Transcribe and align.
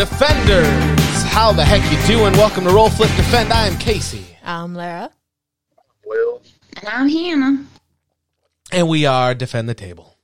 Defenders, 0.00 1.24
how 1.24 1.52
the 1.52 1.62
heck 1.62 1.82
you 1.92 2.06
doing? 2.06 2.32
Welcome 2.32 2.64
to 2.64 2.70
Roll 2.70 2.88
Flip 2.88 3.10
Defend. 3.16 3.52
I 3.52 3.66
am 3.66 3.76
Casey, 3.76 4.24
I'm 4.42 4.74
Lara. 4.74 5.10
Will. 6.06 6.40
And 6.78 6.88
I'm 6.88 7.06
Hannah. 7.06 7.66
and 8.72 8.88
we 8.88 9.04
are 9.04 9.34
Defend 9.34 9.68
the 9.68 9.74
Table. 9.74 10.16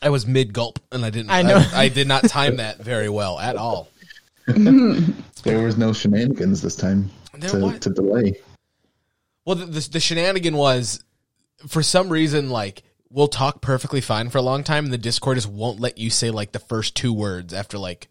I 0.00 0.08
was 0.08 0.26
mid 0.26 0.54
gulp, 0.54 0.78
and 0.90 1.04
I 1.04 1.10
didn't. 1.10 1.30
I 1.30 1.42
know. 1.42 1.62
I, 1.74 1.90
did 1.90 2.08
not 2.08 2.24
time 2.24 2.56
that 2.56 2.78
very 2.78 3.10
well 3.10 3.38
at 3.38 3.56
all. 3.56 3.90
There 5.42 5.62
was 5.62 5.76
no 5.76 5.92
shenanigans 5.92 6.62
this 6.62 6.74
time 6.74 7.10
to, 7.42 7.78
to 7.78 7.90
delay. 7.90 8.36
Well, 9.44 9.56
the, 9.56 9.66
the, 9.66 9.88
the 9.90 10.00
shenanigan 10.00 10.56
was, 10.56 11.04
for 11.68 11.82
some 11.82 12.08
reason, 12.08 12.48
like 12.48 12.84
we'll 13.10 13.28
talk 13.28 13.60
perfectly 13.60 14.00
fine 14.00 14.30
for 14.30 14.38
a 14.38 14.42
long 14.42 14.64
time, 14.64 14.84
and 14.84 14.92
the 14.94 14.96
Discord 14.96 15.36
just 15.36 15.50
won't 15.50 15.78
let 15.78 15.98
you 15.98 16.08
say 16.08 16.30
like 16.30 16.52
the 16.52 16.58
first 16.58 16.96
two 16.96 17.12
words 17.12 17.52
after 17.52 17.76
like 17.76 18.08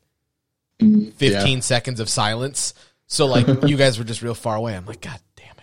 Mm-hmm. 0.81 1.11
fifteen 1.11 1.57
Yeah. 1.57 1.63
seconds 1.63 1.99
of 1.99 2.09
silence. 2.09 2.73
So 3.07 3.25
like 3.27 3.47
you 3.67 3.77
guys 3.77 3.97
were 3.99 4.05
just 4.05 4.21
real 4.21 4.33
far 4.35 4.55
away. 4.55 4.75
I'm 4.75 4.85
like, 4.85 5.01
God 5.01 5.19
damn 5.35 5.55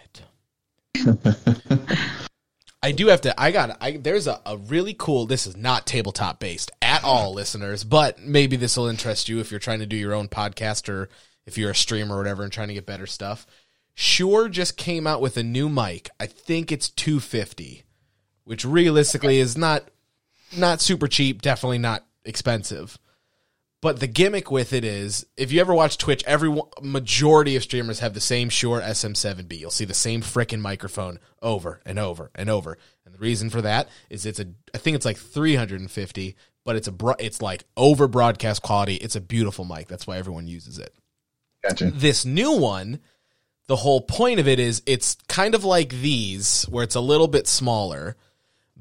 it. 1.15 1.37
I 2.83 2.93
do 2.93 3.09
have 3.09 3.23
to. 3.23 3.41
I 3.41 3.51
got. 3.51 3.77
I 3.81 3.97
there's 3.97 4.27
a, 4.29 4.41
a 4.47 4.57
really 4.57 4.95
cool. 4.97 5.27
This 5.27 5.47
is 5.47 5.57
not 5.57 5.87
tabletop 5.87 6.39
based 6.39 6.71
at 6.81 7.03
all, 7.03 7.35
listeners. 7.35 7.83
But 7.85 8.21
maybe 8.21 8.57
this 8.57 8.77
will 8.77 8.87
interest 8.87 9.29
you 9.29 9.41
if 9.41 9.51
you're 9.51 9.59
trying 9.61 9.81
to 9.81 9.87
do 9.87 9.97
your 9.97 10.15
own 10.15 10.29
podcast 10.29 10.89
or 10.89 11.09
if 11.45 11.59
you're 11.59 11.71
a 11.71 11.75
streamer 11.75 12.15
or 12.15 12.19
whatever 12.19 12.45
and 12.45 12.53
trying 12.53 12.69
to 12.69 12.75
get 12.75 12.87
better 12.87 13.07
stuff. 13.07 13.47
Shure, 13.95 14.49
just 14.49 14.77
came 14.77 15.09
out 15.09 15.21
with 15.21 15.37
a 15.37 15.43
new 15.43 15.69
mic. 15.69 16.09
I 16.21 16.27
think 16.27 16.71
it's 16.71 16.89
250, 16.89 17.83
which 18.45 18.65
realistically 18.65 19.39
is 19.41 19.59
not 19.59 19.89
not 20.57 20.81
super 20.81 21.09
cheap. 21.09 21.43
Definitely 21.43 21.79
not 21.79 22.07
expensive. 22.25 22.97
But 23.81 24.01
the 24.01 24.09
gimmick 24.09 24.51
with 24.51 24.73
it 24.73 24.85
is, 24.85 25.25
if 25.37 25.53
you 25.53 25.61
ever 25.61 25.73
watch 25.73 25.99
Twitch, 25.99 26.25
every 26.27 26.53
majority 26.83 27.55
of 27.55 27.63
streamers 27.63 28.01
have 28.01 28.13
the 28.13 28.21
same 28.21 28.49
Shure 28.49 28.81
SM7B. 28.81 29.59
You'll 29.59 29.71
see 29.71 29.85
the 29.85 29.95
same 29.95 30.21
frickin' 30.21 30.61
microphone 30.61 31.21
over 31.41 31.81
and 31.87 31.97
over 31.97 32.33
and 32.35 32.51
over. 32.51 32.77
And 33.05 33.15
the 33.15 33.19
reason 33.19 33.51
for 33.51 33.63
that 33.63 33.89
is 34.11 34.27
it's 34.27 34.41
a, 34.41 34.47
I 34.75 34.79
think 34.79 34.97
it's 34.97 35.07
like 35.07 35.17
350, 35.17 36.37
but 36.65 36.75
it's 36.75 36.89
a, 36.89 36.95
it's 37.21 37.41
like 37.41 37.65
over 37.77 38.09
broadcast 38.09 38.63
quality. 38.63 38.97
It's 38.97 39.15
a 39.15 39.21
beautiful 39.21 39.65
mic. 39.65 39.87
That's 39.87 40.09
why 40.09 40.19
everyone 40.19 40.49
uses 40.49 40.79
it 40.81 40.93
Gotcha. 41.63 41.93
this 41.93 42.25
new 42.25 42.53
one, 42.59 42.99
the 43.69 43.77
whole 43.77 44.01
point 44.01 44.41
of 44.41 44.49
it 44.49 44.59
is 44.59 44.83
it's 44.87 45.17
kind 45.29 45.55
of 45.55 45.63
like 45.65 45.91
these, 45.91 46.65
where 46.65 46.83
it's 46.83 46.97
a 46.97 47.01
little 47.01 47.29
bit 47.29 47.47
smaller, 47.47 48.17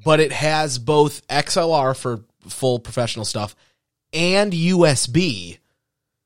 but 0.03 0.19
it 0.19 0.31
has 0.31 0.79
both 0.79 1.25
XLR 1.27 1.95
for 1.95 2.21
full 2.47 2.79
professional 2.79 3.25
stuff 3.25 3.55
and 4.13 4.51
USB, 4.53 5.57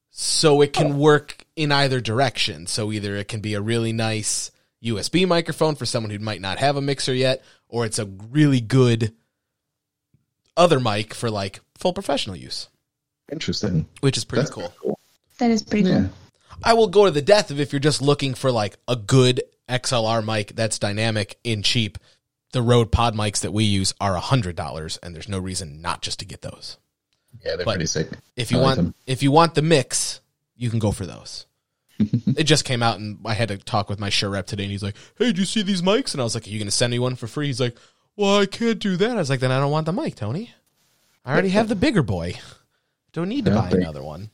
so 0.10 0.62
it 0.62 0.74
can 0.74 0.94
oh. 0.94 0.96
work 0.96 1.46
in 1.56 1.72
either 1.72 2.00
direction. 2.02 2.68
So 2.68 2.92
either 2.92 3.16
it 3.16 3.28
can 3.28 3.42
be 3.42 3.54
a 3.54 3.62
really 3.62 3.94
nice 3.94 4.52
USB 4.84 5.28
microphone 5.28 5.76
for 5.76 5.86
someone 5.86 6.10
who 6.12 6.20
might 6.20 6.42
not 6.42 6.60
have 6.60 6.76
a 6.76 6.82
mixer 6.82 7.14
yet, 7.14 7.44
or 7.68 7.86
it's 7.86 8.00
a 8.00 8.06
really 8.06 8.62
good 8.62 9.14
other 10.58 10.80
mic 10.80 11.14
for 11.14 11.30
like 11.30 11.60
full 11.78 11.94
professional 11.94 12.36
use, 12.36 12.68
Interesting. 13.32 13.88
which 14.02 14.18
is 14.18 14.26
pretty 14.26 14.42
That's 14.42 14.54
cool. 14.54 14.74
cool. 14.82 15.00
That 15.38 15.52
is 15.52 15.64
pretty 15.64 15.90
Yeah. 15.90 16.00
cool. 16.02 16.10
I 16.64 16.74
will 16.74 16.88
go 16.88 17.06
to 17.06 17.12
the 17.12 17.22
death 17.22 17.50
of 17.50 17.60
if 17.60 17.72
you're 17.74 17.80
just 17.80 18.02
looking 18.02 18.34
for 18.36 18.52
like 18.52 18.78
a 18.88 18.96
good 18.96 19.42
XLR 19.68 20.24
mic 20.24 20.56
that's 20.56 20.78
dynamic 20.78 21.40
and 21.46 21.64
cheap. 21.64 21.98
The 22.52 22.62
Rode 22.62 22.92
Pod 22.92 23.16
mics 23.16 23.40
that 23.40 23.54
we 23.54 23.64
use 23.64 23.94
are 24.02 24.16
hundred 24.18 24.58
dollars, 24.58 24.98
and 24.98 25.16
there's 25.16 25.30
no 25.30 25.40
reason 25.40 25.82
not 25.82 26.02
just 26.02 26.20
to 26.20 26.26
get 26.26 26.42
those. 26.42 26.78
Yeah, 27.44 27.56
they're 27.56 27.66
But 27.66 27.74
pretty 27.74 27.88
sick. 27.88 28.10
If 28.36 28.52
you 28.52 28.58
like 28.58 28.66
want, 28.66 28.78
them. 28.78 28.96
if 29.06 29.24
you 29.24 29.32
want 29.32 29.56
the 29.56 29.62
mix, 29.62 30.22
you 30.56 30.70
can 30.70 30.80
go 30.80 30.92
for 30.92 31.06
those. 31.06 31.46
it 32.00 32.44
just 32.44 32.66
came 32.66 32.82
out, 32.84 33.00
and 33.00 33.20
I 33.26 33.34
had 33.34 33.50
to 33.50 33.58
talk 33.58 33.90
with 33.90 34.00
my 34.00 34.10
Shure 34.10 34.30
rep 34.30 34.48
today, 34.48 34.64
and 34.64 34.72
he's 34.72 34.84
like, 34.84 34.96
"Hey, 35.18 35.26
did 35.26 35.38
you 35.38 35.46
see 35.46 35.62
these 35.62 35.82
mics?" 35.82 36.14
And 36.14 36.22
I 36.22 36.24
was 36.24 36.36
like, 36.36 36.48
"Are 36.48 36.50
you 36.50 36.60
going 36.60 36.68
to 36.68 36.72
send 36.72 36.92
me 36.92 37.00
one 37.00 37.16
for 37.16 37.28
free?" 37.28 37.48
He's 37.48 37.60
like, 37.62 37.78
"Well, 38.16 38.40
I 38.40 38.46
can't 38.46 38.80
do 38.80 38.98
that." 38.98 39.12
I 39.12 39.16
was 39.16 39.30
like, 39.30 39.40
"Then 39.40 39.52
I 39.52 39.60
don't 39.60 39.72
want 39.72 39.86
the 39.86 39.94
mic, 39.94 40.16
Tony. 40.16 40.52
I 41.24 41.32
already 41.32 41.50
have 41.50 41.68
the 41.70 41.76
bigger 41.76 42.04
boy. 42.04 42.36
Don't 43.14 43.30
need 43.30 43.46
to 43.46 43.52
buy 43.52 43.70
another 43.70 44.04
one." 44.04 44.32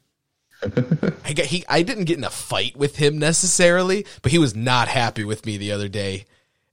I 1.24 1.34
get 1.34 1.46
he 1.48 1.66
I 1.70 1.84
didn't 1.84 2.06
get 2.06 2.18
in 2.18 2.24
a 2.24 2.30
fight 2.30 2.76
with 2.76 2.96
him 2.96 3.20
necessarily, 3.20 4.06
but 4.22 4.32
he 4.32 4.40
was 4.40 4.56
not 4.56 4.88
happy 4.88 5.24
with 5.24 5.46
me 5.46 5.58
the 5.58 5.72
other 5.72 5.88
day. 5.88 6.26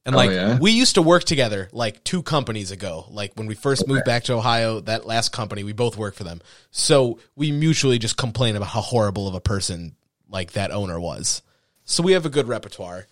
And 0.06 0.14
Oh, 0.14 0.18
like 0.18 0.30
yeah? 0.30 0.58
we 0.58 0.70
used 0.72 0.96
to 0.96 1.02
work 1.02 1.24
together 1.24 1.68
like 1.72 2.04
two 2.04 2.22
companies 2.22 2.70
ago. 2.70 3.06
Like 3.10 3.32
when 3.36 3.46
we 3.46 3.54
first 3.54 3.88
moved 3.88 4.04
back 4.04 4.24
to 4.24 4.34
Ohio, 4.34 4.80
that 4.80 5.06
last 5.06 5.30
company, 5.32 5.64
we 5.64 5.72
both 5.72 5.96
worked 5.96 6.18
for 6.18 6.24
them. 6.24 6.42
So 6.70 7.18
we 7.36 7.50
mutually 7.52 7.98
just 7.98 8.16
complain 8.18 8.54
about 8.56 8.68
how 8.68 8.82
horrible 8.82 9.26
of 9.28 9.34
a 9.34 9.40
person 9.40 9.96
like 10.28 10.52
that 10.52 10.70
owner 10.72 11.00
was. 11.00 11.40
So 11.84 12.02
we 12.02 12.12
have 12.12 12.26
a 12.26 12.30
good 12.30 12.48
repertoire. 12.48 13.06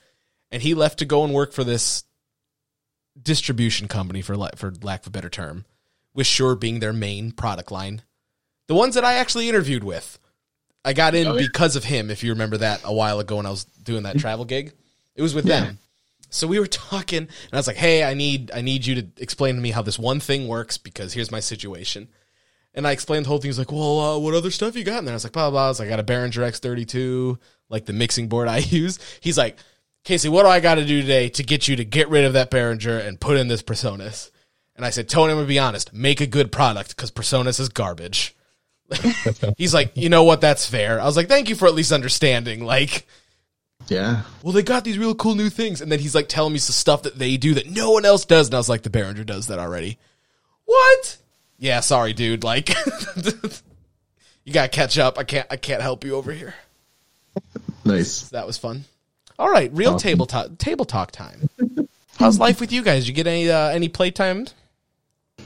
And 0.50 0.60
he 0.62 0.74
left 0.74 0.98
to 0.98 1.06
go 1.06 1.24
and 1.24 1.32
work 1.32 1.54
for 1.54 1.64
this 1.64 2.04
distribution 3.20 3.88
company 3.88 4.22
for 4.22 4.36
la- 4.36 4.50
for 4.56 4.72
lack 4.82 5.00
of 5.00 5.06
a 5.08 5.10
better 5.10 5.30
term, 5.30 5.64
with 6.14 6.26
Shure 6.26 6.54
being 6.56 6.80
their 6.80 6.92
main 6.92 7.32
product 7.32 7.70
line. 7.70 8.02
The 8.68 8.74
ones 8.74 8.94
that 8.94 9.04
I 9.04 9.14
actually 9.14 9.48
interviewed 9.48 9.84
with. 9.84 10.18
I 10.84 10.92
got 10.94 11.14
in 11.14 11.26
Oh, 11.28 11.34
yeah. 11.36 11.46
because 11.46 11.76
of 11.76 11.84
him, 11.84 12.10
if 12.10 12.24
you 12.24 12.32
remember 12.32 12.58
that 12.58 12.80
a 12.84 12.92
while 12.92 13.20
ago 13.20 13.36
when 13.36 13.46
I 13.46 13.50
was 13.50 13.64
doing 13.64 14.02
that 14.02 14.18
travel 14.18 14.44
gig. 14.44 14.72
It 15.14 15.22
was 15.22 15.34
with 15.34 15.46
Yeah. 15.46 15.60
them. 15.60 15.78
So 16.32 16.46
we 16.46 16.58
were 16.58 16.66
talking 16.66 17.18
and 17.18 17.52
I 17.52 17.56
was 17.56 17.66
like, 17.66 17.76
"Hey, 17.76 18.02
I 18.02 18.14
need 18.14 18.50
I 18.54 18.62
need 18.62 18.86
you 18.86 18.94
to 18.96 19.06
explain 19.18 19.54
to 19.54 19.60
me 19.60 19.70
how 19.70 19.82
this 19.82 19.98
one 19.98 20.18
thing 20.18 20.48
works 20.48 20.78
because 20.78 21.12
here's 21.12 21.30
my 21.30 21.40
situation." 21.40 22.08
And 22.74 22.86
I 22.86 22.92
explained 22.92 23.26
the 23.26 23.28
whole 23.28 23.38
thing. 23.38 23.50
He's 23.50 23.58
like, 23.58 23.70
"Well, 23.70 24.00
uh, 24.00 24.18
what 24.18 24.34
other 24.34 24.50
stuff 24.50 24.74
you 24.74 24.82
got?" 24.82 25.00
And 25.00 25.10
I 25.10 25.12
was 25.12 25.24
like, 25.24 25.34
"Blah 25.34 25.50
blah." 25.50 25.50
blah. 25.50 25.66
I 25.66 25.68
like, 25.68 25.80
"I 25.88 25.96
got 25.96 26.00
a 26.00 26.04
Behringer 26.04 26.42
X32, 26.42 27.38
like 27.68 27.84
the 27.84 27.92
mixing 27.92 28.28
board 28.28 28.48
I 28.48 28.58
use." 28.70 28.98
He's 29.20 29.36
like, 29.36 29.58
"Casey, 30.04 30.30
what 30.30 30.44
do 30.44 30.48
I 30.48 30.60
got 30.60 30.76
to 30.76 30.86
do 30.86 31.02
today 31.02 31.28
to 31.28 31.42
get 31.42 31.68
you 31.68 31.76
to 31.76 31.84
get 31.84 32.08
rid 32.08 32.24
of 32.24 32.32
that 32.32 32.50
Behringer 32.50 33.06
and 33.06 33.20
put 33.20 33.36
in 33.36 33.48
this 33.48 33.62
Presonus?" 33.62 34.30
And 34.74 34.86
I 34.86 34.90
said, 34.90 35.08
"Tony, 35.08 35.32
I'm 35.32 35.36
gonna 35.36 35.48
be 35.48 35.58
honest. 35.58 35.92
Make 35.92 36.22
a 36.22 36.26
good 36.26 36.50
product 36.50 36.96
because 36.96 37.10
Presonus 37.10 37.60
is 37.60 37.68
garbage." 37.68 38.34
He's 39.58 39.74
like, 39.74 39.92
"You 39.94 40.08
know 40.08 40.24
what? 40.24 40.40
That's 40.40 40.66
fair." 40.66 40.98
I 40.98 41.04
was 41.04 41.16
like, 41.16 41.28
"Thank 41.28 41.50
you 41.50 41.56
for 41.56 41.68
at 41.68 41.74
least 41.74 41.92
understanding." 41.92 42.64
Like, 42.64 43.06
Yeah. 43.88 44.22
well, 44.42 44.52
they 44.52 44.62
got 44.62 44.84
these 44.84 44.96
real 44.98 45.14
cool 45.14 45.34
new 45.34 45.50
things. 45.50 45.80
And 45.80 45.90
then 45.92 45.98
he's 45.98 46.14
like 46.14 46.28
telling 46.28 46.52
me 46.52 46.58
some 46.58 46.72
stuff 46.74 47.02
that 47.02 47.18
they 47.18 47.36
do 47.36 47.54
that 47.54 47.68
no 47.70 47.90
one 47.90 48.04
else 48.04 48.24
does. 48.24 48.46
And 48.48 48.54
I 48.54 48.58
was 48.58 48.68
like, 48.68 48.82
the 48.82 48.90
Behringer 48.90 49.26
does 49.26 49.48
that 49.48 49.58
already. 49.58 49.98
What? 50.64 51.18
Yeah, 51.58 51.80
sorry, 51.80 52.12
dude. 52.12 52.42
Like, 52.44 52.70
you 54.44 54.52
gotta 54.52 54.68
catch 54.68 54.98
up. 54.98 55.18
I 55.18 55.24
can't. 55.24 55.46
I 55.50 55.56
can't 55.56 55.82
help 55.82 56.04
you 56.04 56.14
over 56.16 56.32
here. 56.32 56.54
Nice. 57.84 58.28
That 58.30 58.46
was 58.46 58.58
fun. 58.58 58.84
All 59.38 59.50
right, 59.50 59.70
real 59.72 59.94
Awesome. 59.94 60.08
table 60.10 60.26
talk. 60.26 60.58
Table 60.58 60.84
talk 60.84 61.10
time. 61.10 61.48
How's 62.18 62.38
life 62.38 62.60
with 62.60 62.72
you 62.72 62.82
guys? 62.82 63.08
You 63.08 63.14
get 63.14 63.26
any 63.26 63.50
uh, 63.50 63.68
any 63.70 63.88
playtime? 63.88 64.46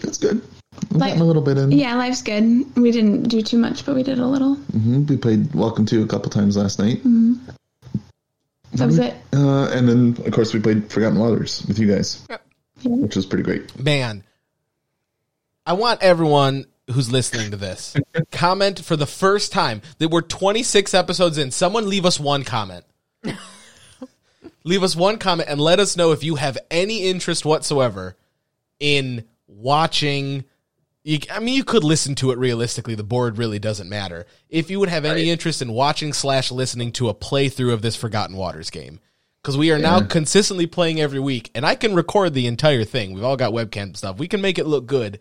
That's 0.01 0.19
good. 0.19 0.43
We've 0.91 1.01
Like- 1.01 1.19
a 1.19 1.25
little 1.25 1.43
bit 1.43 1.57
in. 1.59 1.71
Yeah, 1.73 1.95
life's 1.95 2.23
good. 2.23 2.45
We 2.77 2.91
didn't 2.91 3.25
do 3.25 3.41
too 3.43 3.57
much, 3.59 3.87
but 3.87 3.95
we 3.95 4.03
did 4.03 4.19
a 4.19 4.27
little. 4.27 4.55
hmm 4.57 5.07
We 5.07 5.17
played 5.17 5.55
Welcome 5.55 5.87
to 5.87 6.03
a 6.03 6.07
couple 6.07 6.31
times 6.31 6.57
last 6.57 6.79
night. 6.79 7.03
That 8.79 8.87
was 8.87 8.99
it. 8.99 9.15
Uh, 9.33 9.69
and 9.71 9.89
then, 9.89 10.17
of 10.27 10.33
course, 10.33 10.53
we 10.55 10.61
played 10.61 10.91
Forgotten 10.91 11.19
Waters 11.19 11.65
with 11.67 11.79
you 11.79 11.87
guys, 11.87 12.27
which 12.85 13.17
was 13.17 13.27
pretty 13.27 13.45
great. 13.45 13.79
Man, 13.79 14.25
I 15.65 15.73
want 15.73 16.03
everyone 16.03 16.67
who's 16.91 17.11
listening 17.11 17.51
to 17.51 17.57
this 17.57 17.97
comment 18.31 18.85
for 18.85 18.97
the 18.97 19.07
first 19.07 19.53
time 19.53 19.83
that 19.99 20.09
we're 20.09 20.23
26 20.23 20.95
episodes 20.95 21.39
in. 21.39 21.51
Someone 21.51 21.89
leave 21.89 22.07
us 22.07 22.21
one 22.21 22.45
comment. 22.45 22.85
leave 24.65 24.83
us 24.83 24.95
one 24.95 25.19
comment 25.19 25.49
and 25.49 25.61
let 25.61 25.81
us 25.81 25.97
know 25.97 26.13
if 26.13 26.23
you 26.23 26.37
have 26.37 26.59
any 26.71 27.09
interest 27.09 27.45
whatsoever 27.45 28.17
in 28.79 29.25
watching. 29.49 30.45
You, 31.07 31.21
I 31.31 31.39
mean, 31.39 31.55
you 31.55 31.63
could 31.63 31.85
listen 31.85 32.17
to 32.17 32.33
it 32.33 32.39
realistically. 32.39 32.97
The 32.97 33.05
board 33.05 33.39
really 33.39 33.61
doesn't 33.61 33.89
matter. 33.89 34.27
If 34.51 34.71
you 34.71 34.81
would 34.81 34.89
have 34.89 35.05
any 35.05 35.21
Right. 35.23 35.29
interest 35.29 35.63
in 35.63 35.73
watching 35.73 36.13
slash 36.13 36.51
listening 36.51 36.91
to 36.93 37.09
a 37.09 37.15
playthrough 37.15 37.73
of 37.73 37.81
this 37.81 37.95
Forgotten 37.95 38.37
Waters 38.37 38.71
game, 38.71 38.99
because 39.41 39.57
we 39.57 39.71
are 39.71 39.79
now 39.79 40.01
consistently 40.01 40.67
playing 40.67 41.01
every 41.01 41.21
week, 41.21 41.53
and 41.55 41.65
I 41.65 41.77
can 41.77 41.95
record 41.95 42.35
the 42.35 42.49
entire 42.49 42.83
thing. 42.83 43.13
We've 43.15 43.23
all 43.23 43.37
got 43.37 43.53
webcam 43.53 43.97
stuff. 43.97 44.19
We 44.19 44.27
can 44.27 44.41
make 44.41 44.59
it 44.59 44.67
look 44.67 44.87
good, 44.87 45.21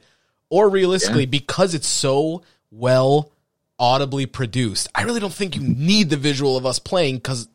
or 0.49 0.69
realistically, 0.69 1.25
Yeah. 1.25 1.29
because 1.29 1.75
it's 1.75 1.87
so 1.87 2.41
well 2.71 3.29
audibly 3.77 4.25
produced. 4.25 4.87
I 4.95 5.03
really 5.03 5.19
don't 5.19 5.31
think 5.33 5.55
you 5.55 5.61
need 5.61 6.09
the 6.09 6.17
visual 6.17 6.57
of 6.57 6.65
us 6.65 6.79
playing 6.79 7.17
because 7.17 7.47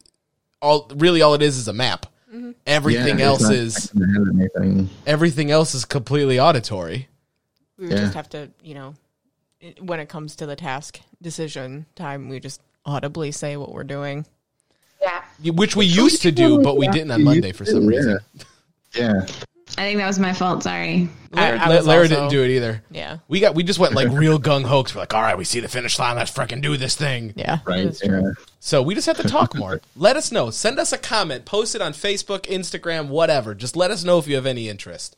all 0.62 0.88
really 0.94 1.20
all 1.20 1.34
it 1.34 1.42
is 1.42 1.56
is 1.56 1.66
a 1.66 1.72
map. 1.72 2.06
Mm-hmm. 2.32 2.50
Everything 2.64 3.18
Yeah, 3.18 3.24
else 3.24 3.50
is 3.50 3.86
gonna 3.88 4.12
have 4.12 4.28
anything. 4.38 4.88
everything 5.04 5.50
else 5.50 5.74
is 5.74 5.84
completely 5.84 6.38
auditory. 6.38 7.08
We 7.80 7.86
would 7.86 7.96
Yeah. 7.96 8.02
just 8.02 8.14
have 8.14 8.28
to, 8.30 8.50
you 8.62 8.74
know, 8.74 8.94
when 9.80 10.00
it 10.00 10.08
comes 10.10 10.36
to 10.36 10.46
the 10.46 10.54
task 10.54 11.00
decision 11.22 11.86
time, 11.96 12.28
we 12.28 12.38
just 12.38 12.60
audibly 12.84 13.32
say 13.32 13.56
what 13.56 13.72
we're 13.72 13.84
doing. 13.84 14.26
Yeah. 15.00 15.52
Which 15.52 15.74
we 15.76 15.86
used 15.86 16.20
to 16.22 16.30
do, 16.30 16.60
but 16.62 16.76
we 16.76 16.86
didn't 16.88 17.10
on 17.10 17.24
Monday 17.24 17.52
for 17.52 17.64
some 17.64 17.86
reason. 17.86 18.18
Yeah. 18.94 19.22
I 19.78 19.82
think 19.82 19.98
that 19.98 20.06
was 20.06 20.18
my 20.18 20.32
fault. 20.34 20.64
Sorry. 20.64 21.08
I- 21.32 21.52
I 21.52 21.68
La- 21.68 21.76
was 21.76 21.86
Lara 21.86 22.02
also- 22.02 22.14
didn't 22.16 22.28
do 22.30 22.42
it 22.42 22.50
either. 22.50 22.82
Yeah. 22.90 23.18
We 23.28 23.38
got 23.40 23.54
we 23.54 23.62
just 23.62 23.78
went 23.78 23.94
like 23.94 24.08
real 24.10 24.38
gung 24.40 24.64
ho. 24.64 24.84
We're 24.92 25.00
like, 25.00 25.14
all 25.14 25.22
right, 25.22 25.38
we 25.38 25.44
see 25.44 25.60
the 25.60 25.68
finish 25.68 25.96
line. 25.98 26.16
Let's 26.16 26.32
freaking 26.32 26.60
do 26.60 26.76
this 26.76 26.96
thing. 26.96 27.32
Yeah. 27.36 27.60
Right. 27.64 27.96
Yeah. 28.02 28.32
So 28.58 28.82
we 28.82 28.94
just 28.96 29.06
have 29.06 29.16
to 29.18 29.28
talk 29.28 29.54
more. 29.54 29.80
let 29.96 30.16
us 30.16 30.32
know. 30.32 30.50
Send 30.50 30.78
us 30.80 30.92
a 30.92 30.98
comment. 30.98 31.44
Post 31.44 31.74
it 31.76 31.80
on 31.80 31.92
Facebook, 31.92 32.40
Instagram, 32.42 33.08
whatever. 33.08 33.54
Just 33.54 33.76
let 33.76 33.90
us 33.92 34.02
know 34.04 34.18
if 34.18 34.26
you 34.26 34.34
have 34.34 34.44
any 34.46 34.68
interest. 34.68 35.16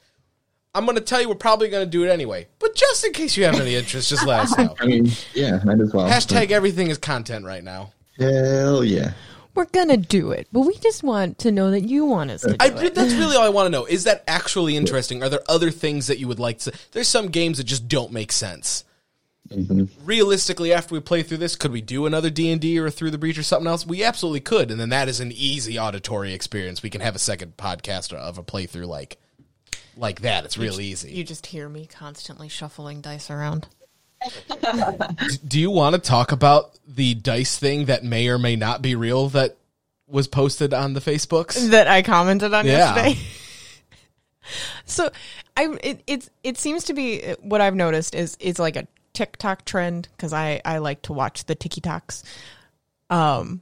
I'm 0.74 0.84
going 0.86 0.96
to 0.96 1.02
tell 1.02 1.20
you 1.20 1.28
we're 1.28 1.34
probably 1.34 1.68
going 1.68 1.84
to 1.84 1.90
do 1.90 2.04
it 2.04 2.08
anyway. 2.10 2.48
But 2.58 2.74
just 2.74 3.04
in 3.04 3.12
case 3.12 3.36
you 3.36 3.44
have 3.44 3.60
any 3.60 3.74
interest, 3.74 4.08
just 4.08 4.26
let 4.26 4.40
us 4.40 4.58
know. 4.58 4.74
I 4.80 4.86
mean, 4.86 5.10
yeah, 5.34 5.60
might 5.64 5.80
as 5.80 5.92
well. 5.92 6.08
Hashtag 6.08 6.50
everything 6.50 6.88
is 6.88 6.98
content 6.98 7.44
right 7.44 7.62
now. 7.62 7.92
Hell 8.18 8.82
yeah. 8.84 9.12
We're 9.54 9.66
gonna 9.66 9.98
do 9.98 10.30
it, 10.30 10.48
but 10.50 10.60
we 10.60 10.74
just 10.78 11.02
want 11.02 11.38
to 11.40 11.52
know 11.52 11.70
that 11.72 11.82
you 11.82 12.06
want 12.06 12.30
us 12.30 12.40
to 12.40 12.48
do 12.48 12.56
I, 12.58 12.68
it. 12.68 12.94
that's 12.94 13.12
really 13.18 13.36
all 13.36 13.42
I 13.44 13.50
want 13.50 13.66
to 13.66 13.70
know. 13.70 13.84
Is 13.84 14.04
that 14.04 14.24
actually 14.26 14.76
interesting? 14.78 15.22
Are 15.22 15.28
there 15.28 15.42
other 15.46 15.70
things 15.70 16.06
that 16.06 16.18
you 16.18 16.26
would 16.26 16.38
like 16.38 16.58
to? 16.60 16.72
There's 16.92 17.08
some 17.08 17.26
games 17.28 17.58
that 17.58 17.64
just 17.64 17.86
don't 17.86 18.12
make 18.12 18.32
sense. 18.32 18.84
Mhm. 19.50 19.90
Realistically, 20.06 20.72
after 20.72 20.94
we 20.94 21.00
play 21.00 21.22
through 21.22 21.36
this, 21.36 21.54
could 21.54 21.70
we 21.70 21.82
do 21.82 22.06
another 22.06 22.30
D 22.30 22.50
and 22.50 22.62
D 22.62 22.78
or 22.78 22.88
through 22.88 23.10
the 23.10 23.18
breach 23.18 23.36
or 23.36 23.42
something 23.42 23.66
else? 23.66 23.86
We 23.86 24.02
absolutely 24.02 24.40
could, 24.40 24.70
and 24.70 24.80
then 24.80 24.88
that 24.88 25.08
is 25.10 25.20
an 25.20 25.32
easy 25.32 25.78
auditory 25.78 26.32
experience. 26.32 26.82
We 26.82 26.88
can 26.88 27.02
have 27.02 27.14
a 27.14 27.18
second 27.18 27.58
podcast 27.58 28.14
of 28.14 28.38
a 28.38 28.42
playthrough 28.42 28.86
like 28.86 29.18
like 29.96 30.20
that. 30.22 30.44
It's 30.44 30.56
real 30.58 30.80
easy. 30.80 31.12
You 31.12 31.24
just 31.24 31.46
hear 31.46 31.68
me 31.68 31.86
constantly 31.86 32.48
shuffling 32.48 33.00
dice 33.00 33.30
around. 33.30 33.68
do 35.46 35.58
you 35.58 35.70
want 35.70 35.94
to 35.94 36.00
talk 36.00 36.32
about 36.32 36.78
the 36.86 37.14
dice 37.14 37.58
thing 37.58 37.86
that 37.86 38.04
may 38.04 38.28
or 38.28 38.38
may 38.38 38.54
not 38.56 38.80
be 38.80 38.94
real 38.94 39.28
that 39.30 39.56
was 40.06 40.28
posted 40.28 40.72
on 40.72 40.92
the 40.94 41.00
Facebooks? 41.00 41.70
that 41.70 41.88
I 41.88 42.02
commented 42.02 42.54
on 42.54 42.64
Yeah. 42.66 42.94
yesterday. 42.94 43.20
so, 44.84 45.10
I 45.56 45.76
it 45.82 46.02
it's 46.06 46.30
it 46.42 46.56
seems 46.58 46.84
to 46.84 46.94
be 46.94 47.34
what 47.40 47.60
I've 47.60 47.74
noticed 47.74 48.14
is 48.14 48.36
it's 48.40 48.58
like 48.58 48.76
a 48.76 48.86
TikTok 49.12 49.64
trend 49.64 50.08
because 50.16 50.32
I 50.32 50.60
I 50.64 50.78
like 50.78 51.02
to 51.02 51.12
watch 51.12 51.44
the 51.44 51.56
TikToks. 51.56 52.22
Um, 53.10 53.60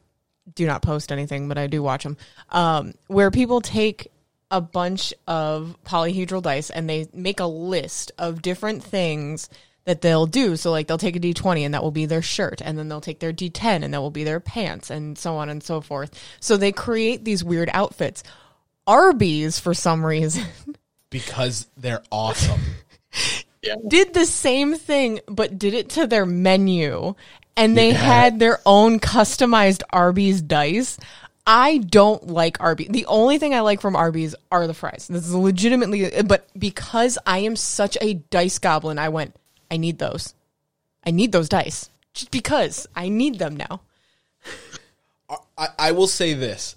do 0.54 0.66
not 0.66 0.82
post 0.82 1.10
anything, 1.10 1.48
but 1.48 1.58
I 1.58 1.66
do 1.66 1.82
watch 1.82 2.02
them. 2.04 2.16
Um, 2.50 2.94
where 3.08 3.30
people 3.30 3.60
take 3.60 4.10
a 4.50 4.60
bunch 4.60 5.14
of 5.26 5.76
polyhedral 5.84 6.42
dice 6.42 6.70
and 6.70 6.88
they 6.88 7.08
make 7.12 7.40
a 7.40 7.46
list 7.46 8.12
of 8.18 8.42
different 8.42 8.82
things 8.82 9.48
that 9.84 10.00
they'll 10.02 10.26
do. 10.26 10.56
So 10.56 10.70
like 10.70 10.86
they'll 10.86 10.98
take 10.98 11.16
a 11.16 11.20
D20 11.20 11.60
and 11.60 11.74
that 11.74 11.82
will 11.82 11.90
be 11.90 12.06
their 12.06 12.22
shirt 12.22 12.60
and 12.62 12.78
then 12.78 12.88
they'll 12.88 13.00
take 13.00 13.20
their 13.20 13.32
D10 13.32 13.82
and 13.82 13.94
that 13.94 14.00
will 14.00 14.10
be 14.10 14.24
their 14.24 14.40
pants 14.40 14.90
and 14.90 15.16
so 15.16 15.36
on 15.36 15.48
and 15.48 15.62
so 15.62 15.80
forth. 15.80 16.12
So 16.40 16.56
they 16.56 16.72
create 16.72 17.24
these 17.24 17.44
weird 17.44 17.70
outfits. 17.72 18.22
Arby's 18.86 19.58
for 19.58 19.74
some 19.74 20.04
reason 20.04 20.46
Because 21.10 21.66
they're 21.76 22.04
awesome. 22.12 22.60
did 23.88 24.14
the 24.14 24.26
same 24.26 24.74
thing 24.74 25.20
but 25.26 25.58
did 25.58 25.74
it 25.74 25.90
to 25.90 26.06
their 26.06 26.24
menu 26.24 27.14
and 27.56 27.76
they 27.76 27.90
had 27.90 28.38
their 28.38 28.60
own 28.64 29.00
customized 29.00 29.82
Arby's 29.90 30.40
dice. 30.40 30.98
I 31.46 31.78
don't 31.78 32.28
like 32.28 32.60
Arby's. 32.60 32.88
The 32.88 33.06
only 33.06 33.38
thing 33.38 33.54
I 33.54 33.60
like 33.60 33.80
from 33.80 33.96
Arby's 33.96 34.34
are 34.52 34.66
the 34.66 34.74
fries. 34.74 35.08
This 35.08 35.26
is 35.26 35.34
legitimately 35.34 36.22
but 36.22 36.46
because 36.58 37.18
I 37.26 37.38
am 37.38 37.56
such 37.56 37.96
a 38.00 38.14
dice 38.14 38.58
goblin, 38.58 38.98
I 38.98 39.08
went, 39.08 39.34
I 39.70 39.76
need 39.76 39.98
those. 39.98 40.34
I 41.04 41.10
need 41.10 41.32
those 41.32 41.48
dice. 41.48 41.90
Just 42.12 42.30
because 42.30 42.86
I 42.94 43.08
need 43.08 43.38
them 43.38 43.56
now. 43.56 43.80
I, 45.56 45.68
I 45.78 45.92
will 45.92 46.08
say 46.08 46.34
this: 46.34 46.76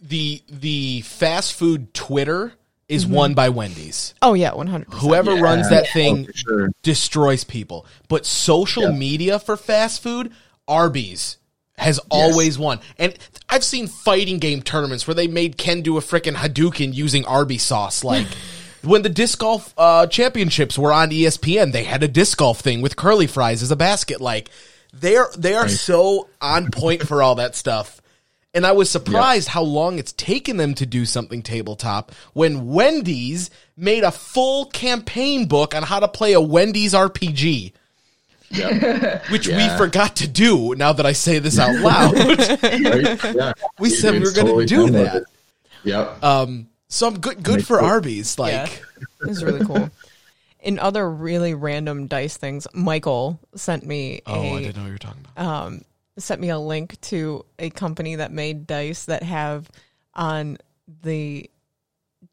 the 0.00 0.42
the 0.48 1.00
fast 1.02 1.54
food 1.54 1.92
Twitter 1.92 2.52
is 2.88 3.04
mm-hmm. 3.04 3.14
won 3.14 3.34
by 3.34 3.48
Wendy's. 3.48 4.14
Oh 4.22 4.34
yeah, 4.34 4.50
100%. 4.52 4.94
Whoever 4.94 5.34
Yeah. 5.34 5.40
runs 5.40 5.68
that 5.70 5.86
Oh, 5.88 5.92
thing 5.92 6.26
for 6.26 6.32
sure. 6.32 6.70
destroys 6.82 7.44
people. 7.44 7.84
But 8.08 8.24
social 8.26 8.84
Yeah. 8.84 8.90
media 8.92 9.38
for 9.38 9.56
fast 9.56 10.02
food, 10.02 10.32
Arby's 10.66 11.37
has 11.78 11.98
always 12.10 12.58
won. 12.58 12.80
And 12.98 13.16
I've 13.48 13.64
seen 13.64 13.86
fighting 13.86 14.38
game 14.38 14.62
tournaments 14.62 15.06
where 15.06 15.14
they 15.14 15.28
made 15.28 15.56
Ken 15.56 15.82
do 15.82 15.96
a 15.96 16.00
freaking 16.00 16.34
Hadouken 16.34 16.92
using 16.92 17.24
Arby 17.24 17.58
sauce. 17.58 18.04
Like 18.04 18.26
when 18.82 19.02
the 19.02 19.08
disc 19.08 19.38
golf 19.38 19.72
uh, 19.78 20.06
championships 20.06 20.78
were 20.78 20.92
on 20.92 21.10
ESPN, 21.10 21.72
they 21.72 21.84
had 21.84 22.02
a 22.02 22.08
disc 22.08 22.36
golf 22.36 22.60
thing 22.60 22.82
with 22.82 22.96
curly 22.96 23.26
fries 23.26 23.62
as 23.62 23.70
a 23.70 23.76
basket. 23.76 24.20
Like 24.20 24.50
they're 24.92 25.28
they 25.36 25.54
are 25.54 25.68
so 25.68 26.28
on 26.40 26.70
point 26.70 27.06
for 27.06 27.22
all 27.22 27.36
that 27.36 27.54
stuff. 27.54 28.00
And 28.54 28.66
I 28.66 28.72
was 28.72 28.90
surprised 28.90 29.46
how 29.48 29.62
long 29.62 29.98
it's 29.98 30.12
taken 30.12 30.56
them 30.56 30.74
to 30.74 30.86
do 30.86 31.04
something 31.04 31.42
tabletop 31.42 32.12
when 32.32 32.66
Wendy's 32.66 33.50
made 33.76 34.04
a 34.04 34.10
full 34.10 34.66
campaign 34.66 35.46
book 35.46 35.74
on 35.74 35.82
how 35.82 36.00
to 36.00 36.08
play 36.08 36.32
a 36.32 36.40
Wendy's 36.40 36.94
RPG, 36.94 37.72
Yep. 38.50 39.26
which 39.30 39.46
we 39.48 39.68
forgot 39.76 40.16
to 40.16 40.28
do 40.28 40.74
now 40.74 40.92
that 40.92 41.04
I 41.06 41.12
say 41.12 41.38
this 41.38 41.58
out 41.58 41.74
loud. 41.80 42.14
right? 42.14 43.34
Yeah. 43.34 43.52
We 43.78 43.90
said 43.90 44.12
we 44.14 44.18
It's 44.20 44.30
were 44.30 44.34
gonna 44.34 44.48
totally 44.48 44.66
do 44.66 44.90
that. 44.90 45.16
it. 45.16 45.22
Yep. 45.84 46.24
um, 46.24 46.68
so 46.88 47.06
I'm 47.08 47.18
good 47.20 47.42
good 47.42 47.66
for 47.66 47.80
Arby's. 47.80 48.38
Like 48.38 48.52
Yeah. 48.52 48.68
It 49.22 49.28
was 49.28 49.44
really 49.44 49.64
cool. 49.64 49.90
In 50.60 50.78
other 50.78 51.08
really 51.10 51.54
random 51.54 52.06
dice 52.08 52.36
things, 52.36 52.66
Michael 52.72 53.38
sent 53.54 53.86
me 53.86 54.22
Oh, 54.26 54.40
I 54.40 54.44
a 54.44 54.60
didn't 54.60 54.76
know 54.76 54.82
what 54.82 54.86
you 54.86 54.92
were 54.92 54.98
talking 54.98 55.24
about. 55.36 55.46
um, 55.66 55.82
sent 56.18 56.40
me 56.40 56.48
a 56.50 56.58
link 56.58 57.00
to 57.02 57.44
a 57.60 57.70
company 57.70 58.16
that 58.16 58.32
made 58.32 58.66
dice 58.66 59.04
that 59.04 59.22
have 59.22 59.70
on 60.14 60.58
the 61.02 61.48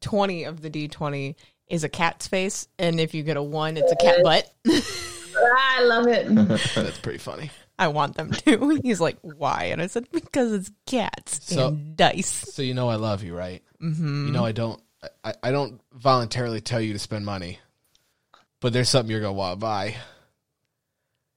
20 0.00 0.44
of 0.44 0.60
the 0.60 0.70
d20 0.70 1.36
is 1.68 1.84
a 1.84 1.88
cat's 1.88 2.26
face 2.26 2.66
and 2.78 2.98
if 2.98 3.14
you 3.14 3.22
get 3.22 3.36
a 3.36 3.42
1 3.42 3.76
it's 3.76 3.92
a 3.92 3.96
cat 3.96 4.22
butt 4.24 4.50
I 5.36 5.82
love 5.82 6.06
it. 6.08 6.26
That's 6.74 6.98
pretty 6.98 7.18
funny. 7.18 7.50
i 7.78 7.88
want 7.88 8.16
them 8.16 8.30
to 8.32 8.80
he's 8.82 9.00
like 9.00 9.18
why 9.20 9.64
and 9.64 9.82
i 9.82 9.86
said 9.86 10.06
because 10.10 10.50
it's 10.52 10.70
cats 10.86 11.40
So- 11.54 11.68
and 11.68 11.96
dice 11.96 12.26
So 12.54 12.62
you 12.62 12.72
know 12.74 12.88
I 12.88 12.96
love 12.96 13.22
you, 13.22 13.36
right? 13.36 13.62
Mm-hmm. 13.82 14.26
You 14.28 14.32
know 14.32 14.44
I 14.44 14.52
don't. 14.52 14.80
I, 15.22 15.34
I 15.42 15.50
don't 15.52 15.80
voluntarily 15.92 16.60
tell 16.62 16.80
you 16.80 16.94
to 16.94 16.98
spend 16.98 17.24
money, 17.26 17.58
but 18.60 18.72
there's 18.72 18.88
something 18.88 19.10
you're 19.10 19.20
gonna 19.20 19.34
want 19.34 19.52
to 19.52 19.56
buy. 19.60 19.94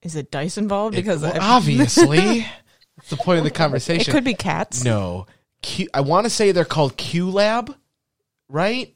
is 0.01 0.15
it 0.15 0.31
dice 0.31 0.57
involved 0.57 0.95
because 0.95 1.21
Well, 1.21 1.33
I- 1.35 1.55
obviously, 1.57 2.47
that's 2.97 3.09
the 3.09 3.17
point 3.17 3.39
of 3.39 3.43
the 3.43 3.51
conversation. 3.51 4.01
it 4.01 4.05
conversation. 4.05 4.13
could 4.13 4.23
be 4.23 4.33
cats 4.33 4.83
No, 4.83 5.27
Q, 5.61 5.87
I 5.93 6.01
want 6.01 6.25
to 6.25 6.29
say 6.29 6.51
they're 6.53 6.63
called 6.65 6.95
Q 6.97 7.29
Lab, 7.31 7.75
right? 8.47 8.95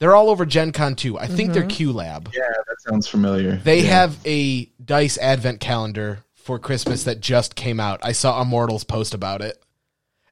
They're 0.00 0.16
all 0.16 0.30
over 0.30 0.46
Gen 0.46 0.72
Con 0.72 0.96
2. 0.96 1.18
I 1.18 1.26
think 1.26 1.52
they're 1.52 1.62
mm-hmm. 1.62 1.68
Q 1.68 1.92
Lab. 1.92 2.30
Yeah, 2.34 2.40
that 2.48 2.80
sounds 2.80 3.06
familiar. 3.06 3.56
They 3.56 3.82
Yeah. 3.82 4.00
have 4.00 4.16
a 4.26 4.64
Dice 4.82 5.18
Advent 5.18 5.60
calendar 5.60 6.24
for 6.34 6.58
Christmas 6.58 7.04
that 7.04 7.20
just 7.20 7.54
came 7.54 7.78
out. 7.78 8.00
I 8.02 8.12
saw 8.12 8.40
Immortals 8.40 8.82
post 8.84 9.12
about 9.12 9.42
it. 9.42 9.62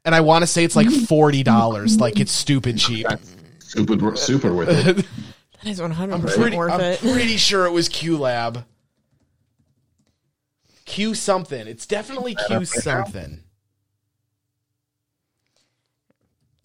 And 0.07 0.15
I 0.15 0.23
want 0.23 0.43
to 0.43 0.47
say 0.47 0.65
it's 0.65 0.75
like 0.75 0.87
$40. 0.89 2.01
like 2.01 2.19
it's 2.19 2.33
stupid 2.33 2.79
cheap. 2.79 3.07
super 3.61 4.17
super 4.17 4.55
worth 4.55 4.71
it. 4.71 4.97
that 5.63 5.67
is 5.71 5.81
100% 5.81 6.35
Pretty, 6.35 6.57
worth 6.57 6.73
I'm 6.73 6.81
it 6.81 7.01
pretty 7.01 7.37
sure 7.37 7.67
it 7.67 7.73
was 7.73 7.91
Q 7.91 8.17
Lab. 8.17 8.65
Q 10.87 11.15
something. 11.15 11.67
It's 11.67 11.85
definitely 11.85 12.35
Q 12.47 12.65
something. 12.65 13.43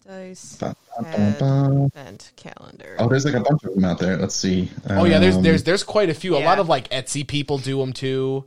Dice 0.06 0.56
Ba, 0.56 0.74
ba, 1.00 1.34
ba, 1.38 1.88
ba. 1.94 2.18
calendar 2.36 2.96
Oh, 2.98 3.08
there's 3.08 3.24
like 3.24 3.34
a 3.34 3.40
bunch 3.40 3.64
of 3.64 3.74
them 3.74 3.84
out 3.84 3.98
there. 3.98 4.16
Let's 4.16 4.34
see. 4.34 4.70
Oh 4.90 5.04
yeah, 5.04 5.18
there's 5.18 5.36
Um, 5.36 5.42
there's 5.42 5.62
there's 5.64 5.82
quite 5.82 6.10
a 6.10 6.14
few. 6.14 6.36
A 6.36 6.40
lot 6.44 6.58
of 6.58 6.68
like 6.68 6.88
Etsy 6.90 7.26
people 7.26 7.58
do 7.58 7.78
them 7.78 7.92
too. 7.92 8.44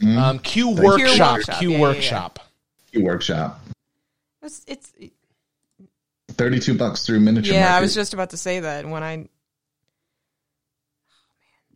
mhm. 0.00 0.16
Um, 0.18 0.38
Q 0.40 0.70
Workshop. 0.70 0.98
Q 0.98 0.98
Workshop, 1.08 1.32
Workshop, 1.36 1.58
Q 1.60 1.68
yeah, 1.70 1.76
yeah, 1.76 1.78
yeah. 1.78 1.82
Workshop. 1.82 2.38
workshop. 2.96 3.60
it's, 4.42 4.64
it's 4.66 4.92
Thirty-two 6.32 6.74
bucks 6.78 7.04
through 7.04 7.20
miniature. 7.20 7.52
yeah 7.54 7.74
i 7.76 7.80
was 7.80 7.94
just 7.94 8.14
about 8.14 8.30
to 8.30 8.36
say 8.36 8.60
that 8.60 8.86
when 8.86 9.02
i 9.02 9.26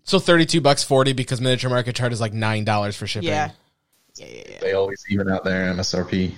So 0.05 0.19
thirty 0.21 0.47
two 0.47 0.61
bucks 0.61 0.85
forty 0.85 1.13
because 1.13 1.41
miniature 1.41 1.69
market 1.71 1.97
chart 1.97 2.13
is 2.13 2.21
like 2.21 2.33
nine 2.33 2.65
dollars 2.65 2.97
for 2.97 3.07
shipping. 3.07 3.29
yeah 3.29 3.51
yeah 4.17 4.27
yeah, 4.27 4.43
yeah. 4.51 4.59
They 4.61 4.73
always 4.75 5.03
even 5.11 5.29
out 5.31 5.43
their 5.45 5.73
MSRP. 5.75 6.35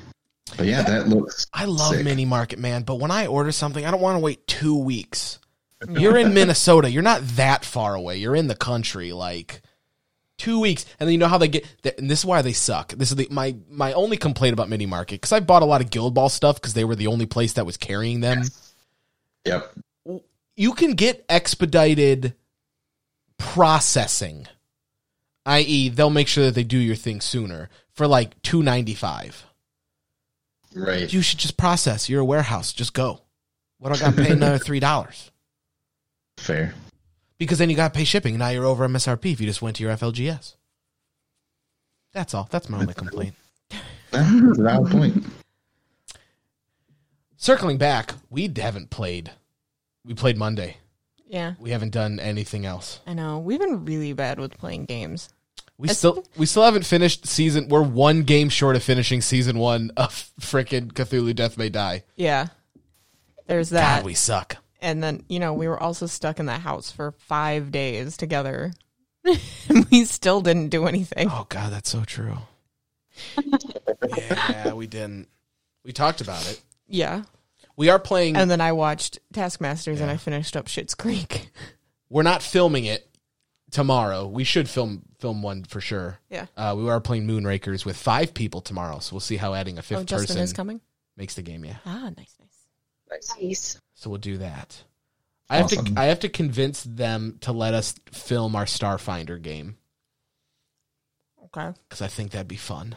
But 0.56 0.66
yeah, 0.66 0.82
that 0.82 1.08
looks. 1.08 1.46
I 1.52 1.64
love 1.64 1.94
sick. 1.94 2.04
mini 2.04 2.24
market, 2.24 2.58
man, 2.58 2.82
but 2.82 2.96
when 2.96 3.10
I 3.10 3.26
order 3.26 3.50
something, 3.50 3.84
I 3.84 3.90
don't 3.90 4.00
want 4.00 4.16
to 4.16 4.20
wait 4.20 4.46
two 4.46 4.76
weeks. 4.76 5.38
You're 5.88 6.16
in 6.16 6.32
Minnesota. 6.34 6.90
You're 6.90 7.02
not 7.02 7.22
that 7.36 7.64
far 7.64 7.94
away. 7.94 8.18
You're 8.18 8.36
in 8.36 8.46
the 8.46 8.54
country, 8.54 9.12
like 9.12 9.62
two 10.38 10.60
weeks, 10.60 10.86
and 10.98 11.06
then 11.06 11.12
you 11.12 11.18
know 11.18 11.28
how 11.28 11.38
they 11.38 11.48
get. 11.48 11.66
And 11.98 12.10
this 12.10 12.20
is 12.20 12.24
why 12.24 12.42
they 12.42 12.52
suck. 12.52 12.92
This 12.92 13.10
is 13.10 13.16
the, 13.16 13.28
my 13.30 13.56
my 13.68 13.92
only 13.92 14.16
complaint 14.16 14.52
about 14.52 14.68
mini 14.68 14.86
market 14.86 15.20
because 15.20 15.32
I 15.32 15.40
bought 15.40 15.62
a 15.62 15.66
lot 15.66 15.80
of 15.80 15.90
Guild 15.90 16.14
Ball 16.14 16.28
stuff 16.28 16.56
because 16.56 16.74
they 16.74 16.84
were 16.84 16.96
the 16.96 17.06
only 17.08 17.26
place 17.26 17.54
that 17.54 17.66
was 17.66 17.76
carrying 17.76 18.20
them. 18.20 18.44
Yep. 19.44 19.74
You 20.56 20.72
can 20.72 20.92
get 20.92 21.24
expedited 21.28 22.34
processing, 23.38 24.46
i.e., 25.44 25.88
they'll 25.88 26.10
make 26.10 26.28
sure 26.28 26.44
that 26.44 26.54
they 26.54 26.64
do 26.64 26.78
your 26.78 26.96
thing 26.96 27.20
sooner 27.20 27.68
for 27.92 28.06
like 28.06 28.40
two 28.42 28.62
ninety 28.62 28.94
five. 28.94 29.44
Right. 30.74 31.12
You 31.12 31.22
should 31.22 31.38
just 31.38 31.56
process. 31.56 32.08
You're 32.08 32.20
a 32.20 32.24
warehouse. 32.24 32.72
Just 32.72 32.94
go. 32.94 33.20
What 33.78 33.92
do 33.92 33.96
I 33.96 34.10
got 34.10 34.16
to 34.16 34.22
pay 34.24 34.32
another 34.32 34.58
three 34.58 34.80
dollars? 34.80 35.30
Fair. 36.36 36.74
Because 37.38 37.58
then 37.58 37.70
you 37.70 37.76
got 37.76 37.92
to 37.92 37.96
pay 37.96 38.04
shipping. 38.04 38.38
Now 38.38 38.48
you're 38.48 38.64
over 38.64 38.86
MSRP 38.88 39.32
if 39.32 39.40
you 39.40 39.46
just 39.46 39.62
went 39.62 39.76
to 39.76 39.82
your 39.82 39.92
FLGS. 39.92 40.54
That's 42.12 42.32
all. 42.34 42.48
That's 42.50 42.68
my 42.68 42.78
only 42.78 42.94
complaint. 42.94 43.34
That's 44.10 44.30
a 44.58 44.62
valid 44.62 44.90
point. 44.92 45.24
Circling 47.36 47.76
back, 47.76 48.14
we 48.30 48.50
haven't 48.56 48.90
played. 48.90 49.32
We 50.04 50.14
played 50.14 50.38
Monday. 50.38 50.78
Yeah, 51.26 51.54
We 51.58 51.70
haven't 51.70 51.90
done 51.90 52.20
anything 52.20 52.64
else. 52.64 53.00
I 53.06 53.14
know. 53.14 53.38
We've 53.38 53.58
been 53.58 53.84
really 53.84 54.12
bad 54.12 54.38
with 54.38 54.56
playing 54.56 54.84
games. 54.84 55.30
We 55.76 55.86
It's- 55.86 55.98
still 55.98 56.24
we 56.36 56.46
still 56.46 56.62
haven't 56.62 56.86
finished 56.86 57.26
season. 57.26 57.68
We're 57.68 57.82
one 57.82 58.22
game 58.22 58.48
short 58.48 58.76
of 58.76 58.82
finishing 58.82 59.20
season 59.20 59.58
one 59.58 59.90
of 59.96 60.30
freaking 60.40 60.92
Cthulhu 60.92 61.34
Death 61.34 61.58
May 61.58 61.68
Die. 61.68 62.04
Yeah. 62.16 62.48
There's 63.46 63.70
that. 63.70 63.98
God, 63.98 64.04
we 64.06 64.14
suck. 64.14 64.56
and 64.80 65.02
then, 65.02 65.24
you 65.28 65.38
know, 65.38 65.52
we 65.52 65.66
were 65.68 65.78
also 65.82 66.06
stuck 66.06 66.38
in 66.40 66.46
the 66.46 66.58
house 66.58 66.90
for 66.90 67.12
five 67.12 67.70
days 67.72 68.16
together. 68.16 68.72
we 69.90 70.04
still 70.04 70.40
didn't 70.40 70.68
do 70.68 70.86
anything. 70.86 71.28
Oh 71.30 71.46
God, 71.48 71.72
that's 71.72 71.90
so 71.90 72.04
true. 72.04 72.38
yeah, 74.16 74.72
we 74.72 74.86
didn't. 74.86 75.28
We 75.84 75.92
talked 75.92 76.20
about 76.20 76.48
it. 76.50 76.60
Yeah. 76.88 77.22
We 77.76 77.88
are 77.88 77.98
playing. 77.98 78.36
And 78.36 78.50
then 78.50 78.60
I 78.60 78.72
watched 78.72 79.18
Taskmasters 79.32 80.00
and 80.00 80.10
I 80.10 80.16
finished 80.16 80.56
up 80.56 80.66
Schitt's 80.66 80.94
Creek. 80.94 81.50
we're 82.08 82.22
not 82.22 82.42
filming 82.42 82.84
it 82.84 83.08
tomorrow. 83.70 84.26
We 84.26 84.44
should 84.44 84.68
film 84.68 85.02
film 85.24 85.40
one 85.40 85.64
for 85.64 85.80
sure. 85.80 86.18
Yeah. 86.28 86.44
Uh, 86.54 86.74
we 86.76 86.86
are 86.90 87.00
playing 87.00 87.26
Moonrakers 87.26 87.86
with 87.86 87.96
five 87.96 88.34
people 88.34 88.60
tomorrow, 88.60 88.98
so 88.98 89.14
we'll 89.14 89.20
see 89.20 89.38
how 89.38 89.54
adding 89.54 89.78
a 89.78 89.82
fifth 89.82 89.98
Oh, 90.00 90.04
Justin 90.04 90.26
person 90.26 90.42
is 90.42 90.52
coming? 90.52 90.80
makes 91.16 91.34
the 91.34 91.40
game. 91.40 91.64
Yeah, 91.64 91.76
Ah, 91.86 92.10
nice, 92.14 92.36
nice. 92.38 93.28
Nice. 93.40 93.80
so 93.94 94.10
we'll 94.10 94.18
do 94.18 94.36
that. 94.38 94.84
I 95.48 95.56
have 95.56 95.66
Awesome. 95.66 95.94
to 95.94 96.00
I 96.00 96.04
have 96.06 96.20
to 96.20 96.28
convince 96.28 96.82
them 96.82 97.38
to 97.40 97.52
let 97.52 97.72
us 97.72 97.94
film 98.12 98.54
our 98.54 98.66
Starfinder 98.66 99.40
game 99.40 99.78
Okay. 101.46 101.72
because 101.88 102.02
I 102.02 102.08
think 102.08 102.32
that'd 102.32 102.46
be 102.48 102.56
fun. 102.56 102.94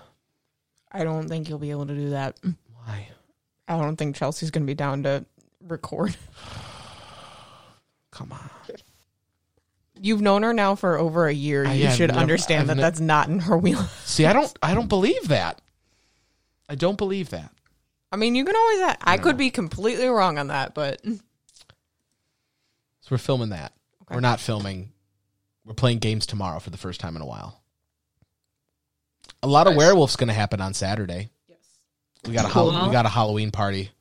I 0.91 1.05
don't 1.05 1.29
think 1.29 1.47
you'll 1.47 1.59
be 1.59 1.71
able 1.71 1.85
to 1.85 1.95
do 1.95 2.09
that. 2.09 2.37
Why? 2.73 3.07
I 3.69 3.77
don't 3.77 3.95
think 3.95 4.17
Chelsea's 4.17 4.51
going 4.51 4.63
to 4.63 4.67
be 4.69 4.75
down 4.75 5.03
to 5.03 5.25
record. 5.65 6.13
Come 8.11 8.33
on. 8.33 8.49
You've 10.01 10.21
known 10.21 10.43
her 10.43 10.53
now 10.53 10.75
for 10.75 10.97
over 10.97 11.27
a 11.27 11.33
year. 11.33 11.65
I 11.65 11.73
You 11.73 11.85
have 11.87 11.95
should 11.95 12.09
never- 12.09 12.19
understand 12.19 12.61
I've 12.61 12.67
that 12.67 12.75
ne- 12.75 12.81
that's 12.81 12.99
not 12.99 13.27
in 13.29 13.39
her 13.39 13.57
wheel. 13.57 13.81
See, 14.05 14.25
I 14.25 14.33
don't 14.33 14.51
I 14.61 14.73
don't 14.73 14.87
believe 14.89 15.27
that. 15.29 15.61
I 16.69 16.75
don't 16.75 16.97
believe 16.97 17.29
that. 17.31 17.51
I 18.11 18.15
mean, 18.17 18.35
you 18.35 18.45
can 18.45 18.55
always. 18.55 18.95
I 19.01 19.17
could 19.17 19.37
be 19.37 19.49
completely 19.49 20.07
wrong 20.07 20.37
on 20.37 20.47
that, 20.47 20.73
but 20.73 21.01
So 21.05 21.17
we're 23.11 23.17
filming 23.17 23.49
that. 23.49 23.73
We're 24.09 24.19
not 24.21 24.39
filming. 24.39 24.91
We're 25.65 25.73
playing 25.73 25.99
games 25.99 26.25
tomorrow 26.25 26.59
for 26.59 26.69
the 26.69 26.77
first 26.77 26.99
time 27.01 27.15
in 27.17 27.21
a 27.21 27.25
while. 27.25 27.61
A 29.43 29.47
lot 29.47 29.67
of 29.67 29.75
werewolves 29.75 30.15
going 30.15 30.29
to 30.29 30.33
happen 30.33 30.61
on 30.61 30.73
Saturday. 30.73 31.29
yes. 31.49 31.57
We 32.25 32.33
got 32.33 32.45
a 32.45 32.49
Cool. 32.49 32.71
Hall- 32.71 32.87
we 32.87 32.93
got 32.93 33.05
a 33.05 33.09
Halloween 33.09 33.51
party, 33.51 33.91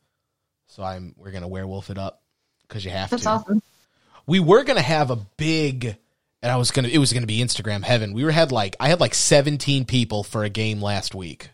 so 0.69 0.83
I'm 0.83 1.15
we're 1.17 1.31
going 1.33 1.43
to 1.43 1.49
werewolf 1.49 1.91
it 1.91 1.99
up 1.99 2.23
because 2.67 2.85
you 2.85 2.91
have 2.93 3.11
That's 3.11 3.25
to. 3.25 3.29
awesome. 3.31 3.63
We 4.27 4.41
were 4.41 4.65
going 4.65 4.77
to 4.77 4.83
have 4.83 5.11
a 5.11 5.17
big, 5.37 5.85
and 6.43 6.53
I 6.53 6.57
was 6.57 6.71
gonna 6.73 6.89
it 6.89 6.99
was 6.99 7.13
going 7.13 7.23
to 7.23 7.27
be 7.29 7.39
Instagram 7.39 7.83
heaven. 7.85 8.13
We 8.13 8.25
were 8.25 8.31
had 8.33 8.51
like 8.53 8.75
I 8.81 8.89
had 8.89 9.01
like 9.01 9.15
17 9.15 9.85
people 9.85 10.25
for 10.25 10.43
a 10.45 10.49
game 10.49 10.81
last 10.83 11.15
week. 11.15 11.51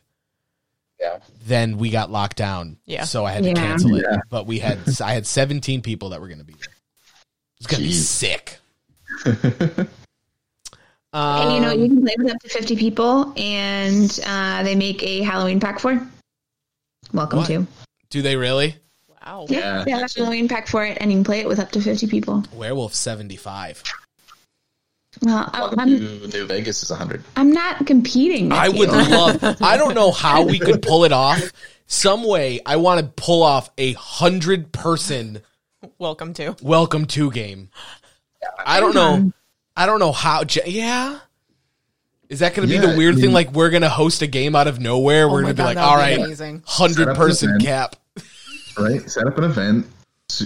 Yeah. 1.00 1.19
Then 1.47 1.79
we 1.79 1.91
got 1.91 2.11
locked 2.11 2.37
down, 2.37 2.79
Yeah. 2.87 3.05
So 3.05 3.25
I 3.25 3.33
had 3.33 3.43
to 3.45 3.52
cancel 3.55 3.97
it. 3.97 4.05
Yeah. 4.09 4.19
But 4.31 4.47
we 4.47 4.59
had 4.61 4.79
I 5.00 5.12
had 5.14 5.26
17 5.26 5.83
people 5.83 6.11
that 6.11 6.21
were 6.21 6.29
going 6.29 6.38
to 6.38 6.45
be 6.45 6.55
there. 6.55 6.75
It's 7.59 7.67
going 7.67 7.83
to 7.83 7.88
be 7.88 7.95
Jeez. 7.95 8.02
sick. 8.02 8.59
And 11.14 11.55
you 11.55 11.61
know, 11.61 11.73
Um, 11.73 11.79
you 11.81 11.88
can 11.88 12.02
play 12.02 12.14
with 12.19 12.33
up 12.33 12.38
to 12.41 12.49
50 12.49 12.75
people, 12.76 13.35
and 13.37 14.19
uh, 14.25 14.62
they 14.62 14.75
make 14.75 15.02
a 15.02 15.21
Halloween 15.21 15.61
pack 15.61 15.79
for. 15.79 16.00
Welcome 17.12 17.41
What? 17.41 17.49
to. 17.49 17.67
do 18.09 18.23
they 18.23 18.35
really? 18.37 18.76
Wow. 19.25 19.47
Yeah, 19.49 19.59
Yeah. 19.59 19.85
they 19.85 19.91
have 19.93 20.02
a 20.02 20.19
Halloween 20.19 20.49
pack 20.49 20.67
for 20.69 20.85
it, 20.85 20.99
and 21.00 21.11
you 21.12 21.19
can 21.19 21.25
play 21.25 21.41
it 21.41 21.49
with 21.49 21.59
up 21.59 21.71
to 21.73 21.81
50 21.81 22.07
people. 22.07 22.45
Werewolf 22.55 22.95
75. 22.95 23.83
Well, 25.21 25.50
I- 25.52 25.61
Welcome 25.61 25.81
I'm, 25.81 25.88
to 25.88 26.29
New 26.29 26.47
Vegas 26.47 26.83
is 26.83 26.91
100. 26.91 27.23
I'm 27.37 27.52
not 27.52 27.87
competing. 27.87 28.49
With 28.49 28.59
I 28.59 28.69
would 28.71 28.88
love. 28.88 29.57
I 29.62 29.76
don't 29.76 29.95
know 29.95 30.11
how 30.11 30.43
we 30.45 30.59
could 30.59 30.83
pull 30.83 31.05
it 31.05 31.12
off. 31.12 31.52
Some 31.87 32.25
way, 32.25 32.61
I 32.64 32.76
want 32.76 33.00
to 33.00 33.07
pull 33.23 33.43
off 33.43 33.71
a 33.76 33.93
hundred 33.93 34.73
person 34.73 35.43
Welcome 35.99 36.33
to. 36.35 36.57
welcome 36.62 37.05
to 37.07 37.31
game. 37.31 37.69
I 38.64 38.81
don't 38.81 38.95
know. 38.95 39.33
I 39.76 39.85
don't 39.87 39.99
know 40.00 40.12
how. 40.12 40.45
Yeah. 40.67 41.19
Is 42.31 42.38
that 42.38 42.55
going 42.55 42.67
to 42.67 42.75
be 42.75 42.81
Yeah, 42.81 42.93
the 42.93 42.97
weird 42.97 43.17
I 43.17 43.21
thing? 43.21 43.33
Like 43.33 43.52
we're 43.52 43.69
going 43.69 43.83
to 43.83 43.91
host 43.91 44.23
a 44.23 44.26
game 44.26 44.57
out 44.57 44.67
of 44.69 44.81
nowhere. 44.81 45.26
Oh 45.29 45.33
we're 45.33 45.41
Oh 45.41 45.43
going 45.43 45.47
to 45.49 45.55
be 45.55 45.59
God, 45.59 45.64
like, 45.67 45.75
that 45.76 45.83
would 45.83 45.88
all 45.91 45.97
be 45.97 46.02
right, 46.02 46.19
amazing. 46.26 46.62
hundred 46.67 47.14
person 47.14 47.59
cap. 47.61 47.97
Right? 48.79 49.09
Set 49.11 49.26
up 49.26 49.38
an 49.38 49.45
event, 49.45 49.87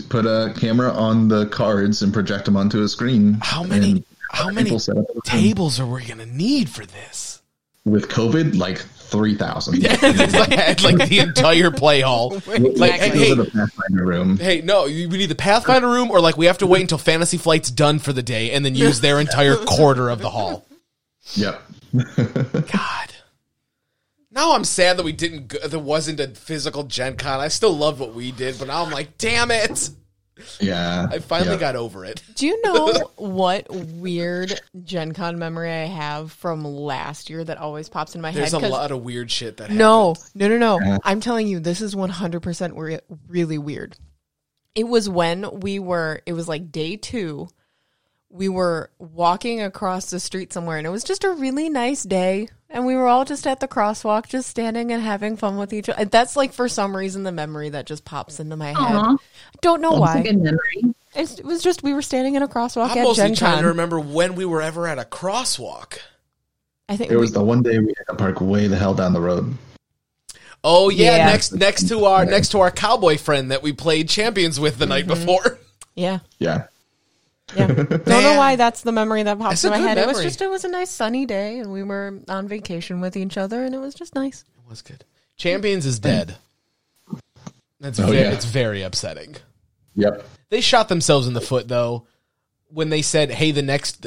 put 0.09 0.27
a 0.27 0.53
camera 0.59 0.91
on 0.91 1.29
the 1.29 1.47
cards, 1.47 2.03
and 2.03 2.13
project 2.13 2.45
them 2.47 2.57
onto 2.57 2.83
a 2.83 2.89
screen. 2.89 3.39
How 3.43 3.63
many? 3.63 4.05
How 4.31 4.51
many 4.51 4.65
people 4.65 4.79
set 4.81 4.97
up 4.97 5.05
a- 5.17 5.21
tables 5.29 5.79
are 5.81 5.87
we 5.87 6.05
going 6.05 6.19
to 6.19 6.27
need 6.27 6.69
for 6.69 6.85
this? 6.85 7.41
With 7.85 8.09
COVID, 8.09 8.57
like 8.57 8.79
3,000. 8.79 9.77
it's 9.81 10.03
like, 10.35 10.49
it's 10.51 10.83
like 10.85 11.09
the 11.09 11.21
entire 11.21 11.71
play 11.71 12.01
hall. 12.01 12.31
Like, 12.47 12.61
Exactly. 13.01 13.19
hey, 13.21 13.35
the 13.35 13.45
Pathfinder 13.45 14.05
room. 14.05 14.37
Hey, 14.39 14.61
no, 14.63 14.87
you- 14.87 15.09
we 15.09 15.19
need 15.19 15.29
the 15.29 15.37
Pathfinder 15.37 15.89
room, 15.89 16.11
or 16.11 16.21
like 16.21 16.37
we 16.37 16.47
have 16.47 16.59
to 16.59 16.67
wait 16.67 16.81
until 16.81 16.99
Fantasy 16.99 17.37
Flight's 17.39 17.71
done 17.71 18.01
for 18.01 18.13
the 18.13 18.23
day 18.25 18.51
and 18.51 18.65
then 18.65 18.75
use 18.75 19.01
their 19.01 19.21
entire 19.21 19.55
quarter 19.57 20.11
of 20.11 20.19
the 20.19 20.31
hall. 20.31 20.67
Yep. 21.35 21.63
God. 22.17 23.13
Now 24.37 24.55
I'm 24.55 24.65
sad 24.65 24.99
that 24.99 25.03
we 25.03 25.13
didn't. 25.13 25.49
Go, 25.49 25.59
there 25.67 25.81
wasn't 25.81 26.21
a 26.21 26.29
physical 26.29 26.85
Gen 26.85 27.17
Con. 27.17 27.41
I 27.41 27.49
still 27.49 27.75
love 27.77 27.99
what 27.99 28.15
we 28.15 28.31
did, 28.33 28.59
but 28.59 28.69
now 28.69 28.85
I'm 28.85 28.91
like, 28.93 29.17
damn 29.19 29.51
it! 29.51 29.89
Yeah. 30.61 31.07
I 31.11 31.21
finally 31.21 31.53
Yep. 31.53 31.61
got 31.61 31.77
over 31.77 32.05
it. 32.05 32.23
Do 32.35 32.47
you 32.47 32.61
know 32.63 32.93
what 33.17 33.67
weird 33.71 34.61
Gen 34.85 35.13
Con 35.13 35.39
memory 35.39 35.73
I 35.73 35.87
have 35.87 36.31
from 36.33 36.63
last 36.65 37.31
year 37.31 37.43
that 37.43 37.57
always 37.57 37.89
pops 37.89 38.15
in 38.15 38.21
my 38.21 38.31
head? 38.31 38.43
There's 38.43 38.53
a 38.53 38.59
lot 38.59 38.91
of 38.93 39.03
weird 39.03 39.31
shit 39.31 39.57
that. 39.57 39.71
No, 39.71 40.11
happened. 40.15 40.35
no, 40.35 40.49
no, 40.49 40.59
no. 40.59 40.81
Yeah. 40.85 40.99
I'm 41.03 41.21
telling 41.21 41.49
you, 41.49 41.59
this 41.59 41.81
is 41.81 41.95
100% 41.95 42.73
re- 42.77 43.01
really 43.29 43.57
weird. 43.57 43.97
It 44.75 44.85
was 44.87 45.09
when 45.09 45.61
we 45.61 45.79
were, 45.79 46.21
it 46.27 46.35
was 46.35 46.47
like 46.47 46.71
day 46.71 46.97
two. 46.97 47.49
We 48.37 48.49
were 48.51 48.91
walking 48.99 49.63
across 49.63 50.11
the 50.11 50.21
street 50.21 50.53
somewhere, 50.53 50.77
and 50.77 50.87
it 50.87 50.91
was 50.91 51.05
just 51.05 51.25
a 51.25 51.31
really 51.31 51.71
nice 51.71 52.03
day. 52.03 52.49
And 52.69 52.85
we 52.85 52.95
were 52.97 53.07
all 53.07 53.25
just 53.25 53.47
at 53.47 53.61
the 53.61 53.69
crosswalk, 53.69 54.29
just 54.29 54.51
standing 54.51 54.93
and 54.93 55.03
having 55.03 55.37
fun 55.37 55.57
with 55.57 55.73
each 55.73 55.89
other. 55.89 56.05
That's 56.05 56.37
like, 56.37 56.53
for 56.53 56.69
some 56.69 56.95
reason, 56.95 57.23
the 57.23 57.33
memory 57.33 57.71
that 57.71 57.87
just 57.87 58.05
pops 58.05 58.39
into 58.41 58.57
my 58.57 58.69
head. 58.69 58.77
Aw, 58.77 59.15
I 59.15 59.17
don't 59.63 59.81
know 59.81 59.91
that's 59.93 59.99
a 59.99 60.19
why. 60.19 60.23
good 60.23 60.39
memory. 60.39 60.95
It's, 61.15 61.39
it 61.39 61.47
was 61.47 61.63
just, 61.63 61.83
we 61.83 61.95
were 61.95 62.03
standing 62.03 62.35
in 62.35 62.43
a 62.43 62.49
crosswalk 62.49 62.91
I'm 62.91 62.99
at 62.99 63.05
mostly 63.05 63.29
Gen 63.29 63.35
trying 63.37 63.55
Con. 63.55 63.63
to 63.63 63.69
remember 63.69 63.99
when 64.01 64.35
we 64.35 64.45
were 64.45 64.61
ever 64.61 64.87
at 64.87 64.99
a 64.99 65.05
crosswalk. 65.05 65.99
I 66.89 66.97
think 66.97 67.09
There 67.09 67.19
we- 67.19 67.23
was 67.23 67.33
the 67.33 67.43
one 67.43 67.63
day 67.63 67.79
we 67.79 67.95
had 67.97 68.05
to 68.09 68.15
park 68.17 68.41
way 68.41 68.67
the 68.67 68.77
hell 68.77 68.95
down 68.95 69.13
the 69.13 69.21
road. 69.21 69.57
Oh 70.63 70.91
yeah, 70.91 71.17
Yeah. 71.17 71.27
next 71.27 71.53
next 71.53 71.89
to 71.89 72.05
our 72.07 72.25
next 72.25 72.49
to 72.49 72.61
our 72.61 72.73
cowboy 72.73 73.19
friend 73.19 73.53
that 73.53 73.63
we 73.63 73.73
played 73.73 74.09
champions 74.09 74.59
with 74.59 74.79
the 74.79 74.87
night 74.87 75.07
mm-hmm. 75.07 75.25
before. 75.25 75.59
yeah. 75.95 76.19
Yeah. 76.39 76.65
Yeah. 77.55 77.67
Don't 77.73 78.07
know 78.07 78.37
why 78.39 78.57
that's 78.57 78.83
the 78.83 78.93
memory 78.93 79.23
that 79.23 79.39
pops 79.39 79.55
It's 79.55 79.65
in 79.65 79.73
a 79.73 79.77
my 79.77 79.79
good 79.79 79.89
head. 79.89 79.99
It 79.99 80.07
was 80.07 80.17
memory. 80.17 80.25
just 80.25 80.43
it 80.43 80.51
was 80.51 80.65
a 80.65 80.69
nice 80.69 80.91
sunny 80.91 81.27
day 81.27 81.59
and 81.61 81.73
we 81.73 81.83
were 81.83 82.19
on 82.29 82.49
vacation 82.49 83.01
with 83.01 83.17
each 83.17 83.37
other 83.39 83.63
and 83.65 83.75
it 83.75 83.79
was 83.79 83.95
just 83.95 84.15
nice. 84.15 84.45
It 84.65 84.69
was 84.69 84.83
good. 84.83 85.05
Champions 85.37 85.87
is 85.87 85.99
dead. 85.99 86.37
That's 87.81 88.01
Oh, 88.01 88.07
ve- 88.09 88.17
yeah. 88.17 88.33
it's 88.33 88.47
very 88.47 88.83
upsetting. 88.83 89.37
Yep. 89.95 90.25
They 90.51 90.61
shot 90.61 90.89
themselves 90.89 91.27
in 91.27 91.35
the 91.35 91.41
foot 91.41 91.69
though 91.69 92.07
when 92.69 92.89
they 92.91 93.03
said, 93.03 93.31
"Hey, 93.31 93.53
the 93.53 93.63
next 93.63 94.07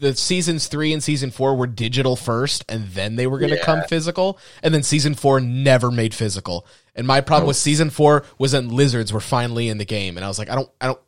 the 0.00 0.14
seasons 0.16 0.66
3 0.66 0.92
and 0.92 1.02
season 1.02 1.30
4 1.30 1.54
were 1.54 1.66
digital 1.66 2.16
first 2.16 2.64
and 2.68 2.88
then 2.88 3.16
they 3.16 3.26
were 3.26 3.38
going 3.38 3.50
to 3.50 3.56
Yeah. 3.56 3.64
come 3.64 3.82
physical." 3.88 4.38
And 4.62 4.72
then 4.72 4.82
season 4.82 5.14
4 5.14 5.40
never 5.40 5.90
made 5.90 6.14
physical. 6.14 6.66
And 6.94 7.06
my 7.06 7.20
problem 7.20 7.44
oh. 7.44 7.48
with 7.48 7.56
season 7.56 7.90
4 7.90 8.24
was 8.38 8.52
that 8.52 8.64
lizards 8.64 9.12
were 9.12 9.20
finally 9.20 9.68
in 9.68 9.78
the 9.78 9.84
game 9.84 10.16
and 10.16 10.24
I 10.24 10.28
was 10.28 10.38
like, 10.38 10.48
"I 10.50 10.54
don't 10.54 10.70
I 10.80 10.86
don't 10.86 11.00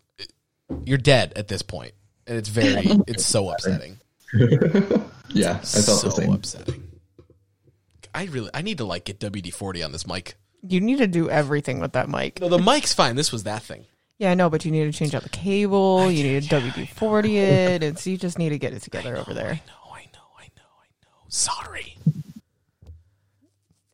you're 0.84 0.98
dead 0.98 1.32
at 1.36 1.48
this. 1.48 1.62
And 1.72 2.36
it's 2.38 2.48
very 2.48 2.86
it's 3.06 3.24
so 3.24 3.50
upsetting. 3.50 3.98
Yeah. 5.28 5.54
I 5.54 5.58
felt 5.58 6.00
so 6.00 6.06
the 6.08 6.10
same. 6.12 6.32
upsetting. 6.32 6.82
I 8.14 8.24
really 8.26 8.48
I 8.54 8.62
need 8.62 8.78
to 8.78 8.84
like 8.84 9.04
get 9.04 9.18
WD-40 9.18 9.84
on 9.84 9.92
this 9.92 10.06
mic. 10.06 10.36
You 10.62 10.80
need 10.80 10.98
to 10.98 11.06
do 11.06 11.28
everything 11.28 11.80
with 11.80 11.92
that 11.92 12.08
mic. 12.08 12.40
No, 12.40 12.48
the 12.48 12.58
mic's 12.58 12.94
fine. 12.94 13.16
This 13.16 13.32
was 13.32 13.42
that 13.42 13.62
thing. 13.62 13.84
Yeah, 14.18 14.30
I 14.30 14.34
know, 14.34 14.48
but 14.48 14.64
you 14.64 14.70
need 14.70 14.84
to 14.90 14.92
change 14.98 15.14
out 15.14 15.24
the 15.24 15.28
cable. 15.28 16.10
You 16.10 16.22
need 16.22 16.44
to 16.44 16.60
WD 16.60 16.88
forty 16.88 17.38
it. 17.38 17.82
It's 17.82 18.06
you 18.06 18.16
just 18.16 18.38
need 18.38 18.50
to 18.50 18.58
get 18.58 18.72
it 18.72 18.82
together 18.82 19.16
over 19.16 19.34
there. 19.34 19.50
I 19.50 19.62
know, 19.66 19.92
I 19.92 20.04
know, 20.14 20.24
I 20.38 20.44
know, 20.56 20.62
I 20.80 20.86
know. 21.02 21.24
Sorry. 21.28 21.98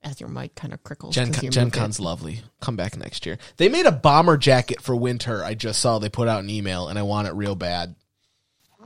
As 0.04 0.20
your 0.20 0.28
mic 0.28 0.56
kind 0.56 0.72
of 0.72 0.82
crickles. 0.82 1.12
Gen, 1.12 1.32
'cause 1.32 1.44
you 1.44 1.50
Gen 1.50 1.64
moved 1.64 1.76
it. 1.76 1.78
Con's 1.78 2.00
lovely. 2.00 2.42
Come 2.60 2.74
back 2.74 2.96
next 2.96 3.24
year. 3.24 3.38
They 3.56 3.68
made 3.68 3.86
a 3.86 3.92
bomber 3.92 4.36
jacket 4.36 4.80
for 4.80 4.96
winter. 4.96 5.44
I 5.44 5.54
just 5.54 5.80
saw 5.80 5.98
they 6.00 6.08
put 6.08 6.26
out 6.26 6.42
an 6.42 6.50
email, 6.50 6.88
and 6.88 6.98
I 6.98 7.02
want 7.02 7.28
it 7.28 7.34
real 7.34 7.54
bad. 7.54 7.94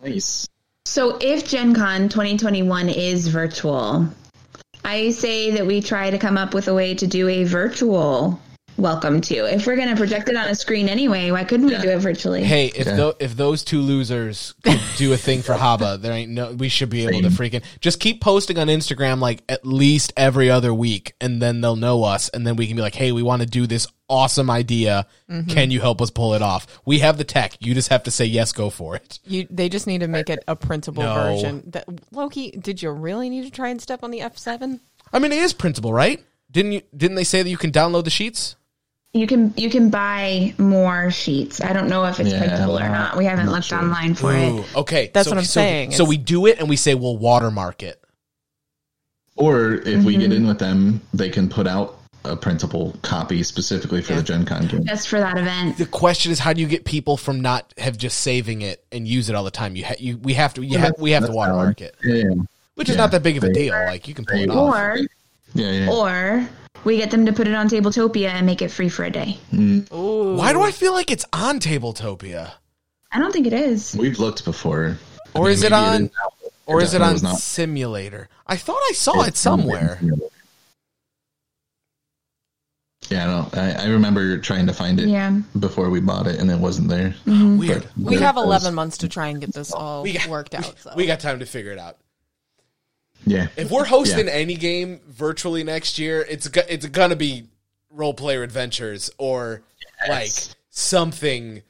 Nice. 0.03 0.47
So 0.85 1.17
if 1.21 1.49
Gen 1.49 1.75
Con 1.75 2.11
2021 2.11 2.91
is 2.91 3.29
virtual, 3.29 4.09
I 4.85 5.11
say 5.11 5.53
that 5.53 5.67
we 5.67 5.81
try 5.81 6.11
to 6.11 6.19
come 6.19 6.37
up 6.37 6.53
with 6.53 6.69
a 6.69 6.75
way 6.75 6.95
to 6.95 7.07
do 7.07 7.29
a 7.29 7.45
virtual 7.45 8.39
welcome 8.79 9.21
to. 9.23 9.35
If 9.53 9.67
we're 9.67 9.77
going 9.77 9.89
to 9.89 9.97
project 9.97 10.29
it 10.29 10.37
on 10.37 10.49
a 10.49 10.55
screen 10.55 10.89
anyway, 10.89 11.31
why 11.31 11.45
couldn't 11.45 11.67
we 11.67 11.73
Yeah. 11.73 11.83
do 11.83 11.89
it 11.91 11.99
virtually? 11.99 12.43
Hey, 12.45 12.67
if 12.75 12.87
Yeah. 12.87 12.97
tho- 12.97 13.15
if 13.19 13.37
those 13.37 13.63
two 13.65 13.81
losers 13.81 14.55
could 14.63 14.81
do 14.97 15.13
a 15.13 15.17
thing 15.17 15.43
for 15.43 15.55
Haba, 15.55 16.01
there 16.01 16.13
ain't 16.13 16.31
no. 16.31 16.53
We 16.53 16.69
should 16.69 16.91
be 16.91 17.07
able 17.07 17.23
to 17.23 17.29
freaking 17.35 17.63
just 17.81 18.01
keep 18.01 18.21
posting 18.21 18.59
on 18.59 18.69
Instagram 18.69 19.21
like 19.21 19.43
at 19.49 19.67
least 19.67 20.13
every 20.17 20.51
other 20.51 20.73
week, 20.75 21.15
and 21.21 21.41
then 21.41 21.61
they'll 21.61 21.77
know 21.77 22.05
us, 22.05 22.29
and 22.31 22.47
then 22.47 22.57
we 22.57 22.67
can 22.67 22.77
be 22.77 22.83
like, 22.83 22.95
hey, 22.95 23.13
we 23.13 23.23
want 23.23 23.43
to 23.43 23.47
do 23.49 23.67
this 23.67 23.87
awesome 24.09 24.49
idea. 24.51 25.07
Mm-hmm. 25.31 25.51
Can 25.51 25.71
you 25.71 25.81
help 25.81 26.01
us 26.01 26.11
pull 26.11 26.35
it 26.35 26.43
off? 26.43 26.67
We 26.85 27.01
have 27.01 27.19
the 27.19 27.25
tech. 27.25 27.57
You 27.61 27.75
just 27.75 27.89
have 27.89 28.05
to 28.05 28.11
say 28.11 28.25
yes, 28.25 28.53
go 28.53 28.71
for 28.71 28.95
it. 28.97 29.19
You, 29.27 29.47
they 29.51 29.69
just 29.69 29.87
need 29.87 30.01
to 30.01 30.09
make 30.09 30.31
it 30.31 30.45
a 30.47 30.55
printable 30.55 31.03
No. 31.03 31.15
version. 31.15 31.63
That, 31.67 31.87
Loki, 32.13 32.53
did 32.53 32.83
you 32.83 32.91
really 32.91 33.29
need 33.31 33.45
to 33.45 33.51
try 33.51 33.69
and 33.71 33.81
step 33.83 34.05
on 34.05 34.11
the 34.13 34.21
F7? 34.21 34.79
I 35.13 35.19
mean, 35.19 35.33
it 35.33 35.39
is 35.39 35.53
printable, 35.53 35.93
right? 35.93 36.23
Didn't 36.53 36.73
you? 36.73 36.83
Didn't 36.97 37.17
they 37.17 37.25
say 37.25 37.43
that 37.43 37.51
you 37.51 37.57
can 37.57 37.73
download 37.73 38.05
the 38.05 38.11
sheets? 38.11 38.55
You 39.17 39.27
can 39.27 39.53
you 39.57 39.71
can 39.71 39.89
buy 39.91 40.55
more 40.59 41.11
sheets. 41.11 41.61
I 41.61 41.73
don't 41.73 41.89
know 41.89 42.05
if 42.05 42.21
it's 42.21 42.31
Yeah, 42.31 42.39
printable 42.39 42.79
or 42.79 42.89
not. 42.89 43.17
We 43.17 43.25
haven't 43.25 43.51
looked 43.51 43.67
sure. 43.67 43.79
online 43.79 44.15
for 44.15 44.33
Ooh, 44.33 44.59
it. 44.61 44.77
okay, 44.77 45.11
That's 45.15 45.27
so- 45.27 45.33
what 45.33 45.39
I'm 45.39 45.45
so- 45.45 45.61
saying. 45.61 45.91
So 45.93 46.05
It's- 46.05 46.09
we 46.09 46.17
do 46.19 46.47
it, 46.47 46.59
and 46.59 46.69
we 46.69 46.77
say 46.77 46.95
we'll 46.95 47.17
watermark 47.17 47.83
it. 47.83 48.01
Or 49.37 49.75
if 49.75 50.05
we 50.05 50.15
get 50.17 50.31
mm-hmm. 50.31 50.33
in 50.33 50.47
with 50.47 50.59
them, 50.59 51.01
they 51.13 51.29
can 51.29 51.49
put 51.49 51.67
out 51.67 51.99
a 52.25 52.35
printable 52.37 52.97
copy 53.03 53.43
specifically 53.43 54.01
for 54.03 54.15
the 54.15 54.23
Gen 54.23 54.45
Con 54.45 54.67
game. 54.67 54.85
Just 54.85 55.09
for 55.09 55.21
that 55.21 55.37
event. 55.39 55.77
The 55.79 55.87
question 55.87 56.33
is, 56.33 56.39
how 56.39 56.53
do 56.53 56.61
you 56.61 56.67
get 56.67 56.85
people 56.85 57.17
from 57.17 57.41
not 57.41 57.73
have 57.79 57.97
just 57.99 58.21
saving 58.21 58.63
it 58.63 58.85
and 58.91 59.07
use 59.07 59.29
it 59.29 59.35
all 59.37 59.45
the 59.45 59.51
time? 59.51 59.77
You, 59.77 59.85
ha- 59.85 59.95
you 59.99 60.17
we 60.19 60.33
have 60.35 60.55
to, 60.55 60.63
you 60.63 60.79
ha- 60.79 60.91
we 60.99 61.11
have 61.13 61.23
to 61.23 61.27
That's 61.29 61.37
watermark 61.37 61.79
valid. 61.79 61.95
it, 62.03 62.09
Yeah, 62.09 62.15
yeah. 62.35 62.43
which 62.75 62.89
is 62.89 62.97
Yeah. 62.97 63.03
not 63.03 63.11
that 63.13 63.23
big 63.23 63.37
of 63.37 63.45
a 63.45 63.53
deal. 63.53 63.75
Like 63.75 64.09
you 64.09 64.15
can 64.15 64.25
pull 64.25 64.41
it 64.41 64.47
they- 64.49 64.53
off. 64.55 64.75
Or 64.75 64.99
Yeah, 65.55 65.71
yeah. 65.71 65.91
or 65.91 66.49
we 66.87 66.97
get 66.97 67.11
them 67.11 67.27
to 67.27 67.33
put 67.33 67.47
it 67.49 67.55
on 67.55 67.69
Tabletopia 67.69 68.29
and 68.29 68.47
make 68.47 68.63
it 68.63 68.71
free 68.71 68.89
for 68.89 69.05
a 69.05 69.11
day. 69.11 69.37
Mm. 69.53 69.91
Why 70.37 70.53
do 70.53 70.63
I 70.63 70.71
feel 70.71 70.93
like 70.93 71.11
it's 71.11 71.27
on 71.33 71.59
Tabletopia, 71.61 72.53
I 73.13 73.19
don't 73.19 73.33
think 73.33 73.47
it 73.47 73.53
is. 73.53 73.95
We've 73.99 74.19
looked 74.19 74.45
before. 74.45 74.97
I 75.35 75.39
or 75.39 75.45
mean, 75.45 75.53
is 75.53 75.63
it 75.63 75.73
on, 75.73 76.05
now, 76.05 76.51
or 76.67 76.81
is 76.81 76.95
it 76.95 77.03
on 77.03 77.13
definitely 77.13 77.13
was 77.15 77.23
not. 77.23 77.39
Simulator? 77.41 78.29
I 78.47 78.57
thought 78.57 78.81
I 78.89 78.93
saw 78.95 79.23
it 79.25 79.37
somewhere. 79.37 80.01
Yeah, 83.09 83.25
I 83.25 83.27
know. 83.27 83.49
I, 83.53 83.85
I 83.85 83.87
remember 83.89 84.39
trying 84.39 84.67
to 84.67 84.73
find 84.73 84.99
it 84.99 85.09
Yeah. 85.09 85.41
before 85.59 85.91
we 85.91 86.01
bought 86.01 86.27
it, 86.27 86.41
and 86.41 86.51
it 86.51 86.59
wasn't 86.59 86.89
there. 86.89 87.11
Mm-hmm. 87.27 87.59
Weird. 87.59 87.87
We 87.97 88.17
have 88.17 88.37
it 88.37 88.41
was- 88.41 88.63
11 88.63 88.75
months 88.75 88.99
to 88.99 89.09
try 89.09 89.29
and 89.29 89.41
get 89.41 89.53
this 89.53 89.73
all 89.73 90.03
We 90.03 90.15
got- 90.15 90.27
worked 90.29 90.55
out. 90.59 90.75
So. 90.81 90.93
We 90.97 91.07
got 91.07 91.21
time 91.21 91.39
to 91.39 91.47
figure 91.47 91.71
it 91.73 91.79
out. 91.79 91.99
Yeah, 93.27 93.49
If 93.57 93.71
we're 93.71 93.85
hosting 93.85 94.27
Yeah. 94.27 94.33
any 94.35 94.55
game 94.55 95.01
virtually 95.09 95.65
next 95.65 95.99
year, 95.99 96.25
it's 96.29 96.47
it's 96.69 96.87
gonna 96.87 97.17
be 97.17 97.45
role 97.91 98.15
player 98.15 98.43
adventures 98.43 99.11
or 99.19 99.63
like 100.09 100.31
something. 100.71 101.63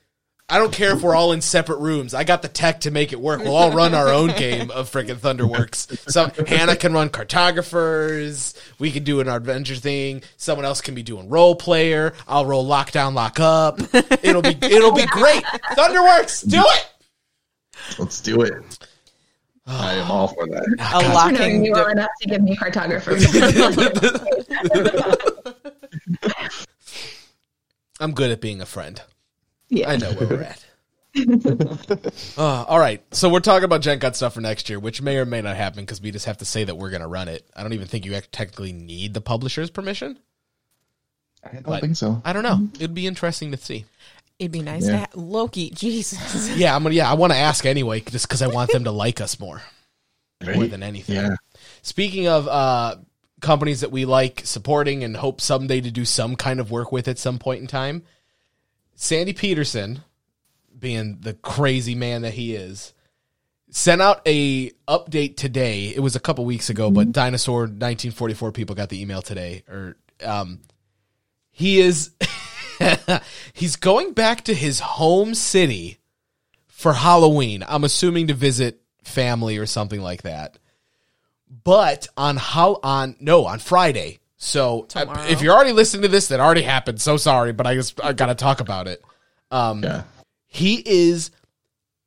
I 0.49 0.59
don't 0.59 0.73
care 0.73 0.93
if 0.93 1.03
we're 1.03 1.17
all 1.17 1.33
in 1.33 1.41
separate 1.41 1.79
rooms. 1.79 2.15
I 2.15 2.23
got 2.23 2.41
the 2.43 2.47
tech 2.49 2.83
to 2.83 2.93
make 2.93 3.13
it 3.13 3.19
work. 3.21 3.41
We'll 3.43 3.57
all 3.57 3.73
run 3.73 3.95
our 3.95 4.11
own 4.11 4.29
game 4.37 4.71
of 4.71 4.89
freaking 4.89 5.17
Thunderworks. 5.17 6.09
So 6.09 6.31
Hannah 6.47 6.77
can 6.77 6.93
run 6.93 7.09
cartographers. 7.09 8.55
We 8.79 8.93
can 8.93 9.03
do 9.03 9.19
an 9.21 9.29
adventure 9.29 9.75
thing. 9.75 10.23
Someone 10.37 10.65
else 10.65 10.81
can 10.81 10.95
be 10.95 11.03
doing 11.03 11.29
role 11.29 11.57
player. 11.57 12.13
I'll 12.29 12.47
roll 12.47 12.65
lockdown, 12.65 13.15
lock 13.15 13.41
up. 13.41 13.81
It'll 14.23 14.43
be 14.43 14.57
it'll 14.63 14.93
be 14.93 15.07
great. 15.07 15.43
Thunderworks, 15.73 16.49
do 16.49 16.63
it. 16.65 16.89
let's 17.99 18.21
do 18.21 18.43
it. 18.43 18.55
I 19.67 19.95
am 19.95 20.11
all 20.11 20.29
for 20.29 20.47
that. 20.47 20.65
a 20.79 21.01
For 21.01 21.03
knowing 21.03 21.15
locking. 21.15 21.63
me 21.63 21.73
well 21.73 21.89
enough 21.89 22.11
to 22.23 22.29
give 22.29 22.43
me 22.43 22.57
cartographer. 22.57 23.17
I'm 28.01 28.13
good 28.13 28.31
at 28.31 28.41
being 28.41 28.61
a 28.61 28.67
friend. 28.67 29.01
yeah. 29.69 29.91
I 29.91 29.97
know 29.97 30.13
where 30.13 30.29
we're 30.29 30.43
at. 30.43 30.63
Uh, 32.37 32.65
all 32.69 32.79
right, 32.79 33.03
so 33.15 33.31
we're 33.31 33.41
talking 33.41 33.65
about 33.65 33.81
Gen 33.81 33.99
Con 33.99 34.13
stuff 34.13 34.35
for 34.35 34.43
next 34.43 34.69
year, 34.69 34.79
which 34.79 35.01
may 35.01 35.17
or 35.17 35.25
may 35.25 35.41
not 35.41 35.57
happen 35.57 35.83
because 35.83 36.03
we 36.03 36.11
just 36.11 36.27
have 36.27 36.37
to 36.39 36.45
say 36.45 36.63
that 36.65 36.77
we're 36.77 36.91
going 36.91 37.01
to 37.01 37.09
run 37.09 37.29
it. 37.29 37.49
I 37.57 37.63
don't 37.63 37.73
even 37.73 37.87
think 37.87 38.05
you 38.05 38.13
technically 38.31 38.75
need 38.75 39.15
the 39.15 39.23
publisher's 39.23 39.71
permission. 39.71 40.19
I 41.43 41.55
don't 41.55 41.65
But- 41.65 41.81
think 41.81 41.97
so. 41.97 42.21
I 42.23 42.35
don't 42.35 42.43
know. 42.43 42.69
It'd 42.75 42.93
be 42.93 43.07
interesting 43.07 43.51
to 43.53 43.57
see. 43.57 43.87
It'd 44.39 44.53
be 44.53 44.61
nice 44.63 44.85
Yeah. 44.85 44.91
to 44.93 44.97
have 44.99 45.15
Loki. 45.15 45.71
Jesus. 45.75 46.57
Yeah, 46.57 46.75
I'm 46.77 46.83
gonna. 46.83 46.95
Yeah, 46.95 47.11
I 47.11 47.15
want 47.15 47.33
to 47.33 47.39
ask 47.39 47.65
anyway, 47.65 48.01
just 48.01 48.29
because 48.29 48.43
I 48.43 48.49
want 48.49 48.71
them 48.71 48.85
to 48.85 48.91
like 48.91 49.21
us 49.21 49.41
more, 49.41 49.63
more 50.45 50.67
than 50.67 50.83
anything. 50.83 51.17
Yeah. 51.17 51.37
Speaking 51.83 52.29
of 52.29 52.47
uh, 52.47 52.97
companies 53.41 53.81
that 53.81 53.91
we 53.91 54.05
like 54.05 54.43
supporting 54.45 55.05
and 55.05 55.17
hope 55.17 55.41
someday 55.41 55.81
to 55.81 55.91
do 55.91 56.05
some 56.05 56.37
kind 56.37 56.61
of 56.61 56.71
work 56.71 56.93
with 56.93 57.09
at 57.09 57.19
some 57.19 57.39
point 57.39 57.61
in 57.63 57.67
time, 57.67 58.03
Sandy 58.95 59.33
Petersen, 59.33 60.03
being 60.79 61.19
the 61.21 61.33
crazy 61.35 61.95
man 61.95 62.23
that 62.23 62.35
he 62.35 62.55
is, 62.55 62.93
sent 63.71 64.03
out 64.03 64.21
a 64.27 64.71
update 64.89 65.37
today. 65.37 65.89
It 65.95 66.01
was 66.01 66.15
a 66.17 66.21
couple 66.21 66.45
weeks 66.45 66.69
ago, 66.71 66.91
but 66.91 67.13
Dinosaur 67.13 67.61
1944 67.63 68.53
people 68.53 68.75
got 68.75 68.91
the 68.91 69.01
email 69.01 69.23
today. 69.23 69.63
Or 69.69 69.97
um, 70.25 70.61
he 71.51 71.81
is 71.81 72.11
he's 73.53 73.77
going 73.77 74.13
back 74.13 74.45
to 74.45 74.55
his 74.55 74.81
home 74.81 75.35
city 75.35 75.99
for 76.69 76.93
Halloween. 76.93 77.65
I'm 77.67 77.85
assuming 77.85 78.29
to 78.29 78.35
visit 78.35 78.81
family 79.05 79.57
or 79.59 79.67
something 79.67 80.01
like 80.01 80.23
that. 80.23 80.59
But 81.65 82.07
on 82.17 82.37
how 82.37 82.81
on 82.83 83.17
no 83.21 83.47
on 83.47 83.59
Friday. 83.59 84.19
So 84.37 84.83
uh, 84.95 85.05
Tomorrow. 85.05 85.27
if 85.29 85.41
you're 85.41 85.55
already 85.55 85.73
listening 85.73 86.03
to 86.03 86.09
this, 86.09 86.29
that 86.29 86.41
already 86.41 86.63
happened. 86.63 87.01
So 87.01 87.17
sorry, 87.17 87.53
but 87.53 87.67
I 87.67 87.75
just 87.75 88.03
I 88.05 88.13
gotta 88.13 88.35
talk 88.35 88.61
about 88.61 88.87
it. 88.89 89.03
Um, 89.51 89.83
Yeah. 89.83 90.03
he 90.47 90.83
is 90.85 91.31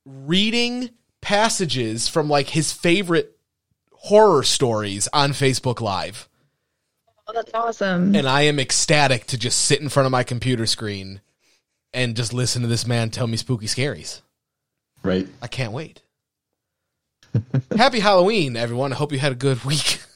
reading 0.06 0.90
passages 1.22 2.08
from 2.08 2.30
like 2.30 2.48
his 2.50 2.72
favorite 2.72 3.36
horror 3.92 4.44
stories 4.44 5.08
on 5.14 5.32
Facebook 5.32 5.82
Live. 5.82 6.29
Oh, 7.30 7.32
that's 7.34 7.54
awesome. 7.54 8.16
And 8.16 8.28
I 8.28 8.42
am 8.44 8.60
ecstatic 8.60 9.28
to 9.28 9.38
just 9.38 9.60
sit 9.66 9.82
in 9.82 9.90
front 9.90 10.08
of 10.08 10.12
my 10.12 10.24
computer 10.24 10.66
screen 10.66 11.22
and 11.94 12.16
just 12.16 12.34
listen 12.34 12.64
to 12.64 12.68
this 12.68 12.88
man 12.88 13.12
tell 13.12 13.28
me 13.28 13.38
spooky 13.38 13.68
scaries. 13.68 14.22
Right. 15.04 15.28
I 15.40 15.46
can't 15.48 15.72
wait. 15.72 16.02
Happy 17.78 18.00
Halloween, 18.00 18.58
everyone. 18.58 18.92
I 18.92 18.96
hope 18.96 19.12
you 19.12 19.20
had 19.20 19.32
a 19.32 19.36
good 19.36 19.64
week. 19.64 20.00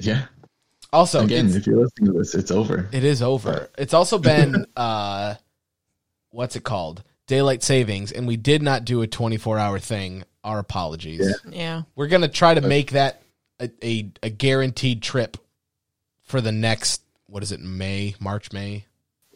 Yeah. 0.00 0.24
Also, 0.92 1.22
Again, 1.22 1.54
if 1.54 1.68
you're 1.68 1.78
listening 1.78 2.12
to 2.12 2.18
this, 2.18 2.34
it's 2.34 2.50
over. 2.50 2.88
it 2.90 3.04
is 3.04 3.22
over. 3.22 3.70
It's 3.78 3.94
also 3.94 4.18
been 4.18 4.66
uh 4.76 5.36
what's 6.30 6.56
it 6.56 6.64
called? 6.64 7.04
Daylight 7.28 7.62
savings, 7.62 8.10
and 8.10 8.26
we 8.26 8.36
did 8.36 8.60
not 8.60 8.84
do 8.84 9.02
a 9.02 9.06
24 9.06 9.56
hour 9.56 9.78
thing. 9.78 10.24
Our 10.42 10.58
apologies. 10.58 11.20
Yeah. 11.20 11.50
Yeah. 11.52 11.82
We're 11.94 12.08
gonna 12.08 12.26
try 12.26 12.54
to 12.54 12.60
make 12.60 12.90
that 12.90 13.22
a, 13.60 13.70
a, 13.84 14.10
a 14.24 14.30
guaranteed 14.30 15.00
trip 15.00 15.36
for 16.24 16.40
the 16.40 16.52
next 16.52 17.02
what 17.26 17.42
is 17.42 17.52
it, 17.52 17.60
May, 17.60 18.14
March, 18.20 18.52
May? 18.52 18.84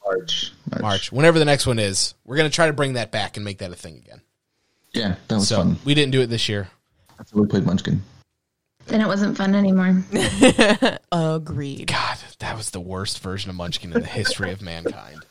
March. 0.04 0.52
March. 0.80 1.10
Whenever 1.12 1.38
the 1.38 1.44
next 1.44 1.66
one 1.66 1.78
is. 1.78 2.14
We're 2.24 2.36
gonna 2.36 2.50
try 2.50 2.66
to 2.66 2.72
bring 2.72 2.94
that 2.94 3.10
back 3.10 3.36
and 3.36 3.44
make 3.44 3.58
that 3.58 3.70
a 3.72 3.74
thing 3.76 3.96
again. 3.96 4.20
Yeah, 4.92 5.16
that 5.28 5.34
was 5.36 5.48
So 5.48 5.56
fun. 5.58 5.78
we 5.84 5.94
didn't 5.94 6.12
do 6.12 6.20
it 6.20 6.26
this 6.28 6.48
year. 6.48 6.68
That's 7.16 7.32
when 7.32 7.42
we 7.44 7.48
played 7.48 7.66
Munchkin. 7.66 8.02
then 8.86 9.00
it 9.00 9.06
wasn't 9.06 9.36
fun 9.36 9.54
anymore. 9.54 10.02
Agreed. 11.12 11.86
God, 11.88 12.18
that 12.38 12.56
was 12.56 12.70
the 12.70 12.80
worst 12.80 13.18
version 13.20 13.50
of 13.50 13.56
Munchkin 13.56 13.92
in 13.92 14.00
the 14.00 14.06
history 14.06 14.52
of 14.52 14.62
mankind. 14.62 15.24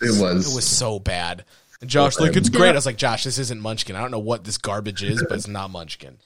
It 0.00 0.20
was. 0.20 0.52
It 0.52 0.54
was 0.54 0.66
so 0.66 0.98
bad. 0.98 1.44
And 1.80 1.88
Josh, 1.90 2.18
like, 2.20 2.36
it's 2.36 2.48
great. 2.48 2.70
I 2.70 2.72
was 2.74 2.86
like, 2.86 2.96
Josh, 2.96 3.24
this 3.24 3.38
isn't 3.38 3.60
Munchkin. 3.60 3.96
I 3.96 4.00
don't 4.00 4.10
know 4.12 4.18
what 4.20 4.44
this 4.44 4.58
garbage 4.58 5.02
is, 5.02 5.24
but 5.28 5.36
it's 5.36 5.48
not 5.48 5.70
Munchkin. 5.70 6.18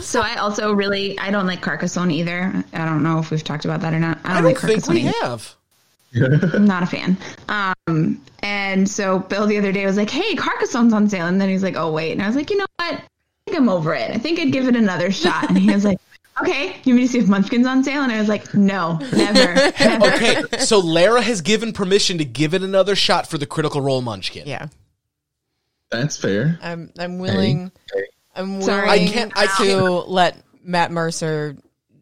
So 0.00 0.20
I 0.20 0.36
also 0.36 0.72
really 0.72 1.18
I 1.18 1.30
don't 1.30 1.46
like 1.46 1.60
Carcassonne 1.60 2.10
either. 2.10 2.64
I 2.72 2.84
don't 2.84 3.02
know 3.02 3.18
if 3.18 3.30
we've 3.30 3.44
talked 3.44 3.64
about 3.64 3.80
that 3.82 3.94
or 3.94 4.00
not. 4.00 4.18
I 4.24 4.30
I 4.30 4.34
don't, 4.34 4.42
don't 4.42 4.62
like 4.62 4.84
think 4.84 4.88
we 4.88 5.02
have. 5.20 5.54
I'm 6.16 6.64
not 6.64 6.82
a 6.82 6.86
fan. 6.86 7.16
Um, 7.48 8.20
and 8.40 8.88
so 8.88 9.18
Bill 9.18 9.46
the 9.46 9.58
other 9.58 9.72
day 9.72 9.84
was 9.86 9.96
like, 9.96 10.10
"Hey, 10.10 10.34
Carcassonne's 10.36 10.92
on 10.92 11.08
sale," 11.08 11.26
and 11.26 11.40
then 11.40 11.48
he's 11.48 11.62
like, 11.62 11.76
"Oh 11.76 11.90
wait," 11.92 12.12
and 12.12 12.22
I 12.22 12.26
was 12.26 12.36
like, 12.36 12.50
"You 12.50 12.58
know 12.58 12.66
what? 12.76 12.94
I 12.94 13.02
think 13.46 13.58
I'm 13.58 13.68
over 13.68 13.94
it. 13.94 14.10
I 14.10 14.18
think 14.18 14.38
I'd 14.38 14.52
give 14.52 14.68
it 14.68 14.76
another 14.76 15.10
shot." 15.10 15.48
And 15.48 15.58
he 15.58 15.72
was 15.72 15.84
like, 15.84 15.98
"Okay, 16.40 16.76
you 16.84 16.94
want 16.94 16.96
me 16.96 17.06
to 17.06 17.08
see 17.08 17.18
if 17.18 17.26
Munchkin's 17.26 17.66
on 17.66 17.82
sale?" 17.82 18.02
And 18.02 18.12
I 18.12 18.18
was 18.18 18.28
like, 18.28 18.54
"No, 18.54 18.98
never, 19.12 19.54
never." 19.80 20.06
Okay, 20.14 20.42
so 20.58 20.78
Lara 20.78 21.22
has 21.22 21.40
given 21.40 21.72
permission 21.72 22.18
to 22.18 22.24
give 22.24 22.54
it 22.54 22.62
another 22.62 22.94
shot 22.94 23.26
for 23.26 23.38
the 23.38 23.46
Critical 23.46 23.80
Role 23.80 24.02
Munchkin. 24.02 24.46
Yeah. 24.46 24.68
That's 25.90 26.16
fair. 26.16 26.58
I'm 26.62 26.92
I'm 26.98 27.18
willing 27.18 27.70
I'm 28.34 28.50
willing 28.58 28.66
Sorry. 28.66 28.88
I 28.90 28.98
can't- 29.06 29.32
I 29.36 29.46
to 29.64 29.84
let 30.06 30.36
Matt 30.62 30.90
Mercer 30.90 31.56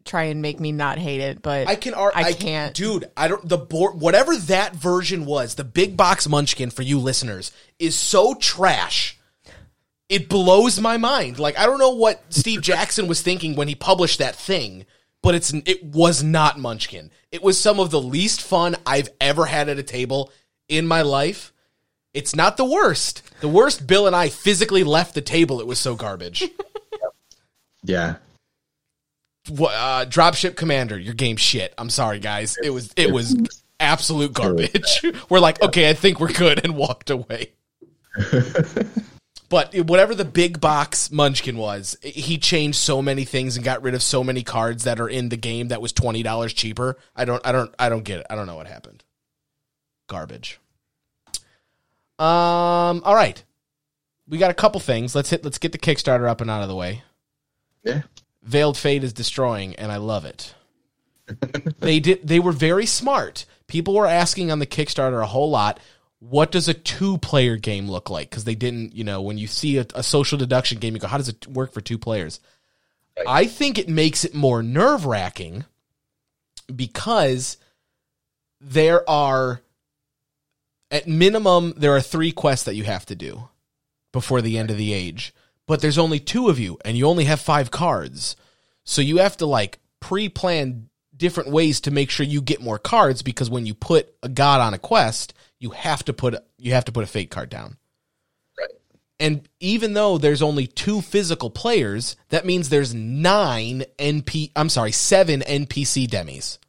try 0.05 0.23
and 0.23 0.41
make 0.41 0.59
me 0.59 0.71
not 0.71 0.97
hate 0.97 1.21
it, 1.21 1.41
but 1.41 1.67
I 1.67 1.75
can. 1.75 1.93
Ar- 1.93 2.11
I 2.13 2.23
I 2.25 2.33
can't. 2.33 2.73
dude. 2.75 3.05
I 3.15 3.27
don't. 3.27 3.47
The 3.47 3.57
board, 3.57 3.99
whatever 3.99 4.35
that 4.35 4.75
version 4.75 5.25
was, 5.25 5.55
the 5.55 5.63
big 5.63 5.95
box 5.95 6.27
Munchkin 6.27 6.71
for 6.71 6.81
you 6.81 6.99
listeners 6.99 7.51
is 7.79 7.95
so 7.97 8.33
trash. 8.35 9.17
It 10.09 10.27
blows 10.29 10.79
my 10.79 10.97
mind. 10.97 11.39
Like 11.39 11.57
I 11.57 11.65
don't 11.65 11.79
know 11.79 11.91
what 11.95 12.21
Steve 12.29 12.61
Jackson 12.63 13.07
was 13.07 13.21
thinking 13.21 13.55
when 13.55 13.67
he 13.67 13.75
published 13.75 14.19
that 14.19 14.35
thing, 14.35 14.85
but 15.21 15.35
it's 15.35 15.53
it 15.53 15.83
was 15.83 16.21
not 16.23 16.59
Munchkin. 16.59 17.09
It 17.31 17.41
was 17.41 17.59
some 17.59 17.79
of 17.79 17.89
the 17.89 18.01
least 18.01 18.41
fun 18.41 18.75
I've 18.85 19.09
ever 19.21 19.45
had 19.45 19.69
at 19.69 19.79
a 19.79 19.83
table 19.83 20.31
in 20.67 20.85
my 20.85 21.01
life. 21.01 21.52
It's 22.13 22.35
not 22.35 22.57
the 22.57 22.65
worst. 22.65 23.23
The 23.41 23.47
worst, 23.47 23.87
Bill 23.87 24.07
and 24.07 24.15
I 24.15 24.29
physically 24.29 24.83
left 24.83 25.15
the 25.15 25.21
table. 25.21 25.59
It 25.59 25.67
was 25.67 25.79
so 25.79 25.95
garbage. 25.95 26.43
Yeah. 27.83 28.15
Wha- 29.49 29.67
uh, 29.67 30.05
Dropship 30.05 30.55
Commander, 30.55 30.97
your 30.97 31.13
game 31.13 31.35
shit. 31.35 31.73
I'm 31.77 31.89
sorry, 31.89 32.19
guys. 32.19 32.57
It 32.63 32.69
was 32.69 32.93
it 32.95 33.11
was 33.11 33.35
absolute 33.79 34.33
garbage. 34.33 35.05
we're 35.29 35.39
like, 35.41 35.61
okay, 35.61 35.89
I 35.89 35.93
think 35.93 36.19
we're 36.19 36.31
good, 36.31 36.63
and 36.63 36.75
walked 36.75 37.09
away. 37.09 37.51
but 39.49 39.75
whatever 39.75 40.15
the 40.15 40.23
big 40.23 40.61
box 40.61 41.11
Munchkin 41.11 41.57
was, 41.57 41.97
he 42.01 42.37
changed 42.37 42.77
so 42.77 43.01
many 43.01 43.25
things 43.25 43.57
and 43.57 43.65
got 43.65 43.81
rid 43.81 43.95
of 43.95 44.03
so 44.03 44.23
many 44.23 44.43
cards 44.43 44.85
that 44.85 44.99
are 44.99 45.09
in 45.09 45.29
the 45.29 45.37
game 45.37 45.67
that 45.67 45.81
was 45.81 45.91
twenty 45.91 46.23
dollars 46.23 46.53
cheaper. 46.53 46.97
I 47.15 47.25
don't, 47.25 47.45
I 47.45 47.51
don't, 47.51 47.73
I 47.77 47.89
don't 47.89 48.03
get 48.03 48.19
it. 48.21 48.27
I 48.29 48.35
don't 48.35 48.47
know 48.47 48.55
what 48.55 48.67
happened. 48.67 49.03
Garbage. 50.07 50.59
Um. 52.23 53.01
All 53.03 53.15
right, 53.15 53.43
we 54.27 54.37
got 54.37 54.51
a 54.51 54.55
couple 54.55 54.79
things. 54.79 55.15
Let's 55.15 55.29
hit. 55.29 55.43
Let's 55.43 55.57
get 55.57 55.71
the 55.71 55.77
Kickstarter 55.77 56.27
up 56.27 56.41
and 56.41 56.49
out 56.49 56.61
of 56.61 56.69
the 56.69 56.75
way. 56.75 57.03
Yeah. 57.83 58.03
Veiled 58.43 58.77
Fate 58.77 59.03
is 59.03 59.13
destroying, 59.13 59.75
and 59.75 59.91
I 59.91 59.97
love 59.97 60.25
it. 60.25 60.53
they 61.79 61.99
did. 61.99 62.27
They 62.27 62.39
were 62.39 62.51
very 62.51 62.85
smart. 62.85 63.45
People 63.67 63.93
were 63.93 64.07
asking 64.07 64.51
on 64.51 64.59
the 64.59 64.65
Kickstarter 64.65 65.21
a 65.21 65.27
whole 65.27 65.49
lot. 65.49 65.79
What 66.19 66.51
does 66.51 66.69
a 66.69 66.73
two-player 66.73 67.57
game 67.57 67.89
look 67.89 68.09
like? 68.09 68.29
Because 68.29 68.45
they 68.45 68.55
didn't, 68.55 68.95
you 68.95 69.03
know, 69.03 69.21
when 69.21 69.37
you 69.37 69.47
see 69.47 69.77
a, 69.77 69.85
a 69.93 70.03
social 70.03 70.37
deduction 70.37 70.79
game, 70.79 70.93
you 70.93 70.99
go, 70.99 71.07
"How 71.07 71.17
does 71.17 71.29
it 71.29 71.47
work 71.47 71.73
for 71.73 71.81
two 71.81 71.97
players?" 71.97 72.39
Right. 73.17 73.25
I 73.27 73.45
think 73.45 73.77
it 73.77 73.89
makes 73.89 74.25
it 74.25 74.33
more 74.33 74.63
nerve-wracking 74.63 75.65
because 76.73 77.57
there 78.59 79.07
are, 79.09 79.61
at 80.93 81.07
minimum, 81.07 81.73
there 81.75 81.95
are 81.95 82.01
three 82.01 82.31
quests 82.31 82.65
that 82.65 82.75
you 82.75 82.83
have 82.83 83.05
to 83.07 83.15
do 83.15 83.49
before 84.11 84.41
the 84.41 84.59
end 84.59 84.69
of 84.69 84.77
the 84.77 84.93
age. 84.93 85.33
But 85.65 85.81
there's 85.81 85.97
only 85.97 86.19
two 86.19 86.49
of 86.49 86.59
you, 86.59 86.77
and 86.85 86.95
you 86.95 87.07
only 87.07 87.23
have 87.25 87.41
five 87.41 87.71
cards. 87.71 88.35
So 88.83 89.01
you 89.01 89.17
have 89.17 89.35
to 89.37 89.47
like 89.47 89.79
pre-plan 89.99 90.89
different 91.17 91.49
ways 91.49 91.81
to 91.81 91.91
make 91.91 92.11
sure 92.11 92.25
you 92.25 92.41
get 92.41 92.61
more 92.61 92.77
cards 92.77 93.23
because 93.23 93.49
when 93.49 93.65
you 93.65 93.73
put 93.73 94.13
a 94.21 94.29
god 94.29 94.61
on 94.61 94.73
a 94.73 94.77
quest, 94.77 95.33
you 95.57 95.71
have 95.71 96.03
to 96.05 96.13
put 96.13 96.35
you 96.57 96.73
have 96.73 96.85
to 96.85 96.91
put 96.91 97.03
a 97.03 97.07
fate 97.07 97.31
card 97.31 97.49
down. 97.49 97.77
Right. 98.59 98.69
And 99.19 99.47
even 99.59 99.93
though 99.93 100.17
there's 100.17 100.41
only 100.41 100.67
two 100.67 101.01
physical 101.01 101.49
players, 101.49 102.17
that 102.29 102.45
means 102.45 102.69
there's 102.69 102.93
nine 102.93 103.85
NP 103.97 104.51
I'm 104.55 104.69
sorry, 104.69 104.91
seven 104.91 105.39
NPC 105.41 106.07
demis. 106.07 106.59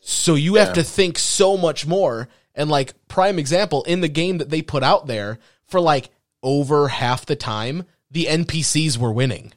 So 0.00 0.34
you 0.34 0.56
have 0.56 0.74
to 0.74 0.82
think 0.82 1.18
so 1.18 1.56
much 1.56 1.86
more. 1.86 2.28
And 2.54 2.70
like 2.70 2.94
prime 3.08 3.38
example, 3.38 3.82
in 3.84 4.00
the 4.00 4.08
game 4.08 4.38
that 4.38 4.50
they 4.50 4.62
put 4.62 4.82
out 4.82 5.06
there, 5.06 5.38
for 5.66 5.80
like 5.80 6.10
over 6.42 6.88
half 6.88 7.26
the 7.26 7.36
time, 7.36 7.84
the 8.10 8.26
NPCs 8.26 8.96
were 8.98 9.12
winning. 9.12 9.52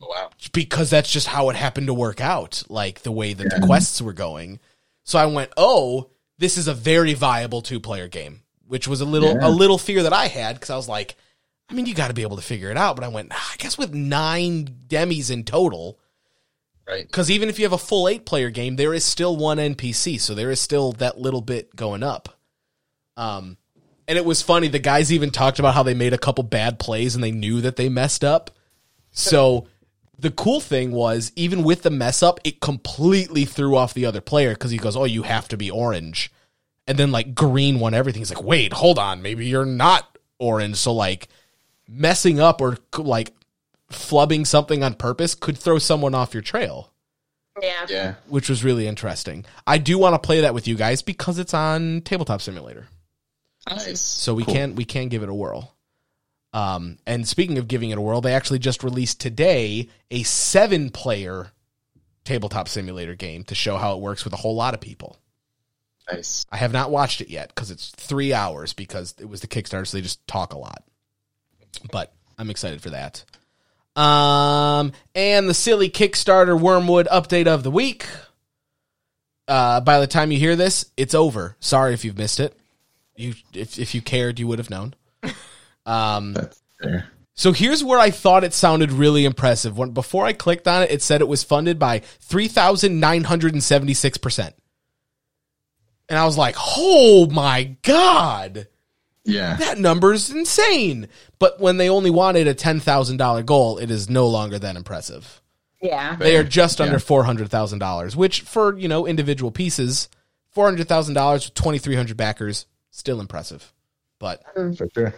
Oh, 0.00 0.08
wow. 0.08 0.30
Because 0.52 0.90
that's 0.90 1.10
just 1.10 1.26
how 1.28 1.48
it 1.50 1.56
happened 1.56 1.86
to 1.86 1.94
work 1.94 2.20
out, 2.20 2.62
like 2.68 3.00
the 3.02 3.12
way 3.12 3.32
that 3.32 3.48
Yeah. 3.50 3.58
the 3.60 3.66
quests 3.66 4.00
were 4.02 4.12
going. 4.12 4.60
So 5.04 5.18
I 5.18 5.26
went, 5.26 5.50
oh, 5.56 6.10
this 6.38 6.58
is 6.58 6.68
a 6.68 6.74
very 6.74 7.14
viable 7.14 7.62
two 7.62 7.80
player 7.80 8.08
game, 8.08 8.42
which 8.66 8.86
was 8.86 9.00
a 9.00 9.04
little 9.06 9.30
Yeah. 9.34 9.48
a 9.48 9.50
little 9.50 9.78
fear 9.78 10.02
that 10.02 10.12
I 10.12 10.26
had 10.28 10.56
because 10.56 10.70
I 10.70 10.76
was 10.76 10.88
like, 10.88 11.16
I 11.68 11.74
mean, 11.74 11.86
you 11.86 11.94
got 11.94 12.08
to 12.08 12.14
be 12.14 12.22
able 12.22 12.36
to 12.36 12.42
figure 12.42 12.70
it 12.70 12.76
out. 12.76 12.94
But 12.94 13.04
I 13.04 13.08
went, 13.08 13.30
"Ah, 13.32 13.52
I 13.54 13.56
guess 13.56 13.76
with 13.78 13.92
nine 13.94 14.82
demis 14.86 15.30
in 15.30 15.42
total, 15.44 15.98
Right. 16.88 17.06
because 17.06 17.30
even 17.30 17.48
if 17.48 17.58
you 17.58 17.64
have 17.64 17.72
a 17.72 17.78
full 17.78 18.08
eight 18.08 18.24
player 18.24 18.50
game, 18.50 18.76
there 18.76 18.94
is 18.94 19.04
still 19.04 19.36
one 19.36 19.58
NPC, 19.58 20.20
so 20.20 20.34
there 20.34 20.50
is 20.50 20.60
still 20.60 20.92
that 20.92 21.18
little 21.18 21.40
bit 21.40 21.74
going 21.74 22.02
up. 22.02 22.28
Um, 23.16 23.56
and 24.06 24.16
it 24.16 24.24
was 24.24 24.42
funny. 24.42 24.68
The 24.68 24.78
guys 24.78 25.12
even 25.12 25.30
talked 25.30 25.58
about 25.58 25.74
how 25.74 25.82
they 25.82 25.94
made 25.94 26.12
a 26.12 26.18
couple 26.18 26.44
bad 26.44 26.78
plays 26.78 27.14
and 27.14 27.24
they 27.24 27.32
knew 27.32 27.60
that 27.62 27.76
they 27.76 27.88
messed 27.88 28.22
up. 28.22 28.52
So 29.10 29.66
the 30.18 30.30
cool 30.30 30.60
thing 30.60 30.92
was, 30.92 31.32
even 31.36 31.64
with 31.64 31.82
the 31.82 31.90
mess 31.90 32.22
up, 32.22 32.38
it 32.44 32.60
completely 32.60 33.44
threw 33.44 33.76
off 33.76 33.94
the 33.94 34.06
other 34.06 34.20
player 34.20 34.52
because 34.52 34.70
he 34.70 34.78
goes, 34.78 34.96
"Oh, 34.96 35.04
you 35.04 35.22
have 35.22 35.48
to 35.48 35.56
be 35.56 35.70
orange," 35.70 36.30
and 36.86 36.98
then 36.98 37.10
like 37.12 37.34
green 37.34 37.80
won 37.80 37.94
everything. 37.94 38.20
He's 38.20 38.32
like, 38.32 38.44
"Wait, 38.44 38.72
hold 38.72 38.98
on, 38.98 39.22
maybe 39.22 39.46
you're 39.46 39.66
not 39.66 40.18
orange." 40.38 40.76
So 40.76 40.92
like 40.92 41.28
messing 41.88 42.40
up 42.40 42.60
or 42.60 42.78
like 42.96 43.32
flubbing 43.90 44.46
something 44.46 44.82
on 44.82 44.94
purpose 44.94 45.34
could 45.34 45.56
throw 45.58 45.78
someone 45.78 46.14
off 46.14 46.34
your 46.34 46.42
trail, 46.42 46.92
Yeah. 47.62 47.86
Yeah. 47.88 48.14
which 48.28 48.48
was 48.48 48.64
really 48.64 48.86
interesting. 48.86 49.44
I 49.66 49.78
do 49.78 49.98
want 49.98 50.14
to 50.14 50.18
play 50.24 50.40
that 50.42 50.54
with 50.54 50.66
you 50.68 50.74
guys 50.76 51.02
because 51.02 51.38
it's 51.38 51.54
on 51.54 52.00
Tabletop 52.02 52.40
Simulator, 52.42 52.88
Nice. 53.68 54.00
so 54.00 54.34
we 54.34 54.44
Cool. 54.44 54.54
can 54.54 54.74
we 54.74 54.84
can 54.84 55.08
give 55.08 55.22
it 55.22 55.28
a 55.28 55.34
whirl. 55.34 55.72
Um, 56.52 56.98
and 57.06 57.28
speaking 57.28 57.58
of 57.58 57.68
giving 57.68 57.90
it 57.90 57.98
a 57.98 58.00
whirl, 58.00 58.20
they 58.22 58.32
actually 58.34 58.58
just 58.60 58.82
released 58.82 59.20
today 59.20 59.88
a 60.10 60.22
seven-player 60.22 61.52
tabletop 62.24 62.66
simulator 62.68 63.14
game 63.14 63.44
to 63.44 63.54
show 63.54 63.76
how 63.76 63.94
it 63.94 64.00
works 64.00 64.24
with 64.24 64.32
a 64.32 64.36
whole 64.36 64.54
lot 64.56 64.72
of 64.74 64.80
people. 64.80 65.18
Nice. 66.10 66.46
I 66.50 66.56
have 66.56 66.72
not 66.72 66.90
watched 66.90 67.20
it 67.20 67.28
yet 67.28 67.48
because 67.54 67.70
it's 67.70 67.90
three 67.90 68.32
hours 68.32 68.72
because 68.72 69.14
it 69.20 69.28
was 69.28 69.42
the 69.42 69.48
Kickstarter, 69.48 69.86
so 69.86 69.96
they 69.98 70.02
just 70.02 70.26
talk 70.26 70.54
a 70.54 70.58
lot. 70.58 70.82
But 71.92 72.12
I'm 72.38 72.48
excited 72.48 72.80
for 72.80 72.90
that. 72.90 73.24
Um, 73.96 74.92
and 75.14 75.48
the 75.48 75.54
silly 75.54 75.88
Kickstarter 75.88 76.58
Wormwood 76.60 77.08
update 77.10 77.46
of 77.46 77.62
the 77.62 77.70
week. 77.70 78.06
Uh, 79.48 79.80
by 79.80 80.00
the 80.00 80.06
time 80.06 80.30
you 80.32 80.38
hear 80.38 80.54
this, 80.56 80.90
it's 80.96 81.14
over. 81.14 81.56
Sorry 81.60 81.94
if 81.94 82.04
you've 82.04 82.18
missed 82.18 82.40
it. 82.40 82.54
You, 83.16 83.34
if 83.54 83.78
if 83.78 83.94
you 83.94 84.02
cared, 84.02 84.38
you 84.38 84.46
would 84.46 84.58
have 84.58 84.70
known. 84.70 84.94
Um, 85.86 86.32
That's 86.32 86.60
fair. 86.82 87.08
so 87.34 87.52
here's 87.52 87.84
where 87.84 88.00
I 88.00 88.10
thought 88.10 88.42
it 88.42 88.52
sounded 88.52 88.90
really 88.90 89.24
impressive. 89.24 89.78
When 89.78 89.92
before 89.92 90.26
I 90.26 90.32
clicked 90.32 90.66
on 90.66 90.82
it, 90.82 90.90
it 90.90 91.00
said 91.00 91.20
it 91.20 91.28
was 91.28 91.44
funded 91.44 91.78
by 91.78 92.00
three 92.00 92.48
thousand 92.48 92.98
nine 92.98 93.22
hundred 93.22 93.52
and 93.52 93.62
seventy 93.62 93.94
six 93.94 94.18
percent, 94.18 94.56
and 96.08 96.18
I 96.18 96.24
was 96.24 96.36
like, 96.36 96.56
"Oh 96.58 97.28
my 97.30 97.76
god, 97.82 98.66
Yeah. 99.26 99.56
that 99.56 99.78
number's 99.78 100.30
insane!" 100.30 101.08
But 101.38 101.60
when 101.60 101.76
they 101.76 101.88
only 101.88 102.10
wanted 102.10 102.48
a 102.48 102.54
ten 102.54 102.80
thousand 102.80 103.16
dollar 103.18 103.42
goal, 103.42 103.78
it 103.78 103.90
is 103.90 104.08
no 104.08 104.26
longer 104.28 104.58
that 104.58 104.76
impressive. 104.76 105.40
Yeah. 105.82 106.16
They 106.16 106.36
are 106.36 106.44
just 106.44 106.80
under 106.80 106.98
four 106.98 107.24
hundred 107.24 107.50
thousand 107.50 107.80
dollars, 107.80 108.16
which 108.16 108.42
for 108.42 108.76
you 108.78 108.88
know 108.88 109.06
individual 109.06 109.50
pieces, 109.50 110.08
four 110.50 110.64
hundred 110.64 110.88
thousand 110.88 111.14
dollars 111.14 111.46
with 111.46 111.54
twenty 111.54 111.78
three 111.78 111.96
hundred 111.96 112.16
backers, 112.16 112.66
still 112.90 113.20
impressive. 113.20 113.72
But 114.18 114.42
mm. 114.56 114.76
For 114.76 114.88
sure. 114.94 115.14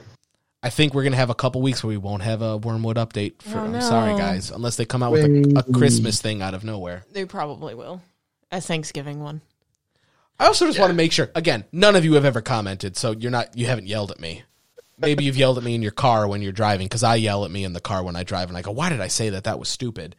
I 0.63 0.71
think 0.71 0.93
we're 0.93 1.05
gonna 1.05 1.17
have 1.17 1.31
a 1.31 1.35
couple 1.37 1.63
weeks 1.63 1.85
where 1.85 1.91
we 1.91 1.97
won't 1.97 2.23
have 2.23 2.43
a 2.43 2.57
Wormwood 2.57 2.97
update. 2.97 3.41
For, 3.43 3.59
Oh, 3.59 3.63
I'm 3.63 3.81
sorry, 3.81 4.19
guys, 4.19 4.51
unless 4.51 4.77
they 4.77 4.85
come 4.85 5.05
out 5.05 5.13
with 5.13 5.25
a, 5.25 5.65
a 5.65 5.73
Christmas 5.73 6.21
thing 6.21 6.43
out 6.43 6.55
of 6.55 6.65
nowhere. 6.65 7.05
They 7.13 7.25
probably 7.25 7.75
will. 7.75 8.03
A 8.51 8.61
Thanksgiving 8.61 9.21
one. 9.21 9.41
I 10.39 10.47
also 10.47 10.67
just 10.67 10.79
want 10.79 10.91
to 10.91 10.95
make 10.95 11.13
sure. 11.13 11.31
Again, 11.35 11.65
none 11.73 11.97
of 11.97 12.05
you 12.05 12.15
have 12.15 12.25
ever 12.25 12.41
commented, 12.41 12.97
so 12.97 13.13
you're 13.13 13.31
not. 13.31 13.57
You 13.57 13.67
haven't 13.67 13.87
yelled 13.87 14.11
at 14.11 14.21
me. 14.21 14.43
Maybe 15.01 15.25
you've 15.25 15.37
yelled 15.37 15.59
at 15.59 15.65
me 15.65 15.75
in 15.75 15.83
your 15.83 15.93
car 15.93 16.27
when 16.27 16.43
you're 16.43 16.53
driving, 16.53 16.87
because 16.87 17.05
I 17.05 17.17
yell 17.17 17.45
at 17.45 17.51
me 17.51 17.65
in 17.65 17.73
the 17.73 17.81
car 17.81 18.03
when 18.03 18.17
I 18.17 18.25
drive, 18.25 18.49
and 18.49 18.57
I 18.57 18.63
go, 18.63 18.71
"Why 18.71 18.89
did 18.89 19.01
I 19.01 19.09
say 19.09 19.31
that? 19.31 19.45
That 19.45 19.59
was 19.59 19.69
stupid." 19.69 20.17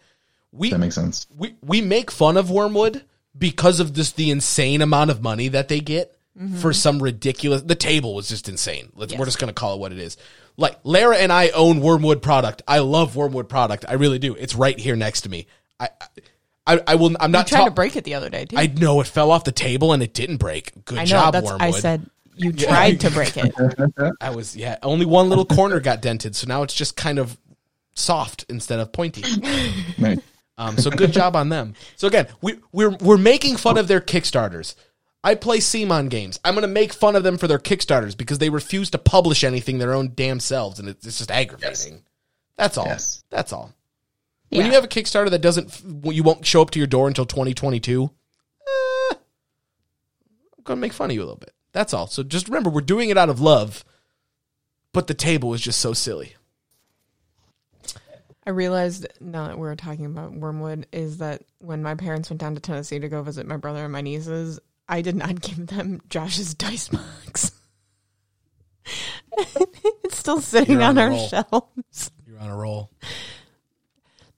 We 0.51 0.71
That 0.71 0.79
makes 0.79 0.95
sense. 0.95 1.27
we 1.35 1.55
we 1.61 1.81
make 1.81 2.11
fun 2.11 2.37
of 2.37 2.49
Wormwood 2.49 3.03
because 3.37 3.79
of 3.79 3.93
this 3.93 4.11
the 4.11 4.31
insane 4.31 4.81
amount 4.81 5.11
of 5.11 5.21
money 5.21 5.47
that 5.49 5.67
they 5.67 5.79
get 5.79 6.17
mm-hmm. 6.37 6.57
for 6.57 6.73
some 6.73 7.01
ridiculous. 7.01 7.61
The 7.61 7.75
table 7.75 8.15
was 8.15 8.27
just 8.27 8.49
insane. 8.49 8.91
Let's, 8.95 9.15
We're 9.15 9.25
just 9.25 9.39
gonna 9.39 9.53
call 9.53 9.75
it 9.75 9.79
what 9.79 9.91
it 9.91 9.99
is. 9.99 10.17
Like 10.57 10.79
Lara 10.83 11.17
and 11.17 11.31
I 11.31 11.49
own 11.49 11.81
Wormwood 11.81 12.21
product. 12.21 12.61
I 12.67 12.79
love 12.79 13.15
Wormwood 13.15 13.47
product. 13.47 13.85
I 13.87 13.93
really 13.93 14.19
do. 14.19 14.35
It's 14.35 14.55
right 14.55 14.77
here 14.77 14.95
next 14.95 15.21
to 15.21 15.29
me. 15.29 15.47
I 15.79 15.89
I, 16.01 16.07
I 16.87 16.95
will. 16.95 17.15
I'm 17.19 17.29
You 17.29 17.33
not 17.33 17.47
tried 17.47 17.65
to 17.65 17.71
break 17.71 17.95
it 17.95 18.03
the 18.03 18.13
other 18.15 18.29
day, 18.29 18.45
too. 18.45 18.57
I 18.57 18.67
know 18.67 19.01
it 19.01 19.07
fell 19.07 19.31
off 19.31 19.43
the 19.43 19.51
table 19.51 19.93
and 19.93 20.03
it 20.03 20.13
didn't 20.13 20.37
break. 20.37 20.85
Good 20.85 20.99
I 20.99 21.01
know. 21.03 21.05
job, 21.07 21.33
that's. 21.33 21.45
Wormwood. 21.45 21.61
I 21.61 21.71
said 21.71 22.09
you 22.35 22.53
tried 22.53 23.01
to 23.01 23.11
break 23.11 23.35
it. 23.37 23.53
I 24.21 24.29
was 24.29 24.55
yeah. 24.55 24.77
Only 24.83 25.05
one 25.05 25.29
little 25.29 25.45
corner 25.45 25.79
got 25.79 26.01
dented, 26.01 26.35
so 26.35 26.47
now 26.47 26.63
it's 26.63 26.73
just 26.73 26.95
kind 26.95 27.19
of 27.19 27.37
soft 27.95 28.45
instead 28.49 28.79
of 28.79 28.91
pointy. 28.91 29.23
Nice. 29.97 30.19
Um, 30.57 30.77
so 30.77 30.89
good 30.89 31.13
job 31.13 31.35
on 31.37 31.49
them. 31.49 31.73
So 31.95 32.07
again, 32.07 32.27
we, 32.41 32.59
we're 32.73 32.91
we're 33.01 33.17
making 33.17 33.55
fun 33.57 33.77
of 33.77 33.87
their 33.87 34.01
Kickstarters. 34.01 34.75
I 35.23 35.35
play 35.35 35.59
Simon 35.59 36.07
games. 36.07 36.39
I'm 36.45 36.53
going 36.53 36.61
to 36.61 36.67
make 36.67 36.93
fun 36.93 37.15
of 37.15 37.23
them 37.23 37.37
for 37.37 37.47
their 37.47 37.59
Kickstarters 37.59 38.15
because 38.15 38.39
they 38.39 38.49
refuse 38.49 38.89
to 38.91 38.97
publish 38.97 39.43
anything 39.43 39.77
their 39.77 39.93
own 39.93 40.13
damn 40.15 40.39
selves, 40.39 40.79
and 40.79 40.87
it's, 40.87 41.05
it's 41.05 41.17
just 41.17 41.31
aggravating. 41.31 42.03
That's 42.57 42.77
all. 42.77 42.85
Yes. 42.85 43.23
That's 43.29 43.51
all. 43.53 43.73
When 44.49 44.65
you 44.65 44.71
have 44.73 44.83
a 44.83 44.87
Kickstarter 44.87 45.29
that 45.29 45.41
doesn't, 45.41 45.81
you 46.03 46.23
won't 46.23 46.45
show 46.45 46.61
up 46.61 46.71
to 46.71 46.79
your 46.79 46.87
door 46.87 47.07
until 47.07 47.25
2022. 47.25 48.03
eh, 48.61 49.15
I'm 50.57 50.63
gonna 50.63 50.81
make 50.81 50.93
fun 50.93 51.09
of 51.11 51.15
you 51.15 51.21
a 51.21 51.25
little 51.25 51.37
bit. 51.37 51.53
That's 51.71 51.93
all. 51.93 52.07
So 52.07 52.23
just 52.23 52.47
remember, 52.47 52.69
we're 52.69 52.81
doing 52.81 53.09
it 53.09 53.17
out 53.17 53.29
of 53.29 53.39
love, 53.39 53.85
but 54.93 55.07
the 55.07 55.13
table 55.13 55.53
is 55.53 55.61
just 55.61 55.79
so 55.79 55.93
silly. 55.93 56.35
I 58.45 58.51
realized 58.51 59.05
now 59.21 59.47
that 59.47 59.59
we're 59.59 59.75
talking 59.75 60.05
about 60.05 60.33
Wormwood 60.33 60.87
is 60.91 61.19
that 61.19 61.43
when 61.59 61.83
my 61.83 61.93
parents 61.93 62.29
went 62.31 62.41
down 62.41 62.55
to 62.55 62.61
Tennessee 62.61 62.97
to 62.97 63.07
go 63.07 63.21
visit 63.21 63.45
my 63.45 63.57
brother 63.57 63.83
and 63.83 63.93
my 63.93 64.01
nieces, 64.01 64.59
I 64.87 65.01
did 65.03 65.15
not 65.15 65.41
give 65.41 65.67
them 65.67 66.01
Josh's 66.09 66.55
dice 66.55 66.87
box. 66.87 67.51
it's 69.37 70.17
still 70.17 70.41
sitting 70.41 70.75
You're 70.79 70.83
on 70.83 70.97
on, 70.97 71.03
our 71.03 71.09
roll. 71.11 71.27
shelves. 71.27 72.11
You're 72.27 72.39
on 72.39 72.49
a 72.49 72.55
roll. 72.57 72.89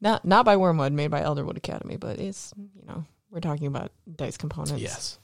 Not 0.01 0.25
not 0.25 0.45
by 0.45 0.57
Wormwood, 0.57 0.91
made 0.91 1.11
by 1.11 1.21
Elderwood 1.21 1.57
Academy, 1.57 1.95
but 1.97 2.19
it's 2.19 2.53
you 2.57 2.85
know 2.87 3.05
we're 3.29 3.39
talking 3.39 3.67
about 3.67 3.91
dice 4.15 4.35
components. 4.37 4.81
Yes. 4.81 5.19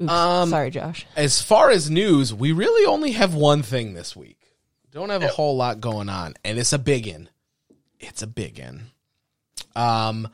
Oops, 0.00 0.10
Um, 0.12 0.50
sorry, 0.50 0.70
Josh. 0.70 1.06
As 1.16 1.42
far 1.42 1.70
as 1.70 1.90
news, 1.90 2.32
we 2.32 2.52
really 2.52 2.86
only 2.86 3.12
have 3.12 3.34
one 3.34 3.62
thing 3.62 3.94
this 3.94 4.14
week. 4.14 4.36
Don't 4.92 5.10
have 5.10 5.22
a 5.22 5.28
whole 5.28 5.56
lot 5.56 5.80
going 5.80 6.08
on, 6.08 6.34
and 6.44 6.58
it's 6.58 6.72
a 6.72 6.78
big 6.78 7.06
in. 7.06 7.28
It's 7.98 8.22
a 8.22 8.26
big 8.28 8.58
in. 8.60 8.84
Um, 9.74 10.28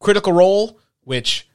Critical 0.00 0.32
Role, 0.32 0.78
which 1.02 1.48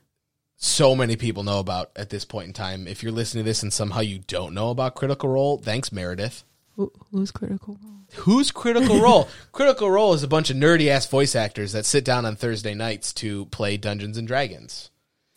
so 0.56 0.96
many 0.96 1.16
people 1.16 1.44
know 1.44 1.60
about 1.60 1.92
at 1.96 2.10
this 2.10 2.26
point 2.26 2.48
in 2.48 2.54
time. 2.54 2.88
If 2.88 3.04
you're 3.04 3.12
listening 3.12 3.44
to 3.44 3.50
this 3.50 3.62
and 3.62 3.72
somehow 3.72 4.00
you 4.00 4.20
don't 4.20 4.54
know 4.54 4.70
about 4.70 4.96
Critical 4.96 5.30
Role, 5.30 5.58
thanks 5.58 5.92
Meredith. 5.92 6.44
Who, 6.80 6.94
who's 7.12 7.30
critical? 7.30 7.78
Role? 7.84 8.06
Who's 8.16 8.52
Critical 8.52 9.02
Role? 9.02 9.28
Critical 9.52 9.92
Role 9.92 10.14
is 10.14 10.24
a 10.24 10.30
bunch 10.30 10.50
of 10.50 10.56
nerdy 10.56 10.88
ass 10.88 11.06
voice 11.08 11.36
actors 11.36 11.74
that 11.74 11.86
sit 11.86 12.06
down 12.06 12.26
on 12.26 12.38
Thursday 12.38 12.74
nights 12.74 13.12
to 13.16 13.48
play 13.48 13.76
Dungeons 13.76 14.18
and 14.18 14.26
Dragons. 14.26 14.90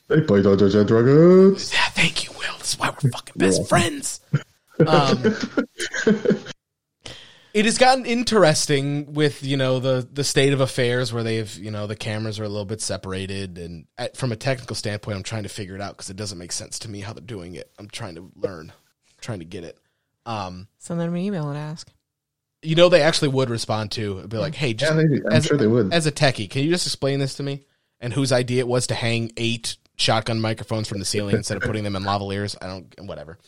They 0.07 0.21
play 0.21 0.41
Dungeons 0.41 0.77
and 0.77 0.87
Dragons. 0.87 1.73
Yeah, 1.73 1.87
thank 1.87 2.25
you, 2.25 2.31
Will. 2.39 2.57
That's 2.59 2.79
why 2.79 2.91
we're 2.91 3.11
fucking 3.11 3.35
best 3.35 3.69
friends. 3.69 4.21
Um, 4.87 5.35
it 7.55 7.65
has 7.65 7.77
gotten 7.77 8.07
interesting 8.07 9.13
with 9.13 9.43
you 9.43 9.57
know 9.57 9.81
the 9.81 10.09
the 10.13 10.23
state 10.23 10.53
of 10.53 10.61
affairs 10.61 11.13
where 11.13 11.25
they've 11.25 11.53
you 11.59 11.73
know 11.73 11.89
the 11.89 11.97
cameras 11.97 12.39
are 12.39 12.45
a 12.45 12.49
little 12.49 12.65
bit 12.65 12.81
separated, 12.81 13.59
and 13.59 13.87
at, 13.99 14.17
from 14.17 14.31
a 14.31 14.37
technical 14.37 14.77
standpoint, 14.77 15.17
I'm 15.17 15.25
trying 15.25 15.43
to 15.43 15.49
figure 15.49 15.75
it 15.75 15.81
out 15.81 15.97
because 15.97 16.09
it 16.09 16.17
doesn't 16.17 16.39
make 16.39 16.53
sense 16.53 16.79
to 16.79 16.89
me 16.89 17.01
how 17.01 17.13
they're 17.13 17.21
doing 17.21 17.57
it. 17.57 17.73
I'm 17.81 17.89
trying 17.89 18.15
to 18.15 18.31
learn, 18.37 18.73
trying 19.21 19.41
to 19.41 19.45
get 19.45 19.65
it. 19.65 19.77
Um, 20.27 20.69
Send 20.79 21.01
them 21.01 21.15
an 21.15 21.21
email 21.21 21.49
and 21.49 21.59
ask. 21.59 21.91
you 22.63 22.75
know, 22.77 22.89
they 22.89 23.03
actually 23.03 23.29
would 23.29 23.51
respond 23.51 23.91
to 23.93 24.19
it'd 24.19 24.31
be 24.31 24.37
like, 24.39 24.55
"Hey, 24.55 24.73
just 24.75 24.93
Yeah, 24.93 24.97
they, 25.03 25.17
I'm 25.27 25.33
as, 25.33 25.47
sure 25.47 25.57
they 25.57 25.67
would. 25.67 25.93
as 25.93 26.07
a 26.07 26.13
techie, 26.13 26.49
can 26.49 26.63
you 26.63 26.71
just 26.71 26.87
explain 26.87 27.19
this 27.19 27.35
to 27.37 27.43
me?" 27.43 27.65
And 28.01 28.13
whose 28.13 28.33
idea 28.33 28.61
it 28.61 28.69
was 28.69 28.87
to 28.89 28.95
hang 28.95 29.33
eight 29.37 29.77
shotgun 29.97 30.41
microphones 30.41 30.89
from 30.89 30.99
the 30.99 31.05
ceiling 31.05 31.37
instead 31.37 31.57
of 31.57 31.63
putting 31.65 31.85
them 31.85 31.95
in 31.97 32.03
lavaliers? 32.05 32.57
I 32.61 32.67
don't, 32.67 32.95
whatever. 33.09 33.39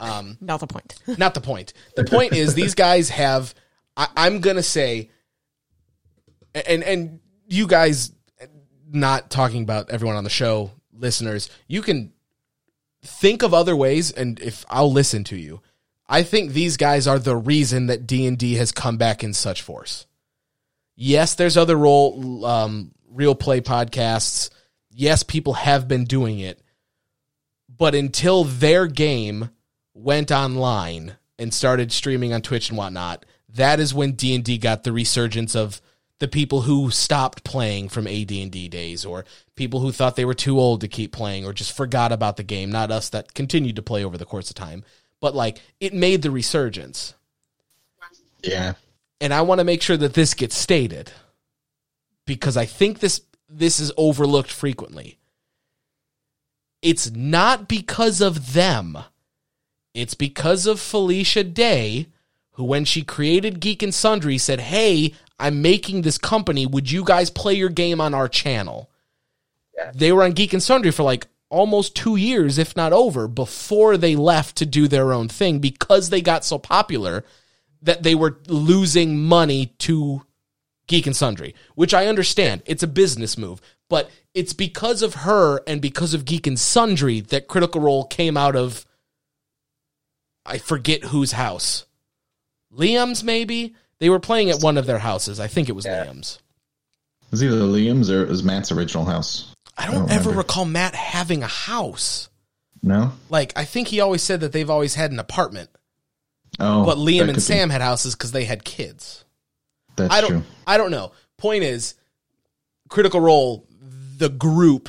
Um, 0.00 0.36
Not 0.40 0.60
the 0.60 0.66
point. 0.66 0.94
not 1.18 1.34
the 1.34 1.40
point. 1.40 1.72
The 1.96 2.04
point 2.04 2.32
is 2.34 2.54
these 2.54 2.74
guys 2.74 3.08
have. 3.10 3.54
I, 3.96 4.08
I'm 4.16 4.40
gonna 4.40 4.62
say, 4.62 5.10
and 6.54 6.82
and 6.82 7.20
you 7.46 7.66
guys, 7.66 8.12
not 8.90 9.30
talking 9.30 9.62
about 9.62 9.90
everyone 9.90 10.16
on 10.16 10.24
the 10.24 10.30
show, 10.30 10.70
listeners, 10.92 11.48
you 11.68 11.82
can 11.82 12.12
think 13.02 13.42
of 13.42 13.54
other 13.54 13.76
ways, 13.76 14.10
and 14.10 14.38
if 14.40 14.64
I'll 14.68 14.92
listen 14.92 15.24
to 15.24 15.36
you, 15.36 15.60
I 16.08 16.22
think 16.22 16.52
these 16.52 16.76
guys 16.76 17.06
are 17.06 17.18
the 17.18 17.36
reason 17.36 17.86
that 17.86 18.06
D 18.06 18.26
and 18.26 18.38
D 18.38 18.54
has 18.54 18.72
come 18.72 18.96
back 18.96 19.22
in 19.22 19.34
such 19.34 19.62
force. 19.62 20.06
Yes, 20.96 21.34
there's 21.34 21.56
other 21.56 21.76
role, 21.76 22.44
um, 22.44 22.92
real 23.10 23.34
play 23.34 23.60
podcasts. 23.60 24.50
Yes, 24.90 25.22
people 25.22 25.52
have 25.54 25.86
been 25.86 26.04
doing 26.04 26.40
it, 26.40 26.60
but 27.68 27.94
until 27.94 28.44
their 28.44 28.86
game 28.86 29.50
went 29.94 30.32
online 30.32 31.16
and 31.38 31.54
started 31.54 31.92
streaming 31.92 32.32
on 32.32 32.42
Twitch 32.42 32.70
and 32.70 32.78
whatnot, 32.78 33.24
that 33.50 33.78
is 33.78 33.94
when 33.94 34.12
D 34.12 34.34
and 34.34 34.42
D 34.42 34.58
got 34.58 34.82
the 34.82 34.92
resurgence 34.92 35.54
of 35.54 35.80
the 36.18 36.28
people 36.28 36.62
who 36.62 36.90
stopped 36.90 37.44
playing 37.44 37.88
from 37.88 38.08
AD 38.08 38.32
and 38.32 38.50
D 38.50 38.68
days, 38.68 39.04
or 39.04 39.24
people 39.54 39.80
who 39.80 39.92
thought 39.92 40.16
they 40.16 40.24
were 40.24 40.34
too 40.34 40.58
old 40.58 40.80
to 40.80 40.88
keep 40.88 41.12
playing, 41.12 41.44
or 41.44 41.52
just 41.52 41.76
forgot 41.76 42.10
about 42.10 42.36
the 42.36 42.42
game. 42.42 42.70
Not 42.70 42.90
us 42.90 43.08
that 43.10 43.34
continued 43.34 43.76
to 43.76 43.82
play 43.82 44.04
over 44.04 44.18
the 44.18 44.24
course 44.24 44.50
of 44.50 44.56
time, 44.56 44.82
but 45.20 45.34
like 45.34 45.60
it 45.80 45.94
made 45.94 46.22
the 46.22 46.30
resurgence. 46.30 47.14
yeah. 48.42 48.74
And 49.20 49.34
I 49.34 49.42
want 49.42 49.58
to 49.58 49.64
make 49.64 49.82
sure 49.82 49.96
that 49.96 50.14
this 50.14 50.34
gets 50.34 50.56
stated 50.56 51.10
because 52.24 52.56
I 52.56 52.66
think 52.66 53.00
this 53.00 53.22
this 53.48 53.80
is 53.80 53.92
overlooked 53.96 54.52
frequently. 54.52 55.18
It's 56.82 57.10
not 57.10 57.68
because 57.68 58.20
of 58.20 58.52
them. 58.52 58.98
It's 59.94 60.14
because 60.14 60.66
of 60.66 60.78
Felicia 60.78 61.42
Day, 61.42 62.06
who 62.52 62.64
when 62.64 62.84
she 62.84 63.02
created 63.02 63.58
Geek 63.58 63.82
and 63.82 63.92
Sundry 63.92 64.38
said, 64.38 64.60
"Hey, 64.60 65.14
I'm 65.40 65.60
making 65.62 66.02
this 66.02 66.18
company. 66.18 66.66
Would 66.66 66.90
you 66.90 67.04
guys 67.04 67.30
play 67.30 67.54
your 67.54 67.70
game 67.70 68.00
on 68.00 68.14
our 68.14 68.28
channel?" 68.28 68.90
They 69.94 70.12
were 70.12 70.22
on 70.22 70.32
Geek 70.32 70.52
and 70.52 70.62
Sundry 70.62 70.90
for 70.90 71.02
like 71.02 71.26
almost 71.50 71.96
2 71.96 72.16
years 72.16 72.58
if 72.58 72.76
not 72.76 72.92
over 72.92 73.26
before 73.26 73.96
they 73.96 74.14
left 74.14 74.56
to 74.56 74.66
do 74.66 74.86
their 74.88 75.12
own 75.12 75.28
thing 75.28 75.58
because 75.58 76.10
they 76.10 76.20
got 76.20 76.44
so 76.44 76.58
popular 76.58 77.24
that 77.82 78.02
they 78.02 78.14
were 78.14 78.38
losing 78.48 79.18
money 79.22 79.66
to 79.78 80.22
Geek 80.88 81.06
and 81.06 81.16
Sundry, 81.16 81.54
which 81.74 81.94
I 81.94 82.06
understand. 82.06 82.62
It's 82.66 82.82
a 82.82 82.88
business 82.88 83.38
move, 83.38 83.60
but 83.88 84.10
it's 84.34 84.52
because 84.52 85.02
of 85.02 85.14
her 85.14 85.60
and 85.66 85.80
because 85.80 86.14
of 86.14 86.24
Geek 86.24 86.46
and 86.46 86.58
Sundry 86.58 87.20
that 87.20 87.48
Critical 87.48 87.80
Role 87.80 88.04
came 88.04 88.36
out 88.36 88.56
of 88.56 88.84
I 90.44 90.58
forget 90.58 91.04
whose 91.04 91.32
house. 91.32 91.84
Liam's 92.74 93.22
maybe? 93.22 93.74
They 94.00 94.08
were 94.08 94.20
playing 94.20 94.50
at 94.50 94.62
one 94.62 94.78
of 94.78 94.86
their 94.86 94.98
houses. 94.98 95.40
I 95.40 95.46
think 95.46 95.68
it 95.68 95.74
was 95.74 95.84
Liam's. 95.84 96.38
It 97.26 97.32
was 97.32 97.42
either 97.42 97.56
Liam's 97.56 98.10
or 98.10 98.22
it 98.22 98.28
was 98.28 98.42
Matt's 98.42 98.72
original 98.72 99.04
house. 99.04 99.52
I 99.78 99.86
don't, 99.86 99.94
don't 99.94 100.10
ever 100.10 100.30
remember. 100.30 100.38
recall 100.38 100.64
Matt 100.64 100.94
having 100.94 101.42
a 101.42 101.46
house. 101.48 102.28
No? 102.82 103.12
Like 103.30 103.52
I 103.56 103.64
think 103.64 103.88
he 103.88 104.00
always 104.00 104.22
said 104.22 104.40
that 104.40 104.52
they've 104.52 104.68
always 104.70 104.94
had 104.94 105.10
an 105.12 105.18
apartment, 105.18 105.70
Oh. 106.60 106.84
but 106.84 106.96
Liam 106.98 107.24
and 107.24 107.34
be- 107.34 107.40
Sam 107.40 107.70
had 107.70 107.80
houses 107.80 108.14
because 108.14 108.32
they 108.32 108.44
had 108.44 108.64
kids. 108.64 109.24
That's 109.96 110.12
I 110.14 110.20
don't 110.20 110.30
true. 110.30 110.42
I 110.66 110.76
don't 110.78 110.90
know. 110.90 111.12
Point 111.38 111.64
is 111.64 111.94
Critical 112.88 113.20
Role 113.20 113.66
the 114.16 114.28
group 114.28 114.88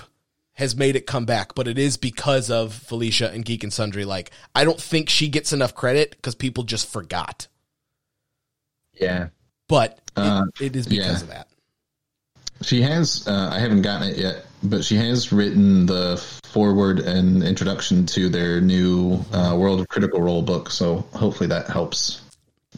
has 0.53 0.75
made 0.75 0.95
it 0.95 1.05
come 1.07 1.25
back, 1.25 1.55
but 1.55 1.67
it 1.67 1.77
is 1.79 1.95
because 1.97 2.49
of 2.51 2.73
Felicia 2.73 3.31
and 3.31 3.45
Geek 3.45 3.63
and 3.63 3.71
Sundry 3.73 4.05
like 4.05 4.31
I 4.55 4.65
don't 4.65 4.79
think 4.81 5.09
she 5.09 5.27
gets 5.29 5.53
enough 5.53 5.73
credit 5.75 6.21
cuz 6.21 6.35
people 6.35 6.63
just 6.63 6.87
forgot. 6.91 7.47
Yeah. 8.93 9.29
But 9.67 9.99
it- 10.17 10.21
Uh, 10.21 10.43
it 10.59 10.75
is 10.75 10.87
because 10.87 11.05
yeah. 11.07 11.21
of 11.21 11.27
that. 11.29 11.47
She 12.61 12.81
has, 12.81 13.27
uh, 13.27 13.49
I 13.51 13.59
haven't 13.59 13.81
gotten 13.83 14.09
it 14.09 14.17
yet, 14.17 14.45
but 14.63 14.83
she 14.83 14.95
has 14.97 15.31
written 15.31 15.85
the 15.85 16.17
forward 16.43 16.99
and 16.99 17.43
introduction 17.43 18.05
to 18.07 18.27
their 18.29 18.59
new 18.59 19.23
uh, 19.31 19.55
World 19.57 19.79
of 19.79 19.87
Critical 19.87 20.21
Role 20.21 20.41
book. 20.41 20.69
So 20.69 20.97
hopefully 21.13 21.47
that 21.47 21.67
helps 21.67 22.21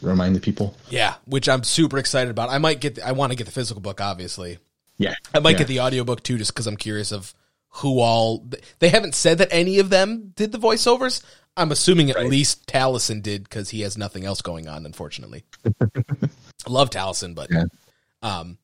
remind 0.00 0.36
the 0.36 0.40
people. 0.40 0.76
Yeah, 0.88 1.14
which 1.26 1.48
I'm 1.48 1.64
super 1.64 1.98
excited 1.98 2.30
about. 2.30 2.50
I 2.50 2.58
might 2.58 2.80
get 2.80 2.96
the, 2.96 3.06
I 3.06 3.12
want 3.12 3.32
to 3.32 3.36
get 3.36 3.44
the 3.44 3.52
physical 3.52 3.80
book 3.80 4.00
obviously. 4.00 4.58
Yeah. 4.98 5.14
I 5.34 5.40
might 5.40 5.52
Yeah. 5.52 5.58
get 5.58 5.68
the 5.68 5.80
audiobook 5.80 6.22
too 6.22 6.38
just 6.38 6.54
cuz 6.54 6.66
I'm 6.66 6.76
curious 6.76 7.10
of 7.12 7.34
who 7.76 7.98
all 8.00 8.46
they 8.78 8.88
haven't 8.90 9.14
said 9.14 9.38
that 9.38 9.48
any 9.50 9.78
of 9.78 9.90
them 9.90 10.32
did 10.36 10.52
the 10.52 10.58
voiceovers. 10.58 11.22
I'm 11.56 11.72
assuming 11.72 12.10
at 12.10 12.26
least 12.26 12.66
Taliesin 12.66 13.22
did 13.22 13.48
cuz 13.50 13.70
he 13.70 13.80
has 13.80 13.96
nothing 13.98 14.24
else 14.24 14.42
going 14.42 14.68
on 14.68 14.84
unfortunately. 14.86 15.44
Love 16.68 16.90
Taliesin, 16.90 17.34
but 17.34 17.48
Yeah. 17.50 17.64
um 18.22 18.58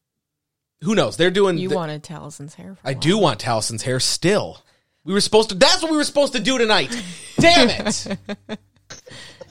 who 0.83 0.95
knows? 0.95 1.17
They're 1.17 1.31
doing 1.31 1.59
You 1.59 1.71
the- 1.71 1.77
wanted 1.77 2.03
Taliesin's 2.05 2.55
hair. 2.55 2.75
For 2.77 2.87
a 2.87 2.91
I 2.91 2.93
while. 2.93 3.01
do 3.01 3.19
want 3.19 3.41
Taliesin's 3.41 3.83
hair 3.83 4.01
still. 4.01 4.63
We 5.05 5.13
were 5.15 5.21
supposed 5.21 5.49
to 5.51 5.55
That's 5.55 5.83
what 5.83 5.91
we 5.91 5.97
were 5.97 6.05
supposed 6.05 6.35
to 6.35 6.41
do 6.41 6.59
tonight. 6.59 6.95
Damn 7.39 7.71
it. 7.71 8.19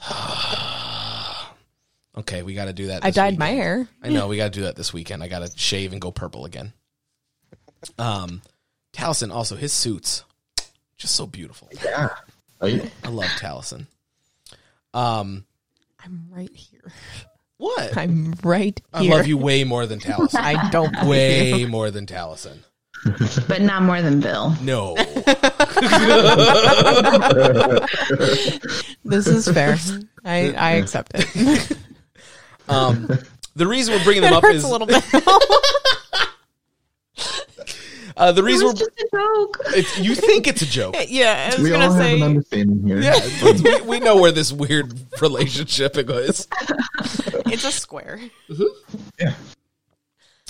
okay, 2.18 2.42
we 2.42 2.54
got 2.54 2.66
to 2.66 2.72
do 2.72 2.88
that. 2.88 3.04
I 3.04 3.08
this 3.08 3.16
dyed 3.16 3.38
my 3.38 3.48
hair. 3.50 3.88
I 4.02 4.08
know 4.10 4.28
we 4.28 4.36
got 4.36 4.52
to 4.52 4.58
do 4.58 4.62
that 4.64 4.76
this 4.76 4.92
weekend. 4.92 5.22
I 5.22 5.28
got 5.28 5.46
to 5.46 5.58
shave 5.58 5.92
and 5.92 6.00
go 6.00 6.10
purple 6.10 6.44
again. 6.44 6.72
Um, 7.98 8.42
Taliesin 8.92 9.32
also 9.32 9.56
his 9.56 9.72
suits 9.72 10.24
just 10.96 11.14
so 11.14 11.26
beautiful. 11.26 11.68
Yeah. 11.84 12.08
I, 12.60 12.90
I 13.04 13.08
love 13.08 13.26
Taliesin. 13.38 13.86
Um, 14.94 15.44
I'm 16.04 16.26
right 16.30 16.54
here. 16.54 16.92
What? 17.58 17.96
I'm 17.96 18.34
right 18.42 18.80
I 18.92 19.02
here. 19.02 19.14
love 19.14 19.26
you 19.26 19.36
way 19.36 19.64
more 19.64 19.86
than 19.86 20.00
Taliesin. 20.00 20.40
I 20.40 20.70
don't 20.70 20.92
believe 20.92 21.08
way 21.08 21.54
you. 21.60 21.68
more 21.68 21.90
than 21.90 22.06
Taliesin. 22.06 22.58
but 23.46 23.60
not 23.62 23.82
more 23.82 24.02
than 24.02 24.20
Bill. 24.20 24.54
No. 24.62 24.96
This 29.04 29.26
is 29.26 29.48
fair. 29.48 29.76
I, 30.24 30.52
I 30.52 30.70
accept 30.72 31.12
it. 31.14 31.76
Um, 32.70 33.08
the 33.56 33.66
reason 33.66 33.94
we're 33.94 34.04
bringing 34.04 34.20
them 34.22 34.34
It 34.34 34.36
up 34.36 34.42
hurts 34.42 34.56
is 34.56 34.64
a 34.64 34.68
little 34.68 34.86
bit. 34.86 35.02
uh, 38.18 38.32
the 38.32 38.42
It 38.42 38.44
reason 38.44 38.66
was 38.66 38.74
we're, 38.80 38.86
just 38.86 39.00
a 39.00 39.08
joke. 39.16 39.58
it's, 39.68 39.98
you 39.98 40.14
think 40.14 40.46
it's 40.46 40.62
a 40.62 40.66
joke. 40.66 40.96
yeah, 41.08 41.50
I 41.52 41.56
was 41.56 41.64
We 41.64 41.72
all 41.74 41.80
gonna 41.88 42.02
have 42.02 42.12
an 42.14 42.22
understanding 42.22 42.86
here. 42.86 43.00
Yeah, 43.00 43.18
we, 43.42 43.80
we 43.82 44.00
know 44.00 44.20
where 44.20 44.32
this 44.32 44.52
weird 44.52 44.92
relationship 45.22 45.96
is. 45.96 46.46
It's 47.50 47.64
a 47.64 47.72
square. 47.72 48.20
Yeah. 49.18 49.32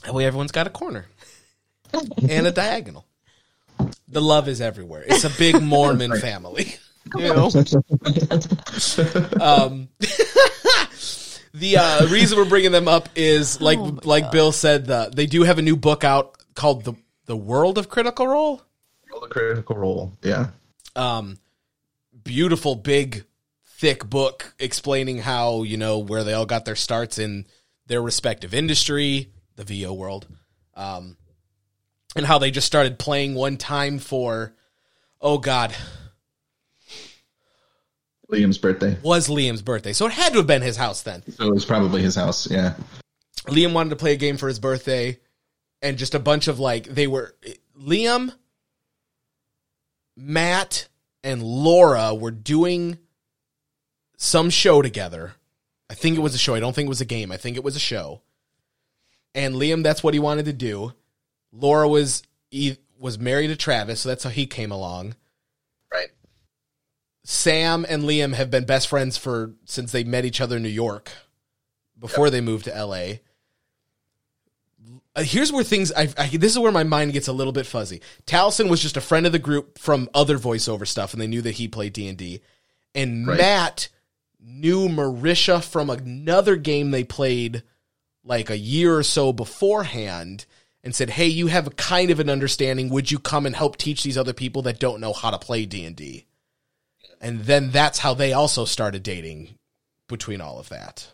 That 0.02 0.14
way, 0.14 0.24
everyone's 0.24 0.50
got 0.50 0.66
a 0.66 0.70
corner 0.70 1.06
and 2.28 2.44
a 2.44 2.50
diagonal. 2.50 3.06
The 4.08 4.20
love 4.20 4.48
is 4.48 4.60
everywhere. 4.60 5.04
It's 5.06 5.22
a 5.22 5.30
big 5.30 5.62
Mormon 5.62 6.18
family. 6.18 6.74
You 7.16 7.28
know? 7.28 7.50
Um, 9.40 9.88
the 11.54 11.76
uh, 11.78 12.06
reason 12.08 12.36
we're 12.38 12.44
bringing 12.44 12.72
them 12.72 12.88
up 12.88 13.08
is 13.14 13.60
like 13.60 13.78
Oh 13.78 13.92
my 13.92 14.00
like 14.04 14.32
Bill 14.32 14.52
said, 14.52 14.86
the, 14.86 15.10
they 15.14 15.26
do 15.26 15.42
have 15.44 15.58
a 15.58 15.62
new 15.62 15.76
book 15.76 16.04
out 16.04 16.36
called 16.54 16.84
the 16.84 16.94
the 17.28 17.36
World 17.36 17.78
of 17.78 17.88
Critical 17.88 18.26
Role. 18.26 18.62
Roll 19.12 19.22
a 19.22 19.28
critical 19.28 19.76
Role, 19.76 20.12
Yeah. 20.22 20.48
Um, 20.96 21.38
beautiful, 22.24 22.74
big, 22.74 23.24
thick 23.76 24.04
book 24.08 24.52
explaining 24.58 25.18
how 25.18 25.62
you 25.62 25.76
know 25.76 25.98
where 25.98 26.24
they 26.24 26.32
all 26.32 26.46
got 26.46 26.64
their 26.64 26.74
starts 26.74 27.18
in 27.18 27.46
their 27.86 28.02
respective 28.02 28.52
industry, 28.54 29.30
the 29.56 29.64
VO 29.64 29.92
world, 29.92 30.26
um, 30.74 31.16
and 32.16 32.26
how 32.26 32.38
they 32.38 32.50
just 32.50 32.66
started 32.66 32.98
playing 32.98 33.34
one 33.34 33.56
time 33.58 33.98
for, 33.98 34.54
oh 35.20 35.38
God, 35.38 35.74
Liam's 38.32 38.58
birthday. 38.58 38.96
was 39.02 39.28
Liam's 39.28 39.62
birthday, 39.62 39.92
so 39.92 40.06
it 40.06 40.12
had 40.12 40.32
to 40.32 40.38
have 40.38 40.46
been 40.46 40.62
his 40.62 40.76
house 40.76 41.02
then. 41.02 41.22
So 41.30 41.46
it 41.46 41.52
was 41.52 41.64
probably 41.64 42.02
his 42.02 42.14
house. 42.16 42.50
Yeah. 42.50 42.74
Liam 43.46 43.72
wanted 43.74 43.90
to 43.90 43.96
play 43.96 44.14
a 44.14 44.16
game 44.16 44.38
for 44.38 44.48
his 44.48 44.58
birthday, 44.58 45.18
and 45.82 45.98
just 45.98 46.14
a 46.14 46.18
bunch 46.18 46.48
of 46.48 46.58
like 46.58 46.86
they 46.86 47.06
were 47.06 47.34
Liam, 47.78 48.32
Matt, 50.16 50.88
and 51.22 51.42
Laura 51.42 52.14
were 52.14 52.30
doing 52.30 52.98
some 54.16 54.50
show 54.50 54.82
together. 54.82 55.34
I 55.90 55.94
think 55.94 56.16
it 56.16 56.20
was 56.20 56.34
a 56.34 56.38
show. 56.38 56.54
I 56.54 56.60
don't 56.60 56.74
think 56.74 56.86
it 56.86 56.90
was 56.90 57.00
a 57.00 57.06
game. 57.06 57.32
I 57.32 57.36
think 57.36 57.56
it 57.56 57.64
was 57.64 57.76
a 57.76 57.80
show. 57.80 58.22
And 59.34 59.54
Liam, 59.54 59.82
that's 59.82 60.02
what 60.02 60.14
he 60.14 60.20
wanted 60.20 60.46
to 60.46 60.52
do. 60.52 60.92
Laura 61.52 61.88
was 61.88 62.22
he 62.50 62.76
was 62.98 63.18
married 63.18 63.48
to 63.48 63.56
Travis, 63.56 64.00
so 64.00 64.08
that's 64.08 64.24
how 64.24 64.30
he 64.30 64.46
came 64.46 64.72
along. 64.72 65.14
Right. 65.92 66.08
Sam 67.24 67.86
and 67.88 68.02
Liam 68.02 68.34
have 68.34 68.50
been 68.50 68.64
best 68.64 68.88
friends 68.88 69.16
for 69.16 69.54
since 69.64 69.92
they 69.92 70.04
met 70.04 70.24
each 70.24 70.40
other 70.40 70.56
in 70.56 70.62
New 70.62 70.68
York 70.68 71.10
before 71.98 72.30
they 72.30 72.40
moved 72.40 72.64
to 72.64 72.84
LA. 72.84 73.18
Uh, 75.18 75.22
here's 75.24 75.50
where 75.50 75.64
things 75.64 75.90
I, 75.92 76.08
I 76.16 76.28
this 76.28 76.52
is 76.52 76.58
where 76.60 76.70
my 76.70 76.84
mind 76.84 77.12
gets 77.12 77.26
a 77.26 77.32
little 77.32 77.52
bit 77.52 77.66
fuzzy. 77.66 78.00
Taliesin 78.24 78.68
was 78.70 78.80
just 78.80 78.96
a 78.96 79.00
friend 79.00 79.26
of 79.26 79.32
the 79.32 79.40
group 79.40 79.76
from 79.76 80.08
other 80.14 80.38
voiceover 80.38 80.86
stuff 80.86 81.12
and 81.12 81.20
they 81.20 81.26
knew 81.26 81.42
that 81.42 81.56
he 81.56 81.66
played 81.66 81.92
D&D. 81.92 82.40
And 82.94 83.26
Right. 83.26 83.38
Matt 83.38 83.88
knew 84.40 84.88
Marisha 84.88 85.62
from 85.62 85.90
another 85.90 86.54
game 86.54 86.92
they 86.92 87.02
played 87.02 87.64
like 88.22 88.48
a 88.48 88.56
year 88.56 88.96
or 88.96 89.02
so 89.02 89.32
beforehand 89.32 90.46
and 90.84 90.94
said, 90.94 91.10
"Hey, 91.10 91.26
you 91.26 91.48
have 91.48 91.66
a 91.66 91.70
kind 91.70 92.10
of 92.12 92.20
an 92.20 92.30
understanding. 92.30 92.88
Would 92.88 93.10
you 93.10 93.18
come 93.18 93.44
and 93.44 93.56
help 93.56 93.76
teach 93.76 94.04
these 94.04 94.16
other 94.16 94.32
people 94.32 94.62
that 94.62 94.78
don't 94.78 95.00
know 95.00 95.12
how 95.12 95.30
to 95.30 95.38
play 95.38 95.66
D&D?" 95.66 96.26
And 97.20 97.40
then 97.40 97.72
that's 97.72 97.98
how 97.98 98.14
they 98.14 98.32
also 98.32 98.64
started 98.64 99.02
dating 99.02 99.58
between 100.06 100.40
all 100.40 100.60
of 100.60 100.68
that. 100.68 101.08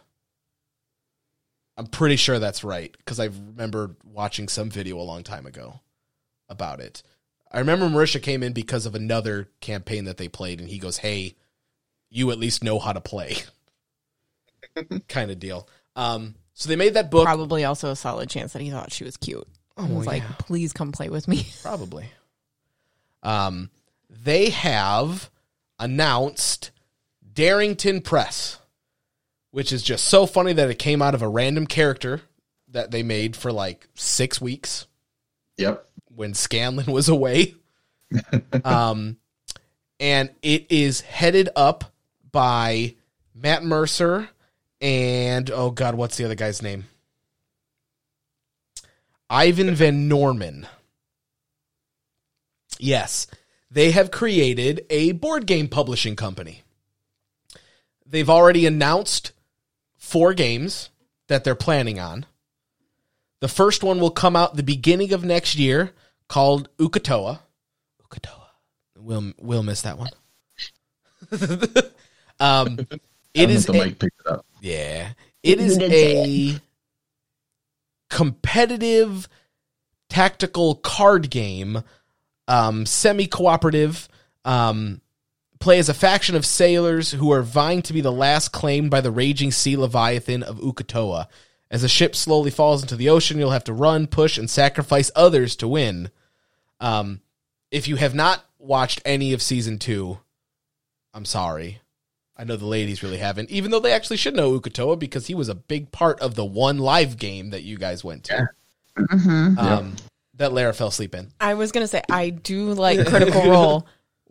I'm 1.77 1.87
pretty 1.87 2.17
sure 2.17 2.39
that's 2.39 2.65
right 2.65 2.95
because 2.99 3.19
I 3.19 3.25
remember 3.25 3.97
watching 4.05 4.49
some 4.49 4.71
video 4.71 4.99
a 4.99 5.03
long 5.03 5.23
time 5.25 5.47
ago 5.47 5.81
about 6.49 6.81
it. 6.81 7.03
I 7.51 7.59
remember 7.59 7.87
Marisha 7.87 8.23
came 8.23 8.43
in 8.43 8.53
because 8.53 8.87
of 8.87 8.95
another 8.95 9.49
campaign 9.61 10.05
that 10.05 10.17
they 10.17 10.29
played, 10.29 10.61
and 10.61 10.69
he 10.69 10.79
goes, 10.79 10.99
"Hey, 10.99 11.35
you 12.11 12.31
at 12.31 12.39
least 12.39 12.65
know 12.65 12.79
how 12.79 12.93
to 12.93 13.01
play," 13.01 13.37
kind 15.09 15.31
of 15.31 15.39
deal. 15.39 15.69
Um, 15.97 16.35
so 16.55 16.69
they 16.69 16.77
made 16.77 16.95
that 16.95 17.11
book. 17.11 17.25
Probably 17.25 17.65
also 17.65 17.91
a 17.91 17.97
solid 17.97 18.29
chance 18.31 18.53
that 18.53 18.63
he 18.63 18.71
thought 18.71 18.93
she 18.93 19.05
was 19.05 19.17
cute. 19.17 19.47
I 19.77 19.87
was 19.87 20.07
like, 20.07 20.23
please 20.39 20.73
come 20.73 20.93
play 20.93 21.09
with 21.09 21.27
me. 21.27 21.49
Probably. 21.63 22.07
Um, 23.23 23.71
they 24.09 24.51
have 24.51 25.31
announced 25.81 26.71
Darrington 27.33 28.01
Press, 28.01 28.59
which 29.55 29.73
is 29.73 29.85
just 29.85 30.07
so 30.07 30.27
funny 30.27 30.53
that 30.53 30.69
it 30.69 30.81
came 30.81 31.01
out 31.01 31.15
of 31.15 31.23
a 31.23 31.29
random 31.29 31.65
character 31.65 32.21
that 32.67 32.91
they 32.91 33.05
made 33.05 33.37
for 33.37 33.53
like 33.53 33.87
six 33.95 34.41
weeks 34.41 34.89
Yep. 35.59 35.87
when 36.13 36.35
Scanlan 36.35 36.91
was 36.91 37.09
away. 37.09 37.55
um, 38.65 39.17
and 40.01 40.31
it 40.43 40.67
is 40.73 41.03
headed 41.03 41.51
up 41.55 41.85
by 42.33 42.97
Matt 43.33 43.63
Mercer 43.63 44.29
and 44.81 45.49
oh 45.53 45.71
god, 45.71 45.95
what's 45.95 46.17
the 46.17 46.25
other 46.25 46.35
guy's 46.35 46.61
name? 46.61 46.87
Ivan 49.31 49.73
Van 49.77 50.09
Norman. 50.09 50.67
Yes, 52.81 53.29
they 53.71 53.93
have 53.93 54.11
created 54.11 54.85
a 54.91 55.13
board 55.13 55.47
game 55.47 55.69
publishing 55.69 56.17
company. 56.17 56.65
They've 58.05 58.29
already 58.29 58.67
announced 58.67 59.31
four 60.05 60.35
games 60.35 60.91
that 61.29 61.45
they're 61.45 61.55
planning 61.55 61.99
on. 61.99 62.27
The 63.41 63.49
first 63.49 63.83
one 63.83 63.99
will 64.01 64.11
come 64.11 64.37
out 64.37 64.55
the 64.57 64.63
beginning 64.63 65.13
of 65.13 65.25
next 65.25 65.57
year 65.57 65.93
called 66.29 66.69
Uk'otoa. 66.79 67.41
Uk'otoa. 68.03 68.47
We'll, 68.99 69.33
we'll 69.39 69.63
miss 69.63 69.83
that 69.83 69.99
one. 69.99 70.11
um, 72.41 72.79
I 72.91 72.99
it 73.35 73.47
don't 73.47 73.51
is 73.51 73.67
know 73.69 73.75
if 73.75 73.79
the 73.79 73.81
a- 73.81 73.85
mic 73.87 73.99
picked 73.99 74.21
it 74.21 74.27
up. 74.31 74.47
yeah. 74.61 75.13
It 75.43 75.59
You 75.59 75.65
is 75.67 75.77
did 75.79 75.91
say 75.91 76.51
a 76.51 76.61
competitive 78.11 79.29
tactical 80.09 80.77
card 80.77 81.31
game, 81.31 81.83
um, 82.49 82.87
semi 82.87 83.27
cooperative. 83.27 84.09
Um, 84.45 85.01
play 85.65 85.79
as 85.79 85.89
a 85.89 85.95
faction 85.95 86.37
of 86.37 86.45
sailors 86.45 87.13
who 87.13 87.33
are 87.33 87.43
vying 87.43 87.81
to 87.81 87.95
be 87.95 88.03
the 88.03 88.13
last 88.13 88.53
claimed 88.53 88.91
by 88.91 89.01
the 89.01 89.11
raging 89.11 89.51
sea 89.51 89.77
leviathan 89.77 90.43
of 90.43 90.59
Uk'otoa. 90.59 91.27
As 91.71 91.83
a 91.83 91.89
ship 91.89 92.15
slowly 92.15 92.51
falls 92.51 92.83
into 92.83 92.97
the 92.97 93.09
ocean, 93.09 93.39
you'll 93.39 93.51
have 93.51 93.65
to 93.65 93.73
run, 93.73 94.07
push, 94.07 94.37
and 94.37 94.51
sacrifice 94.51 95.11
others 95.17 95.57
to 95.57 95.67
win. 95.67 96.11
Um, 96.81 97.23
if 97.71 97.89
you 97.89 97.97
have 97.97 98.15
not 98.15 98.45
watched 98.59 99.01
any 99.07 99.33
of 99.33 99.41
season 99.41 99.79
two, 99.79 100.19
I'm 101.15 101.25
sorry. 101.25 101.81
I 102.37 102.45
know 102.45 102.57
the 102.57 102.67
ladies 102.67 103.03
really 103.03 103.17
haven't, 103.17 103.49
even 103.51 103.71
though 103.71 103.81
they 103.81 103.93
actually 103.93 104.19
should 104.19 104.37
know 104.37 104.61
Uk'otoa 104.61 104.99
because 104.99 105.29
he 105.29 105.35
was 105.35 105.49
a 105.49 105.55
big 105.55 105.91
part 105.91 106.21
of 106.21 106.35
the 106.35 106.45
one 106.45 106.77
live 106.77 107.17
game 107.17 107.51
that 107.51 107.63
you 107.63 107.79
guys 107.79 108.05
went 108.05 108.25
to. 108.25 108.49
Mm-hmm. 108.99 109.59
Um, 109.59 109.97
That 110.35 110.53
Lara 110.53 110.75
fell 110.75 110.89
asleep 110.89 111.15
in. 111.15 111.33
I 111.41 111.55
was 111.55 111.73
gonna 111.73 111.89
say 111.89 112.03
I 112.11 112.29
do 112.29 112.75
like 112.75 113.07
Critical 113.07 113.43
Role. 113.51 113.87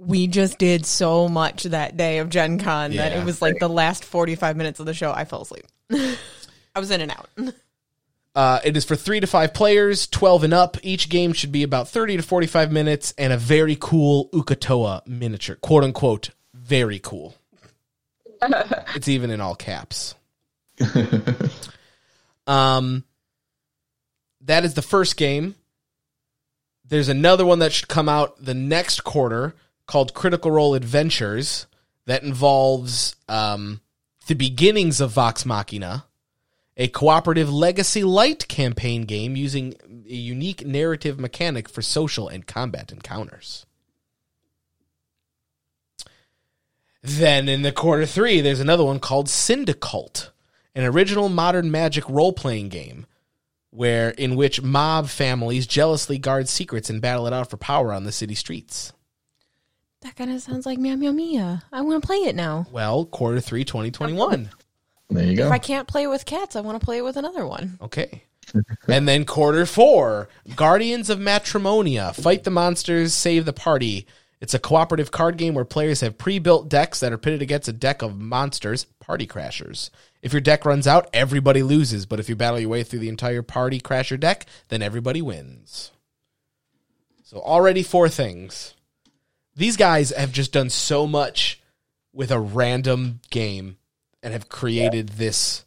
We 0.05 0.27
just 0.27 0.57
did 0.57 0.85
so 0.85 1.27
much 1.27 1.63
that 1.63 1.97
day 1.97 2.19
of 2.19 2.29
Gen 2.29 2.59
Con 2.59 2.95
that 2.95 3.13
it 3.13 3.23
was 3.23 3.41
like 3.41 3.59
the 3.59 3.69
last 3.69 4.03
forty 4.03 4.35
five 4.35 4.57
minutes 4.57 4.79
of 4.79 4.85
the 4.85 4.93
show. 4.93 5.11
I 5.11 5.25
fell 5.25 5.41
asleep. 5.41 5.65
I 6.75 6.79
was 6.79 6.91
in 6.91 7.01
and 7.01 7.11
out. 7.11 7.29
Uh, 8.35 8.59
it 8.63 8.75
is 8.75 8.83
for 8.83 8.95
three 8.95 9.19
to 9.19 9.27
five 9.27 9.53
players, 9.53 10.07
12 10.07 10.45
and 10.45 10.53
up. 10.55 10.77
Each 10.81 11.07
game 11.07 11.33
should 11.33 11.51
be 11.51 11.61
about 11.61 11.87
30 11.87 12.17
to 12.17 12.23
45 12.23 12.71
minutes 12.71 13.13
and 13.15 13.31
a 13.31 13.37
very 13.37 13.77
cool 13.79 14.27
Uk'otoa 14.33 15.05
miniature. 15.05 15.55
Quote 15.57 15.83
unquote, 15.83 16.31
very 16.51 16.97
cool. 16.97 17.35
it's 18.41 19.07
even 19.07 19.29
in 19.29 19.39
all 19.39 19.53
caps. 19.53 20.15
Um, 22.47 23.05
that 24.41 24.65
is 24.65 24.73
the 24.73 24.81
first 24.81 25.17
game. 25.17 25.55
There's 26.85 27.09
another 27.09 27.45
one 27.45 27.59
that 27.59 27.71
should 27.71 27.87
come 27.87 28.09
out 28.09 28.43
the 28.43 28.53
next 28.53 29.03
quarter 29.03 29.55
called 29.85 30.13
Critical 30.13 30.51
Role 30.51 30.75
Adventures 30.75 31.67
that 32.05 32.23
involves 32.23 33.15
um, 33.27 33.81
the 34.27 34.35
beginnings 34.35 35.01
of 35.01 35.11
Vox 35.11 35.45
Machina, 35.45 36.05
a 36.75 36.87
cooperative 36.87 37.51
legacy 37.51 38.03
light 38.03 38.47
campaign 38.47 39.03
game 39.03 39.35
using 39.35 39.75
a 40.09 40.13
unique 40.13 40.65
narrative 40.65 41.19
mechanic 41.19 41.69
for 41.69 41.81
social 41.81 42.27
and 42.27 42.47
combat 42.47 42.91
encounters. 42.91 43.65
Then 47.01 47.49
in 47.49 47.63
the 47.63 47.71
quarter 47.71 48.05
three, 48.05 48.39
there's 48.39 48.61
another 48.61 48.85
one 48.85 48.99
called 48.99 49.27
Syndicult, 49.27 50.29
an 50.73 50.85
original 50.85 51.27
modern 51.27 51.69
magic 51.69 52.09
role 52.09 52.33
playing 52.33 52.69
game 52.69 53.05
where 53.69 54.11
in 54.11 54.35
which 54.35 54.61
mob 54.61 55.09
families 55.09 55.65
jealously 55.65 56.19
guard 56.19 56.47
secrets 56.47 56.91
and 56.91 57.01
battle 57.01 57.25
it 57.25 57.33
out 57.33 57.49
for 57.49 57.57
power 57.57 57.91
on 57.91 58.03
the 58.03 58.11
city 58.11 58.35
streets. 58.35 58.93
That 60.03 60.17
kind 60.17 60.31
of 60.31 60.41
sounds 60.41 60.65
like 60.65 60.79
Meow 60.79 60.95
Meow 60.95 61.13
Mia. 61.13 61.63
I 61.71 61.81
want 61.81 62.01
to 62.01 62.05
play 62.05 62.17
it 62.17 62.35
now. 62.35 62.67
Well, 62.71 63.05
quarter 63.05 63.39
three, 63.39 63.63
2021. 63.63 64.49
There 65.09 65.25
you 65.25 65.37
go. 65.37 65.45
If 65.45 65.51
I 65.51 65.59
can't 65.59 65.87
play 65.87 66.03
it 66.03 66.07
with 66.07 66.25
cats, 66.25 66.57
I 66.57 66.61
want 66.61 66.79
to 66.79 66.83
play 66.83 66.97
it 66.97 67.03
with 67.03 67.15
another 67.15 67.47
one. 67.47 67.77
Okay. 67.81 68.23
and 68.87 69.07
then 69.07 69.23
quarter 69.23 69.65
four, 69.65 70.27
Guardians 70.55 71.09
of 71.09 71.19
Matrimonia, 71.19 72.13
fight 72.13 72.43
the 72.43 72.51
monsters, 72.51 73.13
save 73.13 73.45
the 73.45 73.53
party. 73.53 74.05
It's 74.41 74.53
a 74.53 74.59
cooperative 74.59 75.11
card 75.11 75.37
game 75.37 75.53
where 75.53 75.63
players 75.63 76.01
have 76.01 76.17
pre-built 76.17 76.67
decks 76.67 76.99
that 76.99 77.13
are 77.13 77.17
pitted 77.17 77.41
against 77.41 77.69
a 77.69 77.73
deck 77.73 78.01
of 78.01 78.19
monsters, 78.19 78.83
party 78.99 79.25
crashers. 79.25 79.89
If 80.21 80.33
your 80.33 80.41
deck 80.41 80.65
runs 80.65 80.85
out, 80.85 81.09
everybody 81.13 81.63
loses, 81.63 82.05
but 82.05 82.19
if 82.19 82.27
you 82.27 82.35
battle 82.35 82.59
your 82.59 82.69
way 82.69 82.83
through 82.83 82.99
the 82.99 83.07
entire 83.07 83.41
party 83.41 83.79
crasher 83.79 84.19
deck, 84.19 84.45
then 84.67 84.81
everybody 84.81 85.21
wins. 85.21 85.91
So 87.23 87.37
already 87.37 87.83
four 87.83 88.09
things. 88.09 88.73
These 89.55 89.77
guys 89.77 90.09
have 90.11 90.31
just 90.31 90.51
done 90.51 90.69
so 90.69 91.05
much 91.05 91.61
with 92.11 92.31
a 92.31 92.39
random 92.39 93.19
game 93.29 93.77
and 94.21 94.33
have 94.33 94.49
created 94.49 95.09
this 95.09 95.65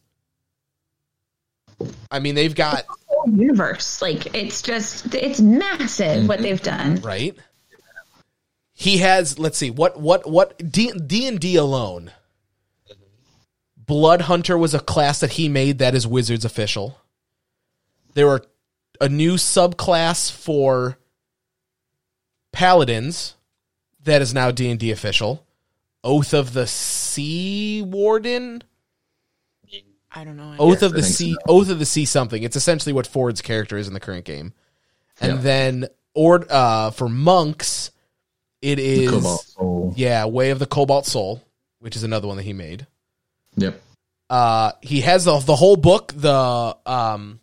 I 2.11 2.21
mean, 2.21 2.35
they've 2.35 2.55
got 2.55 2.85
Whole 3.07 3.31
universe. 3.31 4.01
Like 4.01 4.35
it's 4.35 4.63
just 4.63 5.15
it's 5.15 5.41
massive 5.41 6.29
what 6.29 6.39
mm-hmm. 6.39 6.43
they've 6.43 6.63
done. 6.63 6.97
right. 6.97 7.37
He 8.73 8.99
has. 8.99 9.39
Let's 9.39 9.59
see. 9.59 9.71
What 9.71 9.99
what 10.01 10.29
what 10.29 10.59
D 10.59 10.93
D 10.93 11.27
and 11.27 11.41
D 11.41 11.57
alone. 11.57 12.13
Blood 13.77 14.23
Hunter 14.23 14.59
was 14.59 14.75
a 14.75 14.81
class 14.81 15.21
that 15.21 15.33
he 15.33 15.49
made 15.49 15.79
that 15.79 15.95
is 15.95 16.07
Wizards 16.07 16.45
official. 16.45 16.99
There 18.15 18.29
are 18.29 18.43
a 19.01 19.09
new 19.09 19.35
subclass 19.35 20.31
for 20.31 20.99
Paladins 22.53 23.35
that 24.07 24.23
is 24.23 24.33
now 24.35 24.51
D 24.51 24.71
and 24.71 24.81
D 24.81 24.91
official. 24.91 25.45
Oath 26.03 26.33
of 26.35 26.53
the 26.53 26.67
Sea 26.67 27.83
Warden. 27.83 28.63
I 30.11 30.25
don't 30.25 30.37
know. 30.37 30.55
Oath 30.59 30.83
of 30.83 30.93
the 30.93 31.03
Sea, 31.03 31.35
so. 31.35 31.39
Oath 31.47 31.69
of 31.69 31.79
the 31.79 31.85
Sea 31.85 32.07
something. 32.07 32.43
It's 32.43 32.57
essentially 32.57 32.93
what 32.95 33.07
Ford's 33.07 33.43
character 33.43 33.77
is 33.77 33.87
in 33.87 33.93
the 33.95 34.01
current 34.01 34.25
game. 34.25 34.55
And 35.21 35.35
Yeah. 35.37 35.41
then 35.43 35.87
or 36.15 36.47
uh 36.49 36.91
for 36.93 37.09
monks, 37.09 37.91
it 38.63 38.79
is 38.79 39.11
Cobalt 39.11 39.45
Soul. 39.45 39.95
yeah, 39.97 40.25
Way 40.25 40.51
of 40.51 40.59
the 40.59 40.67
Cobalt 40.67 41.05
Soul, 41.07 41.43
which 41.81 41.97
is 41.97 42.03
another 42.03 42.29
one 42.29 42.39
that 42.39 42.45
he 42.45 42.53
made. 42.55 42.87
Yep. 43.57 43.81
Uh 44.31 44.73
he 44.81 45.03
has 45.03 45.25
the 45.27 45.39
the 45.41 45.57
whole 45.57 45.77
book, 45.77 46.13
the 46.17 46.77
um 46.87 47.41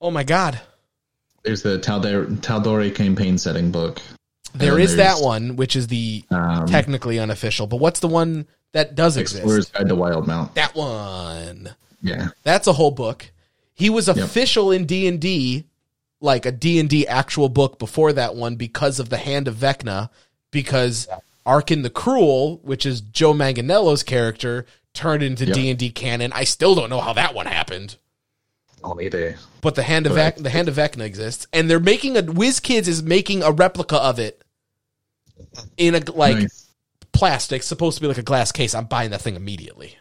Oh 0.00 0.10
my 0.10 0.22
god. 0.24 0.60
There's 1.42 1.62
the 1.62 1.78
Taldor, 1.78 2.26
Tal'Dorei 2.40 2.94
campaign 2.94 3.36
setting 3.36 3.70
book. 3.70 4.00
There 4.54 4.78
is 4.78 4.96
that 4.96 5.20
one, 5.20 5.56
which 5.56 5.74
is 5.76 5.88
the 5.88 6.24
Um, 6.30 6.66
technically 6.66 7.18
unofficial. 7.18 7.66
But 7.66 7.76
what's 7.78 8.00
the 8.00 8.08
one 8.08 8.46
that 8.72 8.94
does 8.94 9.16
Explorer's 9.16 9.66
exist? 9.66 9.72
Guide 9.74 9.88
to 9.88 9.96
Wildemount. 9.96 10.54
That 10.54 10.74
one. 10.74 11.74
Yeah. 12.02 12.28
That's 12.44 12.66
a 12.66 12.72
whole 12.74 12.90
book. 12.90 13.30
He 13.74 13.90
was 13.90 14.08
official 14.08 14.70
in 14.70 14.86
D 14.86 15.08
and 15.08 15.20
D, 15.20 15.64
like 16.20 16.46
a 16.46 16.52
D 16.52 16.78
and 16.78 16.88
D 16.88 17.06
actual 17.06 17.48
book 17.48 17.78
before 17.78 18.12
that 18.12 18.36
one 18.36 18.54
because 18.54 19.00
of 19.00 19.08
the 19.08 19.16
Hand 19.16 19.48
of 19.48 19.56
Vecna, 19.56 20.10
because 20.52 21.08
Arkhan 21.44 21.82
the 21.82 21.90
Cruel, 21.90 22.60
which 22.62 22.86
is 22.86 23.00
Joe 23.00 23.32
Manganiello's 23.34 24.04
character, 24.04 24.64
turned 24.92 25.24
into 25.24 25.44
D 25.46 25.68
and 25.70 25.78
D 25.78 25.90
canon. 25.90 26.32
I 26.32 26.44
still 26.44 26.76
don't 26.76 26.88
know 26.90 27.00
how 27.00 27.12
that 27.14 27.34
one 27.34 27.46
happened, 27.46 27.96
Only 28.84 29.10
day. 29.10 29.34
but 29.60 29.74
the 29.74 29.82
Hand 29.82 30.06
of. 30.06 30.12
Vec- 30.14 30.36
the 30.36 30.50
Hand 30.50 30.68
of 30.68 30.76
Vecna 30.76 31.00
exists, 31.04 31.48
and 31.52 31.68
they're 31.68 31.80
making 31.80 32.16
a 32.16 32.22
WizKids 32.22 32.86
is 32.86 33.02
making 33.02 33.42
a 33.42 33.50
replica 33.50 33.96
of 33.96 34.20
it 34.20 34.43
in 35.76 35.94
a 35.94 36.00
like 36.12 36.36
Nice. 36.36 36.66
plastic, 37.12 37.62
supposed 37.62 37.96
to 37.98 38.00
be 38.02 38.08
like 38.08 38.18
a 38.18 38.22
glass 38.22 38.52
case. 38.52 38.74
I'm 38.74 38.84
buying 38.86 39.10
that 39.10 39.20
thing 39.20 39.36
immediately. 39.36 39.96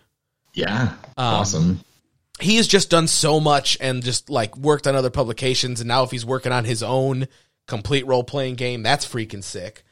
Yeah. 0.54 0.94
Um, 1.18 1.26
awesome. 1.36 1.80
he 2.40 2.58
has 2.58 2.68
just 2.68 2.90
done 2.90 3.08
so 3.08 3.40
much 3.40 3.78
and 3.82 4.04
just 4.04 4.30
like 4.30 4.56
worked 4.58 4.86
on 4.88 4.96
other 4.96 5.10
publications 5.10 5.80
and 5.82 5.88
now 5.88 6.04
if 6.04 6.12
he's 6.12 6.26
working 6.26 6.52
on 6.52 6.66
his 6.66 6.84
own 6.84 7.28
complete 7.68 8.06
role-playing 8.06 8.56
game 8.56 8.84
that's 8.84 9.08
freaking 9.08 9.42
sick 9.44 9.84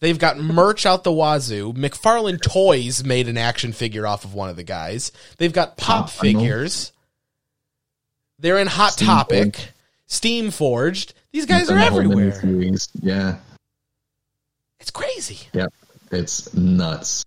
they've 0.00 0.18
got 0.18 0.36
merch 0.38 0.84
out 0.84 1.04
the 1.04 1.12
wazoo 1.12 1.72
mcfarlane 1.74 2.40
toys 2.42 3.04
made 3.04 3.28
an 3.28 3.38
action 3.38 3.72
figure 3.72 4.04
off 4.06 4.24
of 4.24 4.34
one 4.34 4.48
of 4.50 4.56
the 4.56 4.64
guys 4.64 5.12
they've 5.38 5.52
got 5.52 5.76
pop 5.76 6.06
Oh, 6.06 6.08
figures 6.08 6.90
they're 8.40 8.58
in 8.58 8.66
hot 8.66 8.92
Steam 8.94 9.06
topic 9.06 9.56
Forged. 9.56 9.68
steam 10.06 10.50
forged 10.50 11.14
these 11.32 11.46
guys 11.46 11.70
are 11.70 11.78
everywhere. 11.78 12.40
Yeah. 13.02 13.36
It's 15.30 15.40
crazy 15.40 15.48
Yep. 15.54 15.72
It's 16.10 16.54
nuts. 16.54 17.24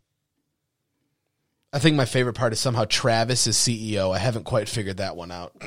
i 1.74 1.80
think 1.80 1.96
my 1.96 2.06
favorite 2.06 2.34
part 2.36 2.54
is 2.54 2.60
somehow 2.60 2.86
travis 2.88 3.48
is 3.48 3.56
ceo 3.58 4.16
i 4.16 4.20
haven't 4.20 4.44
quite 4.46 4.70
figured 4.70 4.98
that 4.98 5.16
one 5.16 5.32
out 5.32 5.54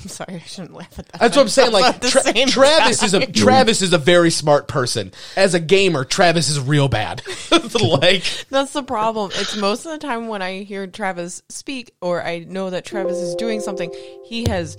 I'm 0.00 0.06
sorry, 0.06 0.34
I 0.36 0.38
shouldn't 0.38 0.74
laugh 0.74 0.96
at 0.96 1.08
that. 1.08 1.20
That's 1.20 1.34
what 1.36 1.42
I'm 1.42 1.48
saying. 1.48 1.72
Like 1.72 2.00
Tra- 2.02 2.22
Travis 2.46 2.98
time. 3.00 3.06
is 3.06 3.14
a 3.14 3.26
Travis 3.32 3.82
is 3.82 3.92
a 3.92 3.98
very 3.98 4.30
smart 4.30 4.68
person. 4.68 5.10
As 5.36 5.54
a 5.54 5.58
gamer, 5.58 6.04
Travis 6.04 6.48
is 6.48 6.60
real 6.60 6.86
bad. 6.86 7.20
like 7.50 8.22
That's 8.48 8.72
the 8.74 8.84
problem. 8.86 9.32
It's 9.34 9.56
most 9.56 9.86
of 9.86 9.90
the 9.90 9.98
time 9.98 10.28
when 10.28 10.40
I 10.40 10.62
hear 10.62 10.86
Travis 10.86 11.42
speak 11.48 11.96
or 12.00 12.22
I 12.22 12.38
know 12.38 12.70
that 12.70 12.84
Travis 12.84 13.16
is 13.16 13.34
doing 13.34 13.58
something, 13.58 13.92
he 14.24 14.44
has 14.48 14.76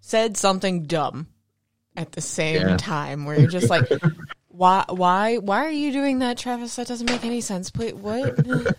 said 0.00 0.36
something 0.36 0.86
dumb 0.86 1.28
at 1.96 2.10
the 2.10 2.20
same 2.20 2.66
Yeah. 2.66 2.76
time 2.78 3.26
where 3.26 3.38
you're 3.38 3.48
just 3.48 3.70
like 3.70 3.88
why 4.52 4.84
why 4.88 5.36
why 5.38 5.64
are 5.64 5.70
you 5.70 5.92
doing 5.92 6.20
that, 6.20 6.38
Travis? 6.38 6.76
That 6.76 6.86
doesn't 6.86 7.10
make 7.10 7.24
any 7.24 7.40
sense. 7.40 7.70
Please 7.70 7.94
what? 7.94 8.36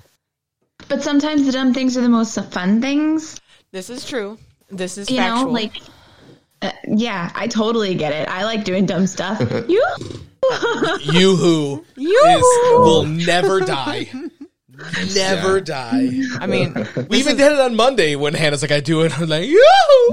But 0.89 1.01
sometimes 1.01 1.45
the 1.45 1.51
dumb 1.53 1.73
things 1.73 1.95
are 1.95 2.01
the 2.01 2.09
most 2.09 2.37
fun 2.51 2.81
things. 2.81 3.39
this 3.71 3.89
is 3.89 4.05
true. 4.05 4.37
This 4.69 4.97
is 4.97 5.09
You 5.09 5.17
factual. 5.17 5.45
know, 5.45 5.51
like 5.51 5.77
uh, 6.61 6.71
yeah, 6.87 7.31
I 7.35 7.47
totally 7.47 7.95
get 7.95 8.11
it. 8.11 8.27
I 8.27 8.43
like 8.43 8.63
doing 8.65 8.85
dumb 8.85 9.07
stuff. 9.07 9.39
you 9.69 9.83
you 11.01 11.35
who 11.37 11.85
You 11.95 12.41
will 12.73 13.05
never 13.05 13.61
die. 13.61 14.09
Never 15.15 15.61
die. 15.61 16.09
I 16.39 16.47
mean, 16.47 16.73
We 17.09 17.19
even 17.19 17.37
did 17.37 17.51
it 17.51 17.59
on 17.59 17.75
Monday 17.75 18.15
when 18.15 18.33
Hannah's 18.33 18.61
like, 18.61 18.71
I 18.71 18.79
do 18.79 19.01
it. 19.03 19.17
I'm 19.19 19.29
like, 19.29 19.47
yoo 19.47 19.63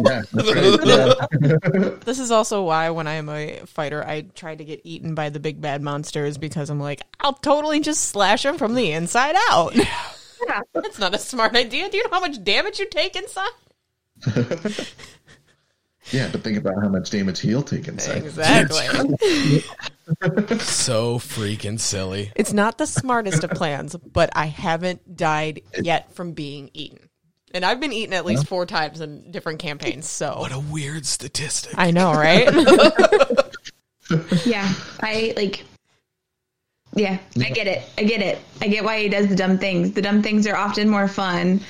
Yeah. 0.05 0.23
Right. 0.33 0.79
Yeah. 1.41 1.91
This 2.05 2.19
is 2.19 2.31
also 2.31 2.65
why 2.65 2.91
when 2.91 3.07
I'm 3.07 3.29
a 3.29 3.61
fighter, 3.67 4.05
I 4.05 4.23
try 4.23 4.55
to 4.55 4.65
get 4.65 4.81
eaten 4.85 5.15
by 5.15 5.31
the 5.31 5.41
big 5.41 5.61
bad 5.61 5.83
monsters 5.83 6.39
because 6.39 6.71
I'm 6.71 6.81
like, 6.81 7.03
I'll 7.21 7.35
totally 7.35 7.81
just 7.81 8.09
slash 8.09 8.43
them 8.43 8.59
from 8.59 8.75
the 8.75 8.93
inside 8.93 9.37
out. 9.51 9.75
That's 10.75 10.99
not 10.99 11.15
a 11.15 11.19
smart 11.19 11.55
idea. 11.55 11.91
Do 11.91 11.97
you 11.97 12.05
know 12.05 12.11
how 12.11 12.21
much 12.21 12.43
damage 12.43 12.79
you 12.79 12.89
take 12.89 13.17
inside? 13.17 13.51
yeah, 16.11 16.29
but 16.31 16.43
think 16.43 16.59
about 16.59 16.75
how 16.83 16.89
much 16.89 17.11
damage 17.11 17.41
he'll 17.41 17.63
take 17.63 17.89
inside. 17.89 18.25
Exactly. 18.25 19.63
So 20.61 21.19
freaking 21.19 21.79
silly. 21.79 22.33
it's 22.35 22.53
not 22.53 22.79
the 22.79 22.87
smartest 22.87 23.45
of 23.45 23.51
plans, 23.51 23.97
but 23.97 24.31
I 24.35 24.47
haven't 24.47 25.17
died 25.17 25.63
yet 25.81 26.13
from 26.15 26.33
being 26.33 26.71
eaten. 26.75 27.09
And 27.53 27.65
I've 27.65 27.81
been 27.81 27.93
eaten 27.93 28.15
at 28.15 28.25
least 28.25 28.47
four 28.47 28.65
times 28.65 29.01
in 29.01 29.31
different 29.33 29.59
campaigns, 29.59 30.09
so 30.09 30.37
What 30.39 30.53
a 30.53 30.61
weird 30.61 31.05
statistic. 31.05 31.75
I 31.77 31.91
know, 31.91 32.13
right? 32.13 32.49
Yeah, 34.45 34.73
I 35.01 35.33
like. 35.37 35.65
Yeah, 36.95 37.19
I 37.37 37.51
get 37.51 37.69
it. 37.69 37.89
I 37.97 38.03
get 38.03 38.21
it. 38.21 38.41
I 38.61 38.67
get 38.67 38.83
why 38.83 39.01
he 39.01 39.09
does 39.09 39.29
the 39.29 39.37
dumb 39.37 39.59
things. 39.59 39.93
The 39.93 40.03
dumb 40.03 40.23
things 40.23 40.49
are 40.49 40.57
often 40.57 40.89
more 40.89 41.07
fun, 41.07 41.61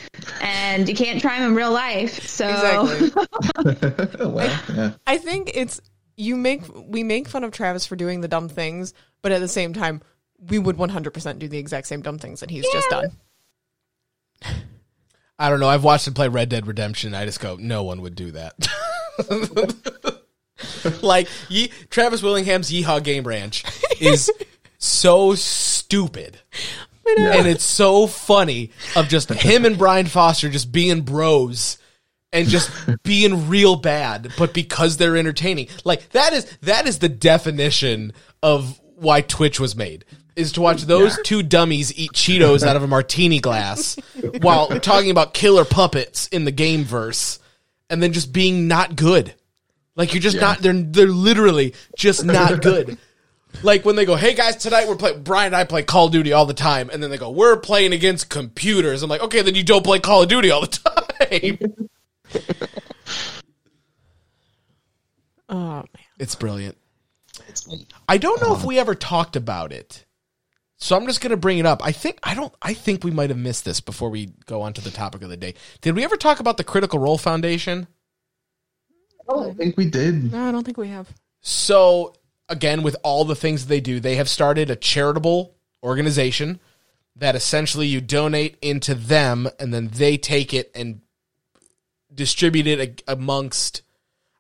and 0.41 0.89
you 0.89 0.95
can't 0.95 1.21
try 1.21 1.39
them 1.39 1.51
in 1.51 1.55
real 1.55 1.73
life. 1.73 2.27
So 2.27 2.49
exactly. 2.49 4.25
well, 4.27 4.61
yeah. 4.75 4.93
I 5.07 5.19
think 5.19 5.51
it's 5.53 5.83
you 6.21 6.37
make 6.37 6.63
we 6.75 7.03
make 7.03 7.29
fun 7.29 7.45
of 7.45 7.51
Travis 7.51 7.87
for 7.87 7.97
doing 7.97 8.21
the 8.21 8.29
dumb 8.29 8.49
things, 8.49 8.95
but 9.23 9.33
at 9.33 9.41
the 9.41 9.49
same 9.49 9.73
time, 9.73 10.03
we 10.39 10.59
would 10.59 10.77
100% 10.77 11.39
do 11.39 11.49
the 11.49 11.59
exact 11.59 11.87
same 11.87 12.03
dumb 12.03 12.19
things 12.19 12.41
that 12.41 12.51
he's 12.51 12.67
just 12.73 12.89
done. 12.91 13.13
I 15.39 15.49
don't 15.49 15.61
know. 15.61 15.69
I've 15.69 15.85
watched 15.85 16.07
him 16.07 16.15
play 16.15 16.29
Red 16.29 16.51
Dead 16.51 16.67
Redemption. 16.67 17.15
I 17.15 17.25
just 17.25 17.41
go, 17.41 17.57
no 17.57 17.83
one 17.83 18.03
would 18.03 18.15
do 18.15 18.31
that. 18.33 18.55
like 21.03 21.29
ye- 21.49 21.73
Travis 21.89 22.23
Willingham's 22.23 22.71
Yeehaw 22.71 23.03
Game 23.03 23.27
Ranch 23.27 23.65
is 24.01 24.31
so 24.79 25.35
stupid. 25.35 26.39
And 27.07 27.47
it's 27.47 27.65
so 27.65 28.07
funny 28.07 28.71
of 28.95 29.09
just 29.09 29.31
him 29.31 29.65
and 29.65 29.77
Brian 29.77 30.07
Foster 30.07 30.49
just 30.49 30.71
being 30.71 31.01
bros 31.01 31.79
and 32.33 32.49
just 32.49 32.71
being 33.03 33.49
real 33.49 33.77
bad, 33.77 34.33
but 34.39 34.55
because 34.55 34.97
they're 34.97 35.17
entertaining. 35.17 35.69
Like 35.85 36.09
that 36.11 36.33
is 36.33 36.45
that 36.63 36.87
is 36.87 36.99
the 36.99 37.09
definition 37.09 38.13
of 38.43 38.81
why 38.97 39.21
Twitch 39.23 39.61
was 39.61 39.77
made. 39.77 40.05
Is 40.37 40.53
to 40.53 40.61
watch 40.61 40.83
those 40.85 41.19
two 41.23 41.43
dummies 41.43 41.97
eat 41.99 42.13
Cheetos 42.13 42.63
out 42.63 42.77
of 42.77 42.83
a 42.83 42.87
martini 42.87 43.41
glass 43.41 43.97
while 44.41 44.69
talking 44.81 45.11
about 45.11 45.35
killer 45.35 45.65
puppets 45.65 46.29
in 46.29 46.45
the 46.45 46.53
game 46.53 46.85
verse 46.85 47.41
and 47.91 48.03
then 48.03 48.13
just 48.13 48.33
being 48.33 48.69
not 48.69 48.97
good. 48.97 49.35
Like 49.97 50.15
you're 50.15 50.23
just 50.23 50.41
not 50.41 50.61
they're 50.61 50.73
they're 50.73 51.09
literally 51.09 51.75
just 51.97 52.25
not 52.25 52.63
good. 52.63 52.99
Like 53.65 53.85
when 53.85 53.97
they 53.97 54.05
go, 54.05 54.15
"Hey 54.15 54.35
guys, 54.35 54.55
tonight 54.55 54.87
we're 54.87 54.95
playing." 54.95 55.25
Brian 55.25 55.47
and 55.47 55.57
I 55.57 55.65
play 55.65 55.83
Call 55.83 56.07
of 56.07 56.13
Duty 56.13 56.33
all 56.33 56.47
the 56.47 56.55
time, 56.55 56.89
and 56.89 57.03
then 57.03 57.11
they 57.11 57.19
go, 57.19 57.31
"We're 57.31 57.57
playing 57.57 57.93
against 57.93 58.31
computers." 58.31 59.03
I'm 59.03 59.11
like, 59.11 59.23
"Okay, 59.23 59.43
then 59.43 59.57
you 59.57 59.65
don't 59.65 59.85
play 59.85 59.99
Call 59.99 60.23
of 60.23 60.29
Duty 60.29 60.53
all 60.53 60.61
the 60.61 60.69
time." 60.69 61.89
Oh 65.53 65.57
man. 65.57 65.87
it's 66.19 66.37
brilliant. 66.37 66.79
I 68.09 68.19
don't 68.19 68.41
know 68.41 68.55
if 68.55 68.65
we 68.65 68.79
ever 68.79 68.95
talked 68.95 69.35
about 69.35 69.73
it, 69.73 70.05
so 70.77 70.97
I'm 70.97 71.07
just 71.07 71.21
gonna 71.21 71.37
bring 71.37 71.59
it 71.59 71.67
up. 71.67 71.85
I 71.85 71.91
think 71.91 72.21
I 72.23 72.35
don't. 72.35 72.55
I 72.63 72.73
think 72.73 73.03
we 73.03 73.11
might 73.11 73.31
have 73.31 73.39
missed 73.39 73.65
this 73.65 73.81
before 73.81 74.11
we 74.11 74.27
go 74.47 74.63
on 74.63 74.73
to 74.75 74.81
the 74.81 74.91
topic 74.91 75.23
of 75.23 75.29
the 75.29 75.37
day. 75.37 75.55
Did 75.81 75.97
we 75.97 76.05
ever 76.05 76.17
talk 76.17 76.39
about 76.39 76.57
the 76.57 76.65
Critical 76.65 77.01
Role 77.01 77.19
Foundation? 77.19 77.89
I 79.29 79.33
don't 79.33 79.57
think 79.57 79.77
we 79.77 79.87
did. 79.91 80.31
No, 80.33 80.49
I 80.49 80.53
don't 80.53 80.65
think 80.65 80.77
we 80.77 80.89
have. 80.89 81.09
So 81.41 82.15
again, 82.49 82.83
with 82.83 82.97
all 83.03 83.25
the 83.25 83.37
things 83.37 83.67
they 83.67 83.81
do, 83.81 83.99
they 83.99 84.17
have 84.17 84.29
started 84.29 84.71
a 84.71 84.77
charitable 84.77 85.57
organization 85.83 86.61
that 87.17 87.35
essentially 87.35 87.87
you 87.89 88.01
donate 88.01 88.57
into 88.63 88.95
them, 88.95 89.49
and 89.59 89.75
then 89.75 89.89
they 89.89 90.17
take 90.17 90.55
it 90.55 90.71
and 90.77 91.01
distribute 92.15 92.67
it 92.67 93.03
amongst, 93.07 93.83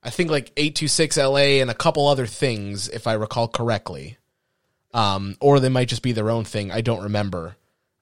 I 0.02 0.10
think 0.10 0.30
like 0.30 0.52
eight 0.56 0.74
two 0.74 0.88
six 0.88 1.16
LA 1.16 1.60
and 1.60 1.70
a 1.70 1.74
couple 1.74 2.06
other 2.06 2.26
things, 2.26 2.88
if 2.88 3.06
I 3.06 3.14
recall 3.14 3.48
correctly. 3.48 4.18
Um, 4.92 5.36
or 5.40 5.60
they 5.60 5.68
might 5.68 5.88
just 5.88 6.02
be 6.02 6.12
their 6.12 6.30
own 6.30 6.44
thing. 6.44 6.72
I 6.72 6.80
don't 6.80 7.04
remember. 7.04 7.56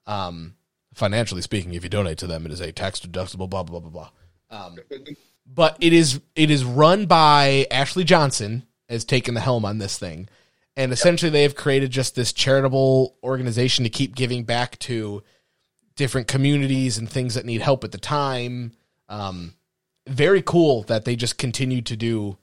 Um, 0.07 0.55
financially 0.95 1.41
speaking, 1.41 1.73
if 1.73 1.83
you 1.83 1.89
donate 1.89 2.17
to 2.19 2.27
them, 2.27 2.45
it 2.45 2.51
is 2.51 2.61
a 2.61 2.71
tax 2.71 2.99
deductible. 2.99 3.49
Blah 3.49 3.63
blah 3.63 3.79
blah 3.79 3.79
blah 3.79 3.89
blah. 3.89 4.09
Um, 4.49 4.77
but 5.45 5.77
it 5.79 5.93
is 5.93 6.19
it 6.35 6.49
is 6.49 6.63
run 6.63 7.05
by 7.05 7.67
Ashley 7.71 8.03
Johnson 8.03 8.65
has 8.87 9.05
taken 9.05 9.35
the 9.35 9.41
helm 9.41 9.65
on 9.65 9.77
this 9.77 9.97
thing, 9.97 10.29
and 10.75 10.91
essentially 10.91 11.29
they 11.29 11.43
have 11.43 11.55
created 11.55 11.91
just 11.91 12.15
this 12.15 12.33
charitable 12.33 13.15
organization 13.23 13.83
to 13.83 13.89
keep 13.89 14.15
giving 14.15 14.43
back 14.43 14.79
to 14.79 15.23
different 15.95 16.27
communities 16.27 16.97
and 16.97 17.09
things 17.09 17.35
that 17.35 17.45
need 17.45 17.61
help 17.61 17.83
at 17.83 17.91
the 17.91 17.97
time. 17.97 18.71
Um, 19.09 19.53
very 20.09 20.41
cool 20.41 20.83
that 20.83 21.05
they 21.05 21.15
just 21.15 21.37
continue 21.37 21.81
to 21.83 21.95
do 21.95 22.37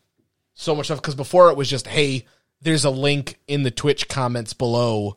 so 0.54 0.74
much 0.74 0.86
stuff 0.86 1.00
because 1.00 1.14
before 1.14 1.50
it 1.50 1.56
was 1.56 1.68
just 1.68 1.86
hey, 1.86 2.24
there's 2.60 2.84
a 2.84 2.90
link 2.90 3.38
in 3.46 3.62
the 3.62 3.70
Twitch 3.70 4.08
comments 4.08 4.52
below 4.52 5.16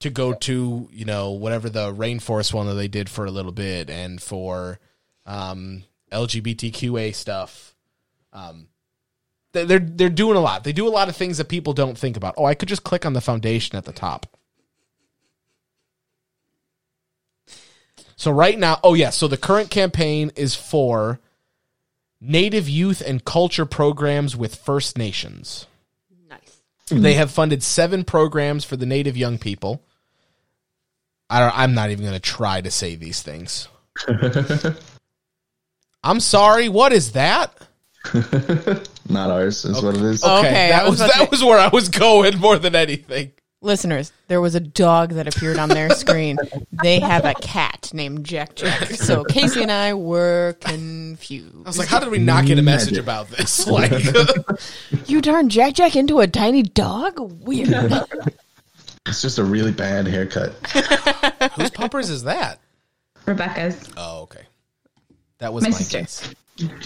to 0.00 0.10
go 0.10 0.34
to 0.34 0.88
you 0.92 1.04
know 1.04 1.30
whatever 1.32 1.70
the 1.70 1.92
rainforest 1.92 2.52
one 2.52 2.66
that 2.66 2.74
they 2.74 2.88
did 2.88 3.08
for 3.08 3.24
a 3.24 3.30
little 3.30 3.52
bit 3.52 3.88
and 3.88 4.20
for 4.20 4.78
um, 5.26 5.84
LGBTQA 6.12 7.14
stuff. 7.14 7.74
Um, 8.32 8.68
they're 9.52 9.78
they're 9.78 10.08
doing 10.08 10.36
a 10.36 10.40
lot. 10.40 10.64
They 10.64 10.72
do 10.72 10.88
a 10.88 10.90
lot 10.90 11.08
of 11.08 11.16
things 11.16 11.38
that 11.38 11.48
people 11.48 11.72
don't 11.72 11.96
think 11.96 12.16
about. 12.16 12.34
Oh, 12.36 12.44
I 12.44 12.54
could 12.54 12.68
just 12.68 12.84
click 12.84 13.06
on 13.06 13.12
the 13.12 13.20
foundation 13.20 13.76
at 13.76 13.84
the 13.84 13.92
top. 13.92 14.26
So 18.16 18.30
right 18.30 18.58
now, 18.58 18.80
oh 18.82 18.94
yeah, 18.94 19.10
so 19.10 19.28
the 19.28 19.36
current 19.36 19.70
campaign 19.70 20.32
is 20.36 20.54
for 20.54 21.20
Native 22.24 22.68
youth 22.68 23.02
and 23.04 23.24
culture 23.24 23.66
programs 23.66 24.36
with 24.36 24.56
First 24.56 24.96
Nations. 24.98 25.66
Nice. 26.28 26.60
They 26.88 27.14
have 27.14 27.30
funded 27.30 27.62
seven 27.62 28.04
programs 28.04 28.64
for 28.64 28.76
the 28.76 28.86
Native 28.86 29.16
young 29.16 29.38
people. 29.38 29.82
I 31.30 31.40
don't, 31.40 31.58
I'm 31.58 31.74
not 31.74 31.90
even 31.90 32.04
going 32.04 32.14
to 32.14 32.20
try 32.20 32.60
to 32.60 32.70
say 32.70 32.94
these 32.96 33.22
things. 33.22 33.68
I'm 36.04 36.20
sorry. 36.20 36.68
What 36.68 36.92
is 36.92 37.12
that? 37.12 37.54
Not 39.08 39.30
ours 39.30 39.64
is 39.64 39.82
what 39.82 39.96
it 39.96 40.02
is. 40.02 40.22
Okay, 40.22 40.38
Okay, 40.38 40.68
that 40.68 40.84
was 40.84 40.92
was 40.92 41.00
about 41.00 41.12
to 41.12 41.18
that 41.20 41.30
was 41.30 41.42
where 41.42 41.58
I 41.58 41.68
was 41.68 41.88
going 41.88 42.38
more 42.38 42.58
than 42.58 42.74
anything. 42.74 43.32
Listeners, 43.64 44.12
there 44.28 44.42
was 44.42 44.54
a 44.54 44.60
dog 44.60 45.12
that 45.14 45.26
appeared 45.26 45.58
on 45.58 45.70
their 45.70 45.88
screen. 45.90 46.36
They 46.82 47.00
have 47.00 47.24
a 47.24 47.32
cat 47.34 47.90
named 47.94 48.26
Jack 48.26 48.56
Jack. 48.56 48.90
So 48.90 49.24
Casey 49.24 49.62
and 49.62 49.70
I 49.72 49.94
were 49.94 50.54
confused. 50.60 51.54
I 51.64 51.68
was 51.68 51.78
like, 51.78 51.88
how 51.88 51.98
did 52.00 52.10
we 52.10 52.18
not 52.18 52.44
get 52.44 52.58
a 52.58 52.62
message 52.62 52.98
about 52.98 53.28
this? 53.30 53.66
Like, 53.74 53.92
You 55.06 55.22
turned 55.22 55.50
Jack 55.50 55.74
Jack 55.74 55.96
into 55.96 56.18
a 56.20 56.26
tiny 56.26 56.62
dog? 56.62 57.18
Weird. 57.42 57.68
It's 59.06 59.22
just 59.22 59.38
a 59.38 59.44
really 59.44 59.72
bad 59.72 60.06
haircut. 60.06 60.52
whose 61.54 61.70
pumpers 61.70 62.10
is 62.10 62.24
that? 62.24 62.58
Rebecca's 63.24 63.88
Oh, 63.96 64.22
okay. 64.24 64.42
That 65.38 65.54
was 65.54 65.62
My 65.64 65.70
my, 65.70 65.76
sister. 65.76 66.00
case. 66.00 66.34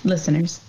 listeners. 0.04 0.60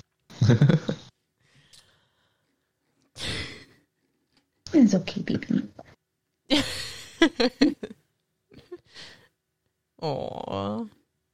it's 4.74 4.96
okay, 4.96 5.22
baby. 5.22 5.68
Aw. 10.02 10.84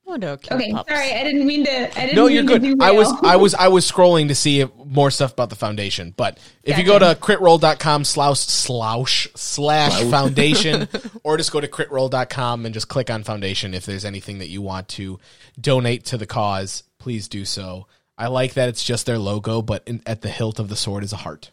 What 0.03 0.23
a 0.23 0.37
cute 0.37 0.51
Okay, 0.51 0.71
pups. 0.71 0.87
sorry, 0.89 1.11
I 1.13 1.23
didn't 1.23 1.47
mean 1.47 1.65
to. 1.65 1.71
I 1.99 2.05
didn't 2.05 2.15
No, 2.15 2.25
mean 2.27 2.35
you're 2.35 2.43
good. 2.43 2.61
derail. 2.61 2.77
I 2.83 2.91
was 2.91 3.11
I 3.23 3.35
was 3.37 3.55
I 3.55 3.67
was 3.69 3.89
scrolling 3.91 4.27
to 4.27 4.35
see 4.35 4.63
more 4.85 5.09
stuff 5.09 5.33
about 5.33 5.49
the 5.49 5.55
foundation. 5.55 6.13
But 6.15 6.37
if 6.63 6.77
you 6.77 6.83
go 6.83 6.99
to 6.99 7.15
critroll.com 7.19 8.03
slash 8.03 8.37
slouch 8.39 9.27
slash 9.35 10.03
foundation 10.11 10.87
or 11.23 11.37
just 11.37 11.51
go 11.51 11.59
to 11.59 11.67
critroll.com 11.67 12.65
and 12.67 12.73
just 12.73 12.87
click 12.87 13.09
on 13.09 13.23
foundation 13.23 13.73
if 13.73 13.87
there's 13.87 14.05
anything 14.05 14.37
that 14.39 14.47
you 14.49 14.61
want 14.61 14.87
to 14.89 15.19
donate 15.59 16.05
to 16.05 16.17
the 16.19 16.27
cause, 16.27 16.83
please 16.99 17.27
do 17.27 17.43
so. 17.43 17.87
I 18.15 18.27
like 18.27 18.53
that 18.53 18.69
it's 18.69 18.83
just 18.83 19.07
their 19.07 19.17
logo, 19.17 19.63
but 19.63 19.81
in, 19.87 20.03
at 20.05 20.21
the 20.21 20.29
hilt 20.29 20.59
of 20.59 20.69
the 20.69 20.75
sword 20.75 21.03
is 21.03 21.13
a 21.13 21.17
heart, 21.17 21.49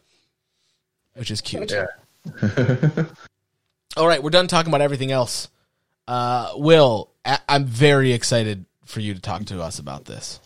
which 1.14 1.30
is 1.30 1.40
cute. 1.40 1.72
All 3.96 4.06
right, 4.06 4.22
we're 4.22 4.30
done 4.30 4.48
talking 4.48 4.70
about 4.70 4.80
everything 4.80 5.12
else. 5.12 5.48
Uh, 6.08 6.52
Will, 6.56 7.10
I- 7.24 7.40
I'm 7.48 7.64
very 7.66 8.12
excited 8.12 8.64
for 8.86 9.00
you 9.00 9.14
to 9.14 9.20
talk 9.20 9.44
to 9.46 9.62
us 9.62 9.78
about 9.78 10.04
this. 10.06 10.40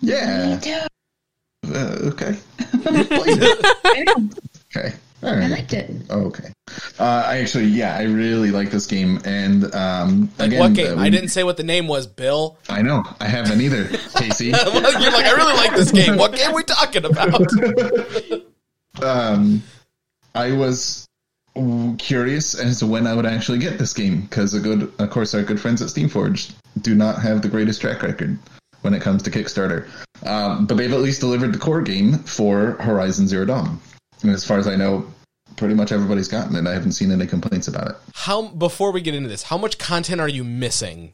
Yeah. 0.00 0.54
Me 0.56 0.60
too. 0.60 1.72
Uh, 1.72 2.10
okay. 2.12 2.36
Okay. 4.76 4.92
All 5.22 5.30
I 5.30 5.46
liked 5.46 5.72
it. 5.72 5.88
Oh, 6.10 6.22
okay. 6.24 6.52
Uh, 6.98 7.24
I 7.26 7.38
actually, 7.38 7.66
yeah, 7.66 7.96
I 7.96 8.02
really 8.02 8.50
like 8.50 8.70
this 8.72 8.86
game, 8.86 9.20
and 9.24 9.72
um, 9.72 10.28
Like 10.36 10.48
again, 10.48 10.58
what 10.58 10.72
game? 10.74 10.98
uh, 10.98 11.02
I 11.02 11.08
didn't 11.10 11.28
say 11.28 11.44
what 11.44 11.56
the 11.56 11.62
name 11.62 11.86
was, 11.86 12.08
Bill. 12.08 12.58
I 12.68 12.82
know. 12.82 13.04
I 13.20 13.28
haven't 13.28 13.60
either, 13.60 13.84
Casey. 14.16 14.46
You're 14.46 14.52
like, 14.56 15.24
I 15.24 15.32
really 15.36 15.54
like 15.54 15.76
this 15.76 15.92
game. 15.92 16.16
What 16.16 16.34
game 16.34 16.50
are 16.50 16.54
we 16.56 16.64
talking 16.64 17.04
about? 17.04 17.40
um, 19.02 19.62
I 20.34 20.50
was 20.52 21.06
curious 21.98 22.54
as 22.54 22.80
to 22.80 22.86
when 22.86 23.06
I 23.06 23.14
would 23.14 23.26
actually 23.26 23.58
get 23.58 23.78
this 23.78 23.92
game 23.92 24.22
because 24.22 24.54
a 24.54 24.60
good, 24.60 24.92
of 24.98 25.10
course, 25.10 25.34
our 25.34 25.42
good 25.42 25.60
friends 25.60 25.80
at 25.82 25.88
Steamforge 25.88 26.52
do 26.80 26.94
not 26.94 27.22
have 27.22 27.42
the 27.42 27.48
greatest 27.48 27.80
track 27.80 28.02
record 28.02 28.38
when 28.82 28.92
it 28.94 29.00
comes 29.02 29.22
to 29.22 29.30
Kickstarter. 29.30 29.86
Um, 30.26 30.66
but 30.66 30.76
they've 30.76 30.92
at 30.92 31.00
least 31.00 31.20
delivered 31.20 31.52
the 31.52 31.58
core 31.58 31.82
game 31.82 32.14
for 32.18 32.72
Horizon 32.80 33.28
Zero 33.28 33.44
Dawn, 33.44 33.78
and 34.22 34.30
as 34.30 34.44
far 34.44 34.58
as 34.58 34.66
I 34.66 34.74
know, 34.76 35.06
pretty 35.56 35.74
much 35.74 35.92
everybody's 35.92 36.28
gotten 36.28 36.56
it. 36.56 36.66
I 36.68 36.72
haven't 36.72 36.92
seen 36.92 37.10
any 37.12 37.26
complaints 37.26 37.68
about 37.68 37.88
it. 37.90 37.96
How 38.14 38.48
before 38.48 38.90
we 38.90 39.00
get 39.00 39.14
into 39.14 39.28
this, 39.28 39.44
how 39.44 39.58
much 39.58 39.78
content 39.78 40.20
are 40.20 40.28
you 40.28 40.42
missing? 40.44 41.12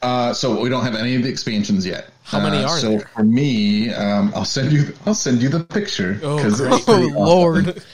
Uh, 0.00 0.32
so 0.32 0.60
we 0.60 0.68
don't 0.68 0.84
have 0.84 0.94
any 0.94 1.16
of 1.16 1.22
the 1.24 1.28
expansions 1.28 1.84
yet. 1.84 2.10
How 2.22 2.38
many 2.40 2.58
Uh, 2.62 2.68
are 2.68 2.78
so 2.78 2.90
there? 2.90 3.10
for 3.16 3.24
me, 3.24 3.92
um, 3.92 4.32
I'll 4.34 4.44
send 4.44 4.72
you. 4.72 4.94
I'll 5.06 5.14
send 5.14 5.42
you 5.42 5.48
the 5.48 5.60
picture 5.64 6.20
Oh, 6.22 6.38
it's 6.38 6.58
great. 6.60 6.84
pretty 6.84 7.12
Oh, 7.16 7.18
awesome. 7.18 7.24
Lord. 7.24 7.82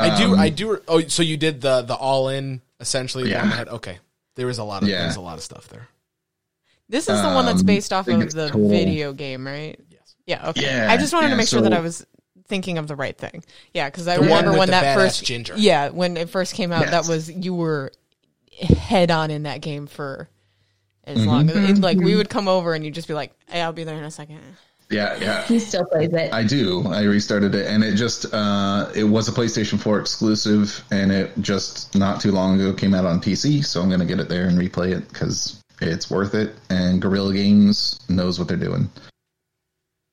I 0.00 0.18
do. 0.18 0.32
Um, 0.34 0.38
I 0.40 0.48
do. 0.48 0.80
Oh, 0.88 1.00
so 1.08 1.22
you 1.22 1.36
did 1.36 1.60
the 1.60 1.82
the 1.82 1.94
all 1.94 2.28
in 2.28 2.60
essentially. 2.80 3.24
the 3.24 3.30
Yeah. 3.30 3.42
one 3.42 3.50
had- 3.50 3.68
okay. 3.68 3.98
There 4.36 4.48
is 4.48 4.58
a 4.58 4.64
lot 4.64 4.82
of 4.82 4.88
Yeah. 4.88 5.02
there's 5.02 5.16
a 5.16 5.20
lot 5.20 5.36
of 5.38 5.42
stuff 5.44 5.68
there. 5.68 5.88
This 6.88 7.08
is 7.08 7.20
the 7.22 7.28
one 7.28 7.46
that's 7.46 7.60
Um, 7.60 7.66
based 7.66 7.92
off 7.92 8.08
of 8.08 8.18
the 8.32 8.48
total- 8.50 8.68
video 8.68 9.12
game, 9.12 9.46
right? 9.46 9.78
Yes. 9.90 10.14
Yeah, 10.26 10.48
okay. 10.48 10.62
Yeah, 10.62 10.90
I 10.90 10.96
just 10.96 11.12
wanted 11.12 11.26
to 11.28 11.32
yeah, 11.32 11.36
make 11.36 11.48
sure 11.48 11.60
that 11.62 11.72
I 11.72 11.80
was 11.80 12.04
thinking 12.48 12.78
of 12.78 12.88
the 12.88 12.96
right 12.96 13.16
thing. 13.16 13.44
Yeah, 13.74 13.88
because 13.88 14.08
I 14.08 14.14
The 14.16 14.22
one 14.22 14.30
remember 14.30 14.50
with 14.50 14.58
when 14.58 14.66
the 14.68 14.72
that 14.72 14.94
first 14.96 15.24
ginger. 15.24 15.54
Yeah, 15.56 15.90
when 15.90 16.16
it 16.16 16.30
first 16.30 16.54
came 16.54 16.72
out, 16.72 16.86
that 16.90 17.06
was 17.06 17.30
you 17.30 17.54
were 17.54 17.92
head 18.52 19.10
on 19.12 19.30
in 19.30 19.44
that 19.44 19.60
game 19.60 19.86
for 19.86 20.28
as 21.04 21.18
Mm-hmm. 21.18 21.26
long 21.28 21.50
as 21.50 21.78
like 21.78 21.98
we 21.98 22.16
would 22.16 22.28
come 22.28 22.48
over 22.48 22.74
and 22.74 22.84
you'd 22.84 22.94
just 22.94 23.08
be 23.08 23.14
like, 23.14 23.32
"Hey, 23.48 23.60
I'll 23.60 23.72
be 23.72 23.84
there 23.84 23.96
in 23.96 24.04
a 24.04 24.10
second. 24.10 24.40
Yeah, 24.90 25.16
yeah. 25.20 25.44
He 25.44 25.60
still 25.60 25.84
plays 25.84 26.12
it. 26.12 26.32
I 26.34 26.42
do. 26.42 26.84
I 26.88 27.04
restarted 27.04 27.54
it, 27.54 27.68
and 27.68 27.84
it 27.84 27.94
just 27.94 28.26
uh, 28.34 28.90
it 28.94 29.04
was 29.04 29.28
a 29.28 29.32
PlayStation 29.32 29.78
4 29.80 30.00
exclusive, 30.00 30.82
and 30.90 31.12
it 31.12 31.30
just 31.40 31.94
not 31.94 32.20
too 32.20 32.32
long 32.32 32.60
ago 32.60 32.72
came 32.72 32.92
out 32.92 33.06
on 33.06 33.20
PC. 33.20 33.64
So 33.64 33.80
I'm 33.80 33.88
gonna 33.88 34.04
get 34.04 34.18
it 34.18 34.28
there 34.28 34.48
and 34.48 34.58
replay 34.58 34.90
it 34.90 35.08
because 35.08 35.62
it's 35.80 36.10
worth 36.10 36.34
it. 36.34 36.56
And 36.70 37.00
Guerrilla 37.00 37.32
Games 37.32 38.00
knows 38.08 38.40
what 38.40 38.48
they're 38.48 38.56
doing. 38.56 38.90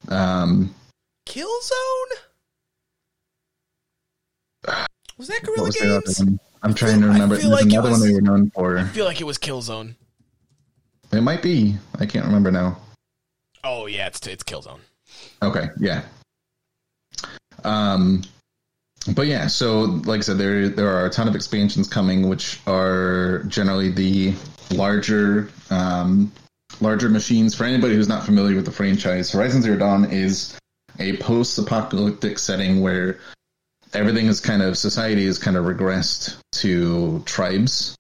Um, 0.10 0.74
Killzone. 1.28 2.12
Was 5.18 5.28
that 5.28 5.42
Guerrilla 5.42 5.64
was 5.64 5.76
Games? 5.76 6.22
I'm 6.62 6.76
trying 6.76 7.02
to 7.02 7.08
remember. 7.08 7.36
There's 7.36 7.48
like 7.48 7.66
another 7.66 7.90
was- 7.90 8.00
one 8.00 8.08
they 8.10 8.14
were 8.14 8.22
known 8.22 8.52
for. 8.52 8.78
I 8.78 8.84
feel 8.86 9.06
like 9.06 9.22
it 9.22 9.26
was 9.26 9.40
Killzone. 9.40 9.96
It 11.12 11.22
might 11.22 11.42
be. 11.42 11.78
I 12.00 12.06
can't 12.06 12.26
remember 12.26 12.52
now. 12.52 12.78
Oh 13.70 13.86
yeah, 13.86 14.08
it's 14.08 14.26
it's 14.26 14.46
Killzone. 14.46 14.80
Okay, 15.44 15.70
yeah. 15.78 16.04
Um, 17.66 18.24
but 19.14 19.28
yeah, 19.28 19.48
so 19.48 19.82
like 19.82 20.20
I 20.20 20.22
said, 20.22 20.38
there 20.38 20.70
there 20.70 20.88
are 20.88 21.06
a 21.06 21.10
ton 21.10 21.28
of 21.28 21.36
expansions 21.36 21.90
coming, 21.90 22.30
which 22.30 22.62
are 22.66 23.44
generally 23.50 23.92
the 23.92 24.36
larger 24.72 25.50
um, 25.70 26.32
larger 26.80 27.10
machines. 27.10 27.56
For 27.56 27.66
anybody 27.66 27.96
who's 27.96 28.08
not 28.08 28.24
familiar 28.24 28.56
with 28.56 28.66
the 28.66 28.72
franchise, 28.72 29.34
Horizon 29.34 29.62
Zero 29.62 29.78
Dawn 29.78 30.06
is 30.06 30.58
a 31.00 31.18
post-apocalyptic 31.18 32.40
setting 32.40 32.80
where 32.80 33.20
everything 33.94 34.28
is 34.28 34.40
kind 34.40 34.62
of 34.62 34.78
society 34.78 35.26
is 35.26 35.40
kind 35.40 35.58
of 35.58 35.66
regressed 35.66 36.38
to 36.54 37.22
tribes, 37.26 37.98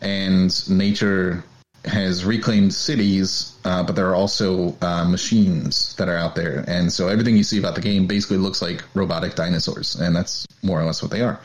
and 0.00 0.70
nature 0.70 1.44
has 1.84 2.24
reclaimed 2.24 2.74
cities, 2.74 3.56
uh, 3.64 3.82
but 3.82 3.96
there 3.96 4.08
are 4.08 4.14
also 4.14 4.76
uh, 4.82 5.04
machines 5.04 5.94
that 5.96 6.08
are 6.08 6.16
out 6.16 6.34
there, 6.34 6.64
and 6.68 6.92
so 6.92 7.08
everything 7.08 7.36
you 7.36 7.44
see 7.44 7.58
about 7.58 7.74
the 7.74 7.80
game 7.80 8.06
basically 8.06 8.36
looks 8.36 8.60
like 8.60 8.82
robotic 8.94 9.34
dinosaurs, 9.34 9.96
and 9.96 10.14
that's 10.14 10.46
more 10.62 10.80
or 10.80 10.84
less 10.84 11.02
what 11.02 11.10
they 11.10 11.22
are. 11.22 11.40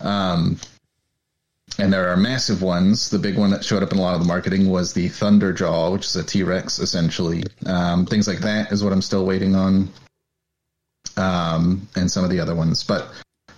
Um, 0.00 0.58
and 1.78 1.92
there 1.92 2.10
are 2.10 2.16
massive 2.16 2.60
ones. 2.60 3.08
The 3.08 3.18
big 3.18 3.38
one 3.38 3.50
that 3.50 3.64
showed 3.64 3.82
up 3.82 3.92
in 3.92 3.98
a 3.98 4.02
lot 4.02 4.14
of 4.14 4.20
the 4.20 4.26
marketing 4.26 4.68
was 4.68 4.92
the 4.92 5.08
Thunderjaw, 5.08 5.92
which 5.92 6.06
is 6.06 6.16
a 6.16 6.24
T 6.24 6.42
Rex 6.42 6.78
essentially. 6.78 7.44
Um, 7.64 8.04
things 8.04 8.28
like 8.28 8.40
that 8.40 8.72
is 8.72 8.84
what 8.84 8.92
I'm 8.92 9.02
still 9.02 9.24
waiting 9.24 9.54
on, 9.54 9.88
um, 11.16 11.88
and 11.96 12.10
some 12.10 12.24
of 12.24 12.30
the 12.30 12.40
other 12.40 12.54
ones. 12.54 12.84
But 12.84 13.08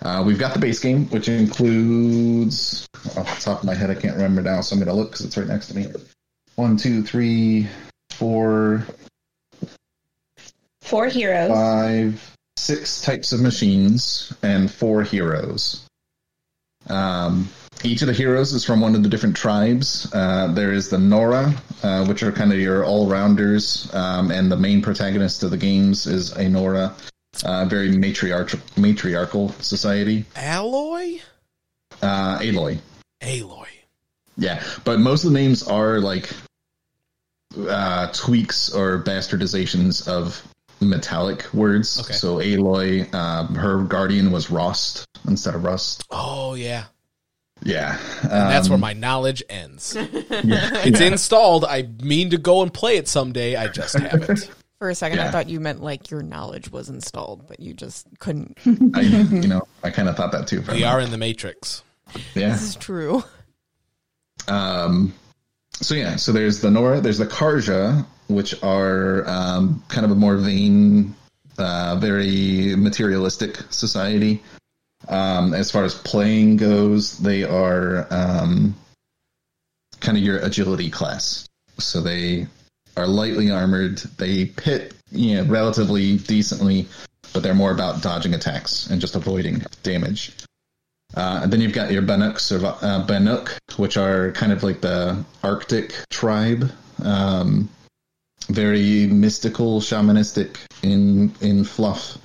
uh, 0.05 0.23
we've 0.25 0.39
got 0.39 0.53
the 0.53 0.61
base 0.61 0.79
game, 0.81 1.07
which 1.09 1.29
includes 1.29 2.87
off 3.17 3.35
the 3.37 3.41
top 3.41 3.59
of 3.61 3.65
my 3.65 3.75
head, 3.75 3.91
I 3.91 3.95
can't 3.95 4.15
remember 4.17 4.43
now, 4.43 4.61
so 4.61 4.75
I'm 4.75 4.81
going 4.81 4.89
to 4.89 4.95
look 4.95 5.11
because 5.13 5.25
it's 5.27 5.37
right 5.37 5.47
next 5.47 5.69
to 5.69 5.77
me. 5.77 5.87
One, 6.57 6.77
two, 6.77 7.03
three, 7.03 7.69
four, 8.11 8.87
Four 10.83 11.09
heroes. 11.09 11.49
five, 11.51 12.37
six 12.59 13.01
types 13.03 13.33
of 13.33 13.41
machines, 13.41 14.33
and 14.43 14.71
four 14.71 15.03
heroes. 15.03 15.87
Um, 16.89 17.49
each 17.83 18.03
of 18.03 18.09
the 18.09 18.13
heroes 18.13 18.53
is 18.53 18.65
from 18.65 18.81
one 18.81 18.95
of 18.95 19.03
the 19.03 19.09
different 19.09 19.37
tribes. 19.37 20.11
Uh, 20.13 20.49
there 20.53 20.73
is 20.73 20.91
the 20.91 20.99
Nora, 20.99 21.55
uh, 21.83 22.07
which 22.07 22.23
are 22.23 22.31
kind 22.31 22.53
of 22.53 22.59
your 22.59 22.85
all 22.85 23.09
rounders, 23.09 23.91
um, 23.95 24.31
and 24.31 24.53
the 24.53 24.57
main 24.57 24.83
protagonist 24.83 25.43
of 25.43 25.51
the 25.51 25.57
games 25.57 26.07
is 26.07 26.33
a 26.33 26.49
Nora. 26.49 26.95
Uh, 27.43 27.65
very 27.65 27.91
matriarchal, 27.91 28.61
matriarchal 28.77 29.49
society. 29.61 30.25
Alloy? 30.37 31.19
Uh, 32.03 32.39
Aloy. 32.39 32.79
Aloy. 33.23 33.67
Yeah, 34.37 34.63
but 34.85 35.01
most 35.01 35.25
of 35.25 35.33
the 35.33 35.39
names 35.39 35.67
are 35.67 35.99
like 36.01 36.31
uh, 37.59 38.09
tweaks 38.13 38.73
or 38.73 39.03
bastardizations 39.03 40.07
of 40.09 40.43
metallic 40.81 41.53
words. 41.55 42.01
Okay. 42.01 42.13
So 42.15 42.37
Aloy, 42.37 43.13
um, 43.15 43.55
her 43.55 43.83
guardian 43.85 44.33
was 44.33 44.51
Rost 44.51 45.07
instead 45.29 45.55
of 45.55 45.65
Rust. 45.65 46.05
Oh, 46.11 46.55
yeah. 46.55 46.85
Yeah, 47.63 47.99
And 48.23 48.31
that's 48.31 48.67
um, 48.67 48.73
where 48.73 48.79
my 48.79 48.93
knowledge 48.93 49.43
ends. 49.49 49.95
yeah, 49.97 50.05
It's 50.85 51.01
yeah. 51.01 51.07
installed. 51.07 51.65
I 51.65 51.89
mean 52.03 52.31
to 52.31 52.37
go 52.37 52.61
and 52.63 52.75
play 52.75 52.97
it 52.97 53.09
someday. 53.09 53.57
I 53.57 53.69
just 53.69 53.97
haven't. 53.97 54.51
For 54.79 54.91
a 54.91 54.95
second, 54.95 55.21
I 55.21 55.31
thought 55.31 55.49
you 55.49 55.61
meant 55.61 55.83
like 55.83 56.11
your 56.11 56.23
knowledge 56.23 56.71
was 56.71 56.91
installed, 56.91 57.47
but 57.47 57.61
you 57.61 57.75
just 57.75 58.07
couldn't. 58.19 58.59
I, 58.95 59.01
you 59.01 59.49
know, 59.49 59.63
I 59.83 59.91
kind 59.91 60.09
of 60.09 60.17
thought 60.17 60.33
that 60.33 60.47
too. 60.47 60.63
For 60.63 60.73
we 60.73 60.85
are 60.85 61.01
in 61.01 61.11
the 61.11 61.19
Matrix. 61.19 61.83
Yeah. 62.35 62.51
This 62.51 62.63
is 62.63 62.77
true. 62.77 63.23
Um, 64.49 65.15
so 65.81 65.95
yeah, 65.95 66.17
so 66.17 66.33
there's 66.33 66.61
the 66.61 66.71
Nora, 66.71 67.01
there's 67.01 67.19
the 67.19 67.27
Carja, 67.27 68.05
which 68.29 68.63
are 68.63 69.29
um, 69.29 69.83
kind 69.89 70.05
of 70.05 70.11
a 70.11 70.15
more 70.15 70.37
vain, 70.37 71.15
uh, 71.59 71.97
very 72.01 72.77
materialistic 72.77 73.59
society. 73.71 74.43
Um, 75.09 75.55
as 75.55 75.71
far 75.71 75.85
as 75.85 75.95
playing 75.95 76.57
goes, 76.57 77.19
they 77.19 77.45
are 77.45 78.07
um, 78.11 78.75
kind 80.01 80.17
of 80.17 80.25
your 80.25 80.39
agility 80.39 80.91
class. 80.91 81.49
So 81.79 82.01
they 82.01 82.47
are 82.97 83.07
lightly 83.07 83.51
armored. 83.51 83.99
They 84.19 84.47
pit, 84.47 84.95
you 85.11 85.37
know, 85.37 85.45
relatively 85.45 86.19
decently, 86.19 86.89
but 87.33 87.43
they're 87.43 87.55
more 87.55 87.73
about 87.73 88.03
dodging 88.03 88.35
attacks 88.35 88.89
and 88.89 89.01
just 89.01 89.17
avoiding 89.17 89.63
damage. 89.83 90.33
Uh, 91.17 91.41
and 91.43 91.53
then 91.53 91.61
you've 91.61 91.73
got 91.73 91.93
your 91.93 92.03
Banuk, 92.03 92.37
uh, 92.83 93.07
Banuk, 93.07 93.57
which 93.79 93.97
are 93.97 94.33
kind 94.33 94.53
of 94.53 94.63
like 94.63 94.81
the 94.81 95.25
Arctic 95.43 95.95
tribe. 96.11 96.71
Um, 97.03 97.69
very 98.49 99.07
mystical, 99.07 99.81
shamanistic 99.81 100.57
in 100.83 101.33
in 101.41 101.65
fluff. 101.65 102.19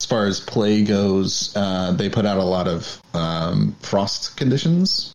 As 0.00 0.06
far 0.06 0.26
as 0.26 0.40
play 0.40 0.84
goes, 0.84 1.54
uh, 1.56 1.92
they 1.92 2.08
put 2.08 2.24
out 2.24 2.38
a 2.38 2.44
lot 2.44 2.68
of 2.68 3.02
um, 3.14 3.76
frost 3.80 4.36
conditions, 4.36 5.12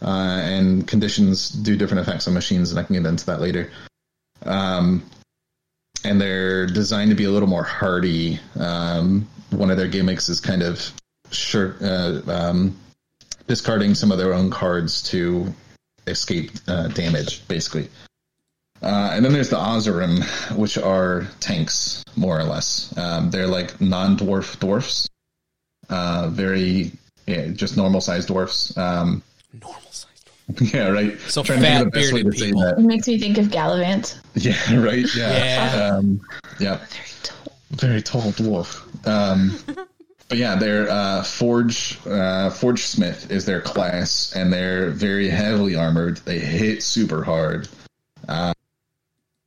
uh, 0.00 0.40
and 0.42 0.86
conditions 0.86 1.48
do 1.50 1.76
different 1.76 2.06
effects 2.06 2.28
on 2.28 2.34
machines, 2.34 2.70
and 2.70 2.78
I 2.78 2.84
can 2.84 2.94
get 2.94 3.06
into 3.06 3.26
that 3.26 3.40
later. 3.40 3.70
Um, 4.44 5.08
and 6.04 6.20
they're 6.20 6.66
designed 6.66 7.10
to 7.10 7.16
be 7.16 7.24
a 7.24 7.30
little 7.30 7.48
more 7.48 7.62
hardy. 7.62 8.40
Um, 8.58 9.28
one 9.50 9.70
of 9.70 9.76
their 9.76 9.88
gimmicks 9.88 10.28
is 10.28 10.40
kind 10.40 10.62
of 10.62 10.92
sure 11.30 11.76
uh, 11.80 12.20
um, 12.26 12.76
discarding 13.46 13.94
some 13.94 14.10
of 14.10 14.18
their 14.18 14.34
own 14.34 14.50
cards 14.50 15.02
to 15.10 15.52
escape 16.06 16.50
uh, 16.68 16.88
damage, 16.88 17.46
basically. 17.48 17.88
Uh, 18.82 19.10
and 19.12 19.24
then 19.24 19.32
there's 19.32 19.50
the 19.50 19.56
Oseram, 19.56 20.20
which 20.56 20.76
are 20.76 21.28
tanks, 21.38 22.02
more 22.16 22.38
or 22.38 22.42
less. 22.42 22.92
Um, 22.98 23.30
they're 23.30 23.46
like 23.46 23.80
non-dwarf 23.80 24.58
dwarfs, 24.58 25.08
uh, 25.88 26.28
very 26.30 26.90
yeah, 27.26 27.48
just 27.48 27.76
normal-sized 27.76 28.28
dwarfs. 28.28 28.76
Um, 28.76 29.22
Normal 29.52 29.90
size. 29.90 30.11
yeah, 30.60 30.88
right. 30.88 31.18
So 31.20 31.42
Trying 31.42 31.60
to 31.60 31.66
think 31.66 31.84
the 31.84 31.90
best 31.90 32.12
way 32.12 32.22
bearded 32.22 32.32
to 32.32 32.38
say 32.38 32.46
people. 32.46 32.62
that. 32.62 32.78
It 32.78 32.82
makes 32.82 33.06
me 33.06 33.18
think 33.18 33.38
of 33.38 33.50
Gallivant. 33.50 34.20
Yeah, 34.34 34.56
right. 34.76 35.06
Yeah. 35.14 35.72
Yeah. 35.72 35.84
Um, 35.86 36.20
yeah. 36.58 36.84
Very 37.70 38.02
tall 38.02 38.32
dwarf. 38.32 38.82
Um, 39.06 39.56
but 40.28 40.38
yeah, 40.38 40.56
they're 40.56 40.90
uh, 40.90 41.22
forge 41.22 41.98
uh, 42.06 42.50
forge 42.50 42.82
smith 42.82 43.30
is 43.30 43.46
their 43.46 43.60
class, 43.60 44.34
and 44.34 44.52
they're 44.52 44.90
very 44.90 45.28
heavily 45.28 45.74
armored. 45.76 46.18
They 46.18 46.38
hit 46.38 46.82
super 46.82 47.22
hard. 47.22 47.68
Uh, 48.28 48.52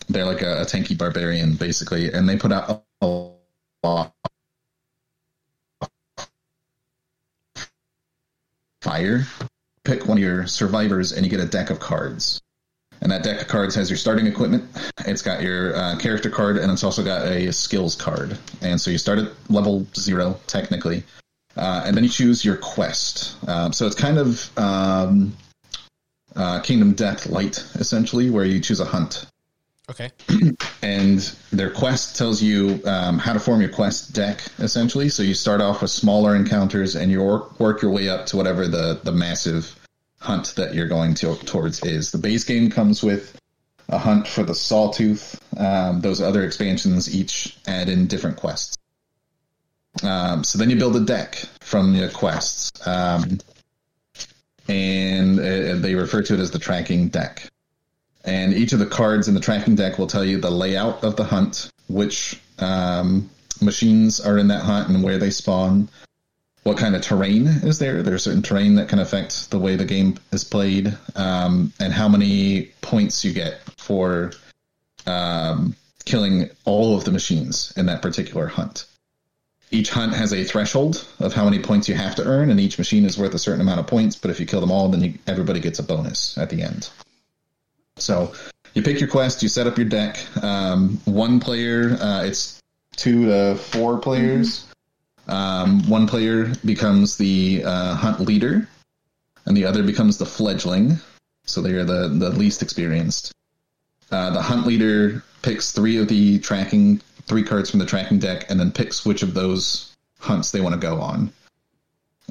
they're 0.09 0.25
like 0.25 0.41
a, 0.41 0.61
a 0.61 0.65
tanky 0.65 0.97
barbarian, 0.97 1.55
basically, 1.55 2.11
and 2.11 2.27
they 2.27 2.37
put 2.37 2.51
out 2.51 2.83
a 3.01 3.29
lot. 3.83 4.13
Fire. 8.81 9.25
Pick 9.85 10.07
one 10.07 10.17
of 10.17 10.23
your 10.23 10.47
survivors, 10.47 11.13
and 11.13 11.25
you 11.25 11.29
get 11.29 11.39
a 11.39 11.45
deck 11.45 11.69
of 11.69 11.79
cards. 11.79 12.41
And 13.01 13.11
that 13.11 13.23
deck 13.23 13.41
of 13.41 13.47
cards 13.47 13.75
has 13.75 13.89
your 13.89 13.97
starting 13.97 14.25
equipment. 14.25 14.65
It's 15.05 15.21
got 15.21 15.43
your 15.43 15.75
uh, 15.75 15.97
character 15.97 16.29
card, 16.29 16.57
and 16.57 16.71
it's 16.71 16.83
also 16.83 17.03
got 17.03 17.27
a 17.27 17.53
skills 17.53 17.95
card. 17.95 18.37
And 18.61 18.81
so 18.81 18.89
you 18.89 18.97
start 18.97 19.19
at 19.19 19.31
level 19.49 19.85
zero, 19.95 20.39
technically, 20.47 21.03
uh, 21.55 21.83
and 21.85 21.95
then 21.95 22.03
you 22.03 22.09
choose 22.09 22.43
your 22.43 22.57
quest. 22.57 23.37
Um, 23.47 23.73
so 23.73 23.85
it's 23.85 23.95
kind 23.95 24.17
of 24.17 24.57
um, 24.57 25.37
uh, 26.35 26.61
Kingdom 26.61 26.93
Death 26.93 27.27
Light, 27.27 27.63
essentially, 27.75 28.29
where 28.29 28.45
you 28.45 28.59
choose 28.59 28.79
a 28.79 28.85
hunt. 28.85 29.25
Okay. 29.89 30.11
And 30.81 31.19
their 31.51 31.69
quest 31.69 32.15
tells 32.15 32.41
you 32.41 32.81
um, 32.85 33.19
how 33.19 33.33
to 33.33 33.39
form 33.39 33.61
your 33.61 33.69
quest 33.69 34.13
deck, 34.13 34.41
essentially. 34.59 35.09
So 35.09 35.23
you 35.23 35.33
start 35.33 35.61
off 35.61 35.81
with 35.81 35.91
smaller 35.91 36.35
encounters, 36.35 36.95
and 36.95 37.11
you 37.11 37.21
work, 37.21 37.81
your 37.81 37.91
way 37.91 38.09
up 38.09 38.25
to 38.27 38.37
whatever 38.37 38.67
the, 38.67 38.99
the 39.03 39.11
massive 39.11 39.75
hunt 40.19 40.55
that 40.55 40.73
you're 40.73 40.87
going 40.87 41.13
to, 41.15 41.35
towards 41.45 41.83
is. 41.83 42.11
The 42.11 42.17
base 42.17 42.43
game 42.43 42.69
comes 42.69 43.03
with 43.03 43.39
a 43.89 43.97
hunt 43.97 44.27
for 44.27 44.43
the 44.43 44.55
Sawtooth. 44.55 45.39
Um, 45.57 46.01
those 46.01 46.21
other 46.21 46.43
expansions 46.43 47.13
each 47.13 47.57
add 47.67 47.89
in 47.89 48.07
different 48.07 48.37
quests. 48.37 48.77
Um, 50.03 50.43
so 50.43 50.57
then 50.57 50.69
you 50.69 50.77
build 50.77 50.95
a 50.95 51.01
deck 51.01 51.35
from 51.61 51.95
your 51.95 52.09
quests, 52.09 52.71
um, 52.87 53.39
and 54.67 55.39
uh, 55.39 55.75
they 55.75 55.95
refer 55.95 56.21
to 56.23 56.33
it 56.33 56.39
as 56.39 56.51
the 56.51 56.59
tracking 56.59 57.09
deck. 57.09 57.49
And 58.25 58.53
each 58.53 58.73
of 58.73 58.79
the 58.79 58.87
cards 58.87 59.27
in 59.27 59.35
the 59.35 59.39
tracking 59.39 59.75
deck 59.75 59.99
will 59.99 60.07
tell 60.07 60.25
you 60.25 60.39
the 60.39 60.49
layout 60.49 61.03
of 61.03 61.15
the 61.15 61.23
hunt, 61.23 61.69
which 61.87 62.41
um, 62.57 63.29
machines 63.61 64.19
are 64.19 64.37
in 64.37 64.47
that 64.47 64.63
hunt, 64.63 64.89
and 64.89 65.03
where 65.03 65.19
they 65.19 65.29
spawn. 65.29 65.89
What 66.63 66.79
kind 66.79 66.95
of 66.95 67.03
terrain 67.03 67.45
is 67.45 67.77
there? 67.77 68.01
There's 68.01 68.23
certain 68.23 68.41
terrain 68.41 68.75
that 68.75 68.89
can 68.89 68.97
affect 68.97 69.51
the 69.51 69.59
way 69.59 69.75
the 69.75 69.85
game 69.85 70.17
is 70.31 70.43
played, 70.43 70.97
um, 71.15 71.71
and 71.79 71.93
how 71.93 72.09
many 72.09 72.71
points 72.81 73.23
you 73.23 73.31
get 73.31 73.61
for 73.77 74.31
um, 75.05 75.75
killing 76.05 76.49
all 76.65 76.97
of 76.97 77.03
the 77.03 77.11
machines 77.11 77.71
in 77.77 77.85
that 77.85 78.01
particular 78.01 78.47
hunt. 78.47 78.87
Each 79.69 79.89
hunt 79.89 80.13
has 80.13 80.33
a 80.33 80.43
threshold 80.43 81.05
of 81.19 81.33
how 81.33 81.45
many 81.45 81.59
points 81.59 81.89
you 81.89 81.93
have 81.95 82.15
to 82.15 82.23
earn, 82.23 82.49
and 82.49 82.59
each 82.59 82.79
machine 82.79 83.05
is 83.05 83.17
worth 83.17 83.35
a 83.35 83.39
certain 83.39 83.61
amount 83.61 83.79
of 83.79 83.87
points. 83.87 84.15
But 84.15 84.31
if 84.31 84.39
you 84.39 84.47
kill 84.47 84.61
them 84.61 84.71
all, 84.71 84.89
then 84.89 85.01
you, 85.03 85.13
everybody 85.27 85.59
gets 85.59 85.77
a 85.77 85.83
bonus 85.83 86.37
at 86.39 86.49
the 86.49 86.63
end. 86.63 86.89
So 87.97 88.33
you 88.73 88.81
pick 88.81 88.99
your 88.99 89.09
quest, 89.09 89.41
you 89.41 89.49
set 89.49 89.67
up 89.67 89.77
your 89.77 89.87
deck. 89.87 90.19
Um, 90.43 90.99
one 91.05 91.39
player, 91.39 91.97
uh, 91.99 92.23
it's 92.25 92.59
two 92.95 93.25
to 93.25 93.55
four 93.55 93.99
players. 93.99 94.65
Um, 95.27 95.87
one 95.89 96.07
player 96.07 96.53
becomes 96.65 97.17
the 97.17 97.63
uh, 97.65 97.95
hunt 97.95 98.19
leader, 98.19 98.67
and 99.45 99.55
the 99.55 99.65
other 99.65 99.81
becomes 99.81 100.17
the 100.17 100.25
fledgling. 100.25 100.97
So 101.45 101.61
they 101.61 101.73
are 101.73 101.85
the, 101.85 102.09
the 102.09 102.31
least 102.31 102.61
experienced. 102.61 103.31
Uh, 104.11 104.31
the 104.31 104.41
hunt 104.41 104.67
leader 104.67 105.23
picks 105.41 105.71
three 105.71 105.97
of 105.97 106.07
the 106.07 106.39
tracking, 106.39 107.01
three 107.27 107.43
cards 107.43 107.69
from 107.69 107.79
the 107.79 107.85
tracking 107.85 108.19
deck, 108.19 108.49
and 108.49 108.59
then 108.59 108.71
picks 108.71 109.05
which 109.05 109.23
of 109.23 109.33
those 109.33 109.93
hunts 110.19 110.51
they 110.51 110.61
want 110.61 110.73
to 110.73 110.81
go 110.81 110.99
on. 111.01 111.31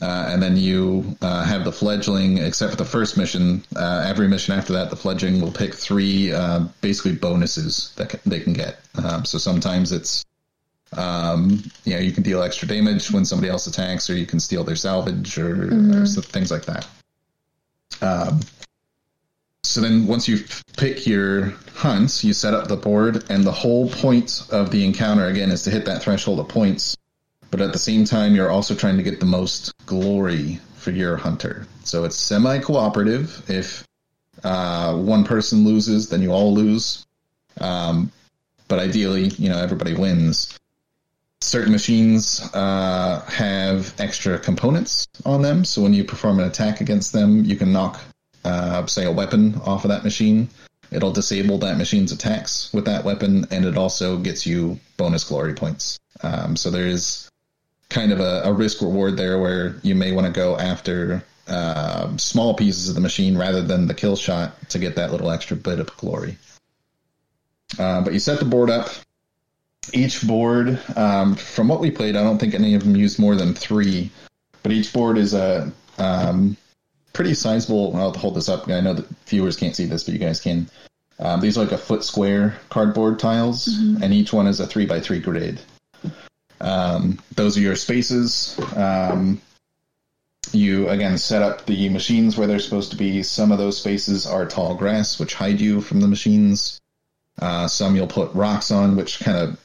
Uh, 0.03 0.27
and 0.29 0.43
then 0.43 0.57
you 0.57 1.17
uh, 1.23 1.45
have 1.45 1.65
the 1.65 1.73
fledgling, 1.73 2.39
except 2.39 2.73
for 2.73 2.77
the 2.77 2.85
first 2.85 3.17
mission. 3.17 3.63
Uh, 3.77 4.05
every 4.07 4.27
mission 4.29 4.53
after 4.53 4.73
that, 4.73 4.91
the 4.91 4.97
fledgling 4.97 5.41
will 5.41 5.53
pick 5.53 5.73
three 5.73 6.33
uh, 6.33 6.61
basically 6.81 7.15
bonuses 7.15 7.93
that 7.97 8.09
can, 8.09 8.21
they 8.27 8.41
can 8.41 8.53
get. 8.53 8.81
Um, 9.03 9.25
so 9.25 9.39
sometimes 9.39 9.93
it's, 9.93 10.25
um, 10.97 11.63
you 11.85 11.95
know, 11.95 12.01
you 12.01 12.11
can 12.11 12.25
deal 12.25 12.43
extra 12.43 12.67
damage 12.67 13.11
when 13.13 13.25
somebody 13.25 13.49
else 13.51 13.67
attacks, 13.69 14.11
or 14.11 14.17
you 14.17 14.27
can 14.27 14.41
steal 14.41 14.65
their 14.65 14.77
salvage, 14.77 15.39
or, 15.39 15.73
or 16.03 16.07
so- 16.07 16.21
things 16.21 16.51
like 16.51 16.65
that. 16.65 16.89
Um, 18.03 18.41
so 19.63 19.81
then 19.81 20.07
once 20.07 20.29
you 20.29 20.45
pick 20.77 21.07
your 21.07 21.51
hunts, 21.75 22.23
you 22.23 22.33
set 22.33 22.53
up 22.53 22.69
the 22.69 22.77
board, 22.77 23.25
and 23.31 23.45
the 23.45 23.53
whole 23.53 23.89
point 23.89 24.43
of 24.51 24.71
the 24.71 24.85
encounter 24.85 25.27
again 25.27 25.51
is 25.51 25.63
to 25.63 25.71
hit 25.71 25.85
that 25.87 26.03
threshold 26.03 26.41
of 26.41 26.49
points. 26.49 26.97
But 27.55 27.61
at 27.61 27.73
the 27.73 27.79
same 27.79 28.05
time, 28.05 28.35
you're 28.35 28.51
also 28.51 28.75
trying 28.75 28.97
to 28.97 29.05
get 29.05 29.21
the 29.21 29.27
most 29.27 29.73
glory 29.87 30.59
for 30.75 30.91
your 30.91 31.17
hunter. 31.17 31.69
So 31.85 32.03
it's 32.03 32.17
semi 32.17 32.59
cooperative. 32.59 33.49
If 33.49 33.87
uh, 34.43 34.97
one 34.97 35.23
person 35.23 35.65
loses, 35.65 36.09
then 36.09 36.21
you 36.21 36.33
all 36.33 36.53
lose. 36.53 37.07
Um, 37.61 38.11
but 38.67 38.81
ideally, 38.81 39.29
you 39.39 39.51
know, 39.51 39.59
everybody 39.59 39.95
wins. 39.95 40.59
Certain 41.43 41.71
machines 41.71 42.41
uh, 42.55 43.25
have 43.29 43.95
extra 44.01 44.37
components 44.37 45.07
on 45.25 45.41
them, 45.41 45.65
so 45.65 45.81
when 45.81 45.95
you 45.95 46.03
perform 46.03 46.41
an 46.41 46.49
attack 46.49 46.81
against 46.81 47.13
them, 47.13 47.45
you 47.45 47.55
can 47.55 47.73
knock, 47.73 48.01
uh, 48.45 48.85
say, 48.87 49.05
a 49.05 49.13
weapon 49.13 49.61
off 49.65 49.85
of 49.85 49.91
that 49.91 50.03
machine. 50.03 50.49
It'll 50.91 51.13
disable 51.13 51.59
that 51.59 51.79
machine's 51.79 52.11
attacks 52.11 52.73
with 52.73 52.87
that 52.87 53.05
weapon, 53.05 53.47
and 53.53 53.65
it 53.65 53.77
also 53.77 54.19
gets 54.19 54.45
you 54.45 54.81
bonus 54.97 55.23
glory 55.23 55.55
points. 55.55 56.01
Um, 56.21 56.57
so 56.57 56.69
there 56.73 56.89
is 56.89 57.24
kind 57.95 58.13
of 58.13 58.19
a, 58.19 58.43
a 58.45 58.53
risk 58.53 58.83
reward 58.83 59.17
there 59.17 59.39
where 59.39 59.77
you 59.83 59.95
may 59.95 60.11
want 60.11 60.27
to 60.27 60.33
go 60.33 60.59
after 60.59 61.25
uh, 61.47 62.17
small 62.17 62.53
pieces 62.55 62.89
of 62.89 62.97
the 62.97 63.01
machine 63.01 63.39
rather 63.39 63.63
than 63.63 63.87
the 63.87 63.95
kill 63.95 64.17
shot 64.17 64.69
to 64.71 64.81
get 64.81 64.97
that 64.97 65.13
little 65.13 65.31
extra 65.31 65.57
bit 65.57 65.79
of 65.79 65.97
glory. 65.97 66.37
Uh, 67.79 68.03
but 68.03 68.13
you 68.13 68.19
set 68.19 68.41
the 68.41 68.45
board 68.45 68.69
up. 68.69 68.91
Each 69.93 70.27
board, 70.27 70.81
um, 70.97 71.37
from 71.37 71.69
what 71.69 71.81
we 71.81 71.91
played, 71.91 72.17
I 72.17 72.23
don't 72.23 72.39
think 72.39 72.55
any 72.55 72.75
of 72.75 72.83
them 72.83 72.97
used 72.97 73.19
more 73.19 73.37
than 73.37 73.55
three. 73.55 74.11
But 74.63 74.73
each 74.73 74.93
board 74.93 75.19
is 75.19 75.35
a 75.35 75.71
um, 75.99 76.57
pretty 77.13 77.35
sizable. 77.35 77.95
I'll 77.97 78.13
hold 78.13 78.35
this 78.35 78.49
up. 78.49 78.69
I 78.69 78.81
know 78.81 78.95
that 78.95 79.07
viewers 79.27 79.57
can't 79.57 79.77
see 79.77 79.85
this, 79.85 80.05
but 80.05 80.15
you 80.15 80.19
guys 80.19 80.41
can. 80.41 80.69
Um, 81.19 81.41
these 81.41 81.57
are 81.57 81.63
like 81.63 81.73
a 81.73 81.79
foot 81.79 82.03
square 82.03 82.57
cardboard 82.71 83.21
tiles, 83.21 83.69
and 83.69 84.13
each 84.13 84.33
one 84.33 84.47
is 84.49 84.59
a 84.59 84.67
three 84.67 84.87
by 84.87 85.01
three 85.01 85.21
grid. 85.21 85.61
Um, 86.65 87.19
those 87.35 87.59
are 87.59 87.61
your 87.61 87.77
spaces. 87.77 88.59
Um, 88.75 89.41
you 90.53 90.89
again 90.89 91.19
set 91.19 91.43
up 91.43 91.67
the 91.67 91.89
machines 91.91 92.37
where 92.37 92.47
they're 92.47 92.59
supposed 92.59 92.91
to 92.93 92.97
be. 92.97 93.23
Some 93.23 93.53
of 93.53 93.59
those 93.59 93.79
spaces 93.79 94.27
are 94.27 94.47
tall 94.47 94.75
grass, 94.75 95.19
which 95.19 95.35
hide 95.35 95.61
you 95.61 95.81
from 95.81 96.01
the 96.01 96.09
machines. 96.09 96.81
Uh, 97.39 97.69
some 97.69 97.95
you'll 97.95 98.07
put 98.07 98.33
rocks 98.35 98.71
on, 98.71 98.97
which 98.97 99.21
kind 99.21 99.37
of 99.37 99.61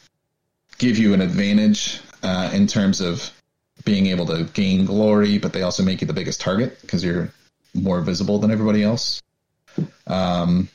give 0.78 0.98
you 0.98 1.14
an 1.14 1.22
advantage 1.22 2.02
uh, 2.22 2.52
in 2.54 2.68
terms 2.68 3.00
of 3.00 3.32
being 3.86 4.08
able 4.08 4.26
to 4.26 4.44
gain 4.54 4.86
glory, 4.86 5.38
but 5.38 5.54
they 5.54 5.62
also 5.62 5.84
make 5.84 6.02
you 6.02 6.08
the 6.08 6.14
biggest 6.14 6.42
target 6.42 6.82
because 6.82 7.04
you're 7.04 7.32
more 7.74 8.02
visible 8.02 8.40
than 8.40 8.52
everybody 8.52 8.84
else. 8.84 9.22
Um, 10.08 10.68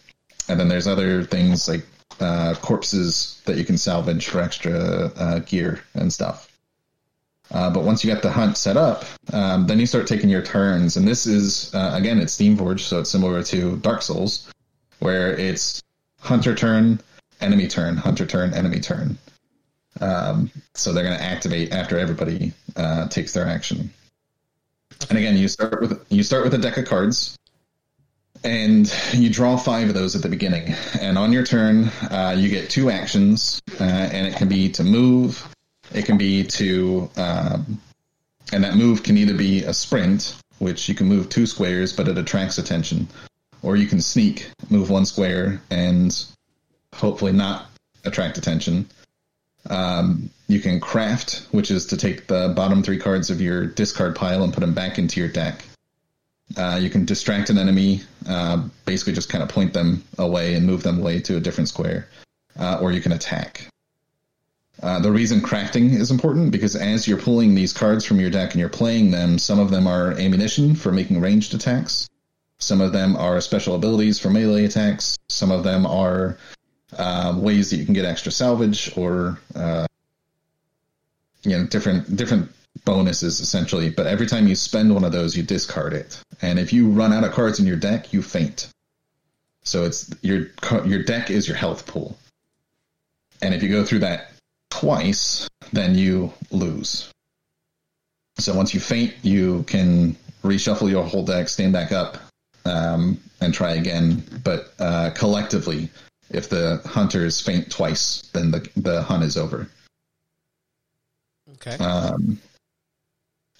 and 0.49 0.59
then 0.59 0.68
there's 0.68 0.87
other 0.87 1.25
things 1.25 1.68
like 1.68 1.85
uh, 2.21 2.55
corpses 2.61 3.41
that 3.45 3.57
you 3.57 3.65
can 3.65 3.79
salvage 3.79 4.29
for 4.29 4.41
extra 4.41 4.75
uh, 5.17 5.39
gear 5.41 5.83
and 5.95 6.12
stuff. 6.12 6.51
Uh, 7.51 7.71
but 7.71 7.85
once 7.85 8.03
you 8.03 8.12
get 8.12 8.23
the 8.23 8.31
hunt 8.31 8.57
set 8.57 8.77
up, 8.77 9.05
um, 9.33 9.67
then 9.67 9.79
you 9.79 9.87
start 9.87 10.07
taking 10.07 10.31
your 10.31 10.43
turns. 10.43 10.97
And 10.97 11.07
this 11.07 11.27
is, 11.27 11.75
uh, 11.75 11.93
again, 11.95 12.19
it's 12.19 12.37
Steamforged, 12.37 12.81
so 12.81 13.01
it's 13.01 13.11
similar 13.11 13.43
to 13.45 13.77
Dark 13.77 14.03
Souls, 14.03 14.51
where 14.99 15.37
it's 15.37 15.83
hunter 16.21 16.55
turn, 16.55 17.01
enemy 17.41 17.69
turn, 17.69 17.97
hunter 17.97 18.27
turn, 18.27 18.55
enemy 18.55 18.81
turn. 18.81 19.19
Um, 20.01 20.51
so 20.75 20.93
they're 20.93 21.05
going 21.05 21.17
to 21.17 21.23
activate 21.23 21.73
after 21.73 21.99
everybody 21.99 22.53
uh, 22.77 23.09
takes 23.09 23.33
their 23.33 23.47
action. 23.47 23.91
And 25.09 25.19
again, 25.19 25.37
you 25.37 25.49
start 25.49 25.81
with 25.81 26.05
you 26.09 26.23
start 26.23 26.45
with 26.45 26.55
a 26.55 26.59
deck 26.59 26.77
of 26.77 26.87
cards, 26.87 27.37
and 28.45 28.95
you 29.15 29.31
draw 29.31 29.57
five 29.57 29.89
of 29.89 29.95
those 29.95 30.15
at 30.15 30.23
the 30.23 30.29
beginning. 30.29 30.75
And 31.01 31.17
on 31.17 31.33
your 31.33 31.45
turn, 31.45 31.85
uh, 32.11 32.35
you 32.37 32.49
get 32.51 32.71
two 32.71 32.91
actions, 32.91 33.61
uh, 33.81 33.85
and 33.85 34.27
it 34.27 34.37
can 34.37 34.49
be 34.49 34.69
to 34.73 34.85
move, 34.85 35.49
it 35.95 36.05
can 36.05 36.19
be 36.19 36.45
to, 36.45 37.11
um, 37.17 37.81
and 38.53 38.63
that 38.63 38.77
move 38.77 39.03
can 39.03 39.17
either 39.17 39.35
be 39.35 39.65
a 39.65 39.73
sprint, 39.73 40.37
which 40.59 40.89
you 40.89 40.95
can 40.95 41.07
move 41.07 41.29
two 41.29 41.47
squares, 41.47 41.93
but 41.93 42.07
it 42.07 42.19
attracts 42.19 42.59
attention, 42.59 43.09
or 43.63 43.77
you 43.77 43.87
can 43.87 44.01
sneak, 44.01 44.51
move 44.69 44.91
one 44.91 45.07
square, 45.07 45.61
and 45.71 46.25
hopefully 46.95 47.33
not 47.33 47.67
attract 48.05 48.37
attention. 48.37 48.87
Um, 49.71 50.29
you 50.47 50.61
can 50.61 50.79
craft, 50.79 51.47
which 51.51 51.71
is 51.71 51.87
to 51.87 51.97
take 51.97 52.27
the 52.27 52.53
bottom 52.55 52.83
three 52.83 52.99
cards 52.99 53.31
of 53.31 53.41
your 53.41 53.65
discard 53.65 54.15
pile 54.15 54.45
and 54.45 54.53
put 54.53 54.61
them 54.61 54.75
back 54.75 54.99
into 54.99 55.21
your 55.21 55.31
deck. 55.31 55.65
Uh, 56.57 56.79
you 56.81 56.91
can 56.91 57.05
distract 57.05 57.51
an 57.51 57.59
enemy, 57.59 58.03
uh, 58.29 58.63
basically 58.85 59.13
just 59.13 59.29
kind 59.29 59.43
of 59.43 59.49
point 59.49 59.73
them 59.73 60.05
away 60.19 60.55
and 60.55 60.67
move 60.67 60.83
them 60.83 60.99
away 61.01 61.21
to 61.21 61.37
a 61.37 61.41
different 61.41 61.69
square, 61.69 62.09
uh, 62.59 62.79
or 62.81 62.93
you 62.93 63.01
can 63.01 63.13
attack. 63.13 63.69
Uh, 64.83 65.01
the 65.01 65.11
reason 65.11 65.41
crafting 65.41 65.95
is 65.95 66.11
important 66.11 66.51
because 66.51 66.77
as 66.77 67.09
you're 67.09 67.19
pulling 67.19 67.55
these 67.55 67.73
cards 67.73 68.05
from 68.05 68.21
your 68.21 68.31
deck 68.31 68.51
and 68.51 68.61
you're 68.61 68.69
playing 68.69 69.11
them, 69.11 69.39
some 69.39 69.59
of 69.59 69.71
them 69.71 69.87
are 69.87 70.13
ammunition 70.13 70.75
for 70.75 70.93
making 70.93 71.21
ranged 71.21 71.55
attacks. 71.55 72.09
Some 72.59 72.81
of 72.81 72.93
them 72.93 73.17
are 73.17 73.41
special 73.41 73.75
abilities 73.75 74.19
for 74.19 74.31
melee 74.31 74.65
attacks. 74.65 75.17
Some 75.29 75.51
of 75.51 75.65
them 75.65 75.87
are 75.87 76.39
uh, 76.97 77.35
ways 77.37 77.71
that 77.71 77.77
you 77.77 77.85
can 77.85 77.95
get 77.95 78.05
extra 78.05 78.33
salvage 78.33 78.97
or 78.97 79.39
uh, 79.55 79.87
you 81.43 81.57
know 81.57 81.67
different 81.67 82.17
different 82.17 82.51
bonuses 82.85 83.41
essentially. 83.41 83.91
But 83.91 84.07
every 84.07 84.27
time 84.27 84.47
you 84.47 84.55
spend 84.55 84.93
one 84.93 85.05
of 85.05 85.12
those, 85.12 85.37
you 85.37 85.43
discard 85.43 85.93
it, 85.93 86.20
and 86.43 86.59
if 86.59 86.72
you 86.72 86.91
run 86.91 87.12
out 87.12 87.25
of 87.25 87.33
cards 87.33 87.61
in 87.61 87.66
your 87.66 87.77
deck, 87.77 88.12
you 88.12 88.22
faint. 88.22 88.68
So 89.62 89.85
it's 89.85 90.14
your 90.22 90.49
your 90.85 91.03
deck 91.03 91.31
is 91.31 91.49
your 91.49 91.57
health 91.57 91.87
pool, 91.87 92.18
and 93.41 93.55
if 93.55 93.62
you 93.62 93.68
go 93.68 93.85
through 93.85 94.01
that 94.01 94.33
twice, 94.70 95.49
then 95.72 95.95
you 95.95 96.33
lose. 96.51 97.11
So 98.39 98.55
once 98.55 98.75
you 98.75 98.81
faint, 98.81 99.14
you 99.22 99.62
can 99.62 100.16
reshuffle 100.43 100.91
your 100.91 101.05
whole 101.05 101.25
deck, 101.25 101.49
stand 101.49 101.72
back 101.72 101.93
up, 101.93 102.18
um, 102.64 103.20
and 103.41 103.55
try 103.55 103.75
again. 103.75 104.22
But 104.43 104.75
uh, 104.79 105.11
collectively, 105.14 105.89
if 106.31 106.49
the 106.49 106.83
hunters 106.85 107.41
faint 107.41 107.70
twice, 107.70 108.29
then 108.33 108.51
the 108.51 108.68
the 108.77 109.03
hunt 109.03 109.22
is 109.22 109.37
over. 109.37 109.68
Okay. 111.55 111.77
Um, 111.83 112.39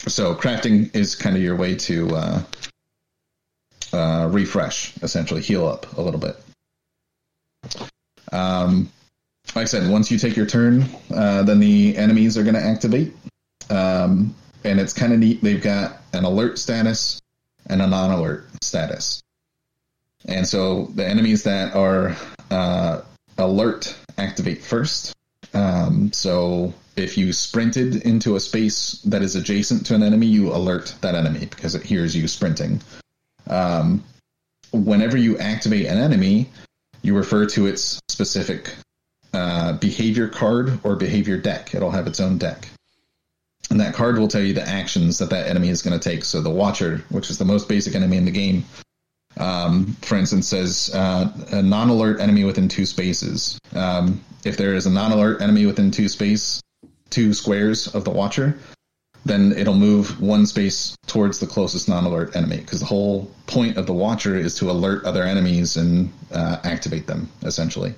so 0.07 0.35
crafting 0.35 0.95
is 0.95 1.15
kind 1.15 1.37
of 1.37 1.43
your 1.43 1.57
way 1.57 1.75
to 1.75 2.15
uh, 2.15 2.43
uh, 3.93 4.29
refresh, 4.31 4.97
essentially 5.03 5.41
heal 5.41 5.67
up 5.67 5.97
a 5.97 6.01
little 6.01 6.21
bit. 6.21 6.37
Um, 8.33 8.91
like 9.55 9.63
I 9.63 9.65
said, 9.65 9.91
once 9.91 10.11
you 10.11 10.19
take 10.19 10.37
your 10.37 10.47
turn, 10.47 10.85
uh, 11.15 11.43
then 11.45 11.61
the 11.61 11.97
enemies 11.97 12.37
are 12.37 12.43
going 12.43 12.55
to 12.55 12.63
activate, 12.63 13.15
um, 13.71 14.35
and 14.65 14.81
it's 14.81 14.93
kind 14.93 15.13
of 15.13 15.19
neat. 15.19 15.43
They've 15.43 15.63
got 15.63 15.99
an 16.13 16.25
alert 16.25 16.59
status 16.59 17.21
and 17.67 17.81
a 17.81 17.87
non-alert 17.87 18.47
status, 18.63 19.23
and 20.27 20.47
so 20.47 20.87
the 20.95 21.07
enemies 21.07 21.45
that 21.45 21.75
are 21.77 22.17
uh, 22.51 23.03
alert 23.39 23.97
activate 24.19 24.63
first. 24.63 25.15
Um, 25.53 26.13
so 26.13 26.75
if 26.97 27.19
you 27.19 27.33
sprinted 27.33 27.97
into 28.03 28.37
a 28.37 28.41
space 28.41 29.01
that 29.03 29.23
is 29.23 29.37
adjacent 29.37 29.87
to 29.87 29.95
an 29.95 30.03
enemy, 30.03 30.27
you 30.27 30.53
alert 30.53 30.95
that 31.01 31.15
enemy 31.15 31.47
because 31.47 31.75
it 31.75 31.83
hears 31.83 32.15
you 32.15 32.29
sprinting. 32.29 32.81
Um, 33.49 34.05
whenever 34.73 35.17
you 35.17 35.39
activate 35.39 35.87
an 35.87 35.99
enemy, 35.99 36.51
you 37.03 37.17
refer 37.17 37.47
to 37.47 37.67
its 37.67 38.01
specific 38.09 38.75
uh, 39.33 39.75
behavior 39.75 40.29
card 40.29 40.79
or 40.85 40.97
behavior 40.97 41.37
deck. 41.37 41.75
It'll 41.75 41.91
have 41.91 42.07
its 42.07 42.21
own 42.21 42.39
deck. 42.39 42.69
And 43.71 43.81
that 43.81 43.95
card 43.95 44.19
will 44.19 44.29
tell 44.29 44.43
you 44.43 44.55
the 44.55 44.67
actions 44.67 45.19
that 45.19 45.31
that 45.31 45.49
enemy 45.49 45.69
is 45.71 45.83
going 45.83 45.99
to 45.99 46.11
take. 46.11 46.25
So 46.25 46.41
the 46.41 46.51
Watcher, 46.51 47.03
which 47.09 47.31
is 47.31 47.39
the 47.39 47.45
most 47.45 47.69
basic 47.69 47.95
enemy 47.95 48.17
in 48.17 48.25
the 48.25 48.31
game, 48.31 48.65
um, 49.37 49.97
for 50.03 50.17
instance, 50.17 50.49
says 50.49 50.91
uh, 50.95 51.33
a 51.51 51.63
non-alert 51.63 52.21
enemy 52.21 52.45
within 52.45 52.69
two 52.69 52.87
spaces. 52.87 53.59
Um, 53.75 54.23
if 54.45 54.57
there 54.57 54.75
is 54.75 54.87
a 54.87 54.91
non-alert 54.91 55.41
enemy 55.41 55.67
within 55.67 55.91
two 55.91 56.09
space, 56.09 56.63
two 57.15 57.33
squares 57.33 57.87
of 57.95 58.05
the 58.05 58.11
Watcher, 58.11 58.59
then 59.25 59.53
it'll 59.57 59.75
move 59.75 60.21
one 60.21 60.47
space 60.47 60.97
towards 61.07 61.39
the 61.39 61.47
closest 61.47 61.89
non-alert 61.89 62.35
enemy 62.37 62.59
because 62.59 62.81
the 62.81 62.87
whole 62.87 63.31
point 63.47 63.77
of 63.77 63.87
the 63.87 63.93
watcher 63.93 64.37
is 64.37 64.57
to 64.57 64.71
alert 64.71 65.05
other 65.05 65.23
enemies 65.23 65.77
and 65.77 66.13
uh, 66.33 66.59
activate 66.65 67.07
them 67.07 67.29
essentially. 67.43 67.95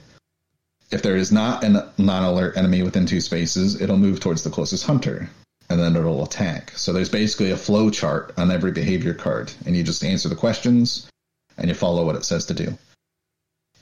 If 0.93 1.03
there 1.03 1.17
is 1.17 1.33
not 1.33 1.65
a 1.65 1.91
non-alert 1.99 2.57
enemy 2.57 2.83
within 2.83 3.07
two 3.07 3.21
spaces 3.21 3.81
it'll 3.81 3.97
move 3.97 4.21
towards 4.21 4.45
the 4.45 4.51
closest 4.51 4.85
hunter 4.85 5.29
and 5.69 5.81
then 5.81 5.97
it'll 5.97 6.23
attack. 6.23 6.71
So 6.77 6.93
there's 6.93 7.09
basically 7.09 7.51
a 7.51 7.57
flow 7.57 7.91
chart 7.91 8.33
on 8.37 8.53
every 8.53 8.71
behavior 8.71 9.15
card 9.15 9.53
and 9.65 9.77
you 9.77 9.83
just 9.83 10.05
answer 10.05 10.29
the 10.29 10.37
questions 10.37 11.11
and 11.59 11.69
you 11.69 11.75
follow 11.75 12.05
what 12.07 12.17
it 12.17 12.25
says 12.25 12.47
to 12.47 12.55
do 12.55 12.79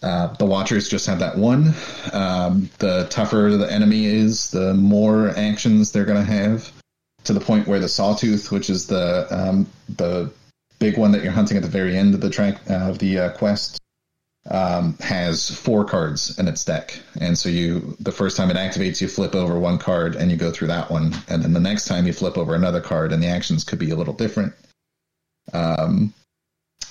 uh, 0.04 0.34
the 0.34 0.44
watchers 0.44 0.88
just 0.88 1.06
have 1.06 1.20
that 1.20 1.38
one. 1.38 1.72
Um, 2.12 2.68
the 2.78 3.06
tougher 3.08 3.56
the 3.56 3.72
enemy 3.72 4.04
is, 4.04 4.50
the 4.50 4.74
more 4.74 5.30
actions 5.30 5.92
they're 5.92 6.04
going 6.04 6.24
to 6.24 6.30
have 6.30 6.70
to 7.24 7.32
the 7.32 7.40
point 7.40 7.66
where 7.66 7.80
the 7.80 7.88
sawtooth, 7.88 8.52
which 8.52 8.68
is 8.68 8.86
the 8.86 9.26
um, 9.30 9.66
the 9.88 10.30
big 10.78 10.98
one 10.98 11.12
that 11.12 11.22
you're 11.22 11.32
hunting 11.32 11.56
at 11.56 11.62
the 11.62 11.70
very 11.70 11.96
end 11.96 12.14
of 12.14 12.20
the 12.20 12.28
track 12.28 12.60
uh, 12.68 12.90
of 12.90 12.98
the 12.98 13.18
uh, 13.18 13.30
quest, 13.30 13.80
um, 14.50 14.98
has 15.00 15.50
four 15.50 15.86
cards 15.86 16.38
in 16.38 16.48
its 16.48 16.64
deck, 16.66 17.00
and 17.18 17.38
so 17.38 17.48
you 17.48 17.96
the 18.00 18.12
first 18.12 18.36
time 18.36 18.50
it 18.50 18.58
activates, 18.58 19.00
you 19.00 19.08
flip 19.08 19.34
over 19.34 19.58
one 19.58 19.78
card 19.78 20.16
and 20.16 20.30
you 20.30 20.36
go 20.36 20.50
through 20.50 20.68
that 20.68 20.90
one, 20.90 21.14
and 21.28 21.42
then 21.42 21.54
the 21.54 21.60
next 21.60 21.86
time 21.86 22.06
you 22.06 22.12
flip 22.12 22.36
over 22.36 22.54
another 22.54 22.82
card, 22.82 23.10
and 23.10 23.22
the 23.22 23.28
actions 23.28 23.64
could 23.64 23.78
be 23.78 23.90
a 23.90 23.96
little 23.96 24.12
different. 24.12 24.52
Um, 25.54 26.12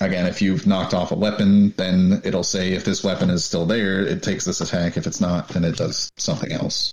again, 0.00 0.26
if 0.26 0.42
you've 0.42 0.66
knocked 0.66 0.94
off 0.94 1.12
a 1.12 1.16
weapon, 1.16 1.70
then 1.76 2.20
it'll 2.24 2.44
say 2.44 2.72
if 2.72 2.84
this 2.84 3.04
weapon 3.04 3.30
is 3.30 3.44
still 3.44 3.66
there, 3.66 4.00
it 4.00 4.22
takes 4.22 4.44
this 4.44 4.60
attack. 4.60 4.96
If 4.96 5.06
it's 5.06 5.20
not, 5.20 5.48
then 5.48 5.64
it 5.64 5.76
does 5.76 6.10
something 6.16 6.52
else. 6.52 6.92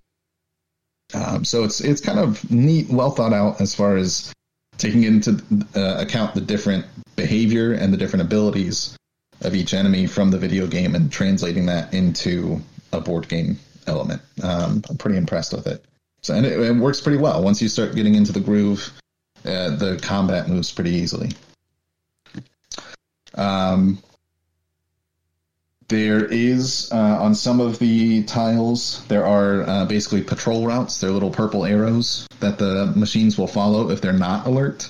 Um, 1.14 1.44
so 1.44 1.64
it's 1.64 1.82
it's 1.82 2.02
kind 2.02 2.20
of 2.20 2.50
neat, 2.50 2.90
well 2.90 3.12
thought 3.12 3.34
out 3.34 3.60
as 3.60 3.76
far 3.76 3.98
as 3.98 4.34
taking 4.78 5.04
into 5.04 5.42
uh, 5.76 5.98
account 6.00 6.34
the 6.34 6.42
different 6.42 6.86
behavior 7.16 7.74
and 7.74 7.94
the 7.94 7.98
different 7.98 8.26
abilities 8.26 8.98
of 9.42 9.56
each 9.56 9.74
enemy 9.74 10.08
from 10.08 10.32
the 10.32 10.38
video 10.38 10.68
game 10.68 10.96
and 10.96 11.12
translating 11.12 11.66
that 11.66 11.94
into 11.94 12.62
a 12.94 13.02
board 13.02 13.28
game 13.28 13.60
element. 13.88 14.22
Um, 14.42 14.82
I'm 14.90 14.98
pretty 14.98 15.18
impressed 15.18 15.54
with 15.54 15.68
it. 15.68 15.84
So 16.22 16.36
and 16.36 16.46
it, 16.46 16.60
it, 16.60 16.76
works 16.76 17.02
pretty 17.02 17.18
well 17.18 17.44
once 17.44 17.62
you 17.62 17.68
start 17.68 17.96
getting 17.96 18.16
into 18.16 18.32
the 18.32 18.40
groove. 18.40 18.92
Uh, 19.44 19.76
the 19.76 20.00
combat 20.02 20.48
moves 20.48 20.72
pretty 20.72 20.92
easily. 20.92 21.32
Um, 23.36 24.00
there 25.88 26.26
is 26.26 26.90
uh, 26.92 27.18
on 27.22 27.36
some 27.36 27.60
of 27.60 27.78
the 27.78 28.24
tiles 28.24 29.06
there 29.08 29.26
are 29.26 29.64
uh, 29.64 29.86
basically 29.86 30.24
patrol 30.24 30.66
routes. 30.66 31.00
They're 31.00 31.12
little 31.12 31.32
purple 31.32 31.66
arrows 31.66 32.28
that 32.40 32.58
the 32.58 32.94
machines 32.96 33.38
will 33.38 33.48
follow 33.48 33.90
if 33.90 34.00
they're 34.00 34.14
not 34.14 34.48
alert. 34.48 34.90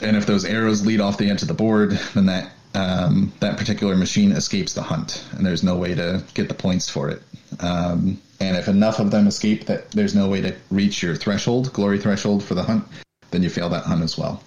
And 0.00 0.16
if 0.16 0.26
those 0.26 0.44
arrows 0.44 0.86
lead 0.86 1.00
off 1.00 1.18
the 1.18 1.28
edge 1.28 1.42
of 1.42 1.48
the 1.48 1.54
board, 1.54 1.90
then 2.14 2.26
that 2.26 2.52
um, 2.74 3.32
that 3.40 3.58
particular 3.58 3.96
machine 3.96 4.30
escapes 4.30 4.74
the 4.74 4.82
hunt, 4.82 5.24
and 5.32 5.44
there's 5.44 5.64
no 5.64 5.76
way 5.76 5.94
to 5.96 6.22
get 6.34 6.48
the 6.48 6.54
points 6.54 6.88
for 6.88 7.10
it. 7.10 7.20
Um, 7.58 8.20
and 8.38 8.56
if 8.56 8.68
enough 8.68 9.00
of 9.00 9.10
them 9.10 9.26
escape 9.26 9.66
that 9.66 9.90
there's 9.90 10.14
no 10.14 10.28
way 10.28 10.40
to 10.42 10.56
reach 10.70 11.02
your 11.02 11.16
threshold, 11.16 11.72
glory 11.72 11.98
threshold 11.98 12.44
for 12.44 12.54
the 12.54 12.62
hunt, 12.62 12.84
then 13.32 13.42
you 13.42 13.50
fail 13.50 13.68
that 13.70 13.84
hunt 13.84 14.02
as 14.02 14.16
well. 14.16 14.42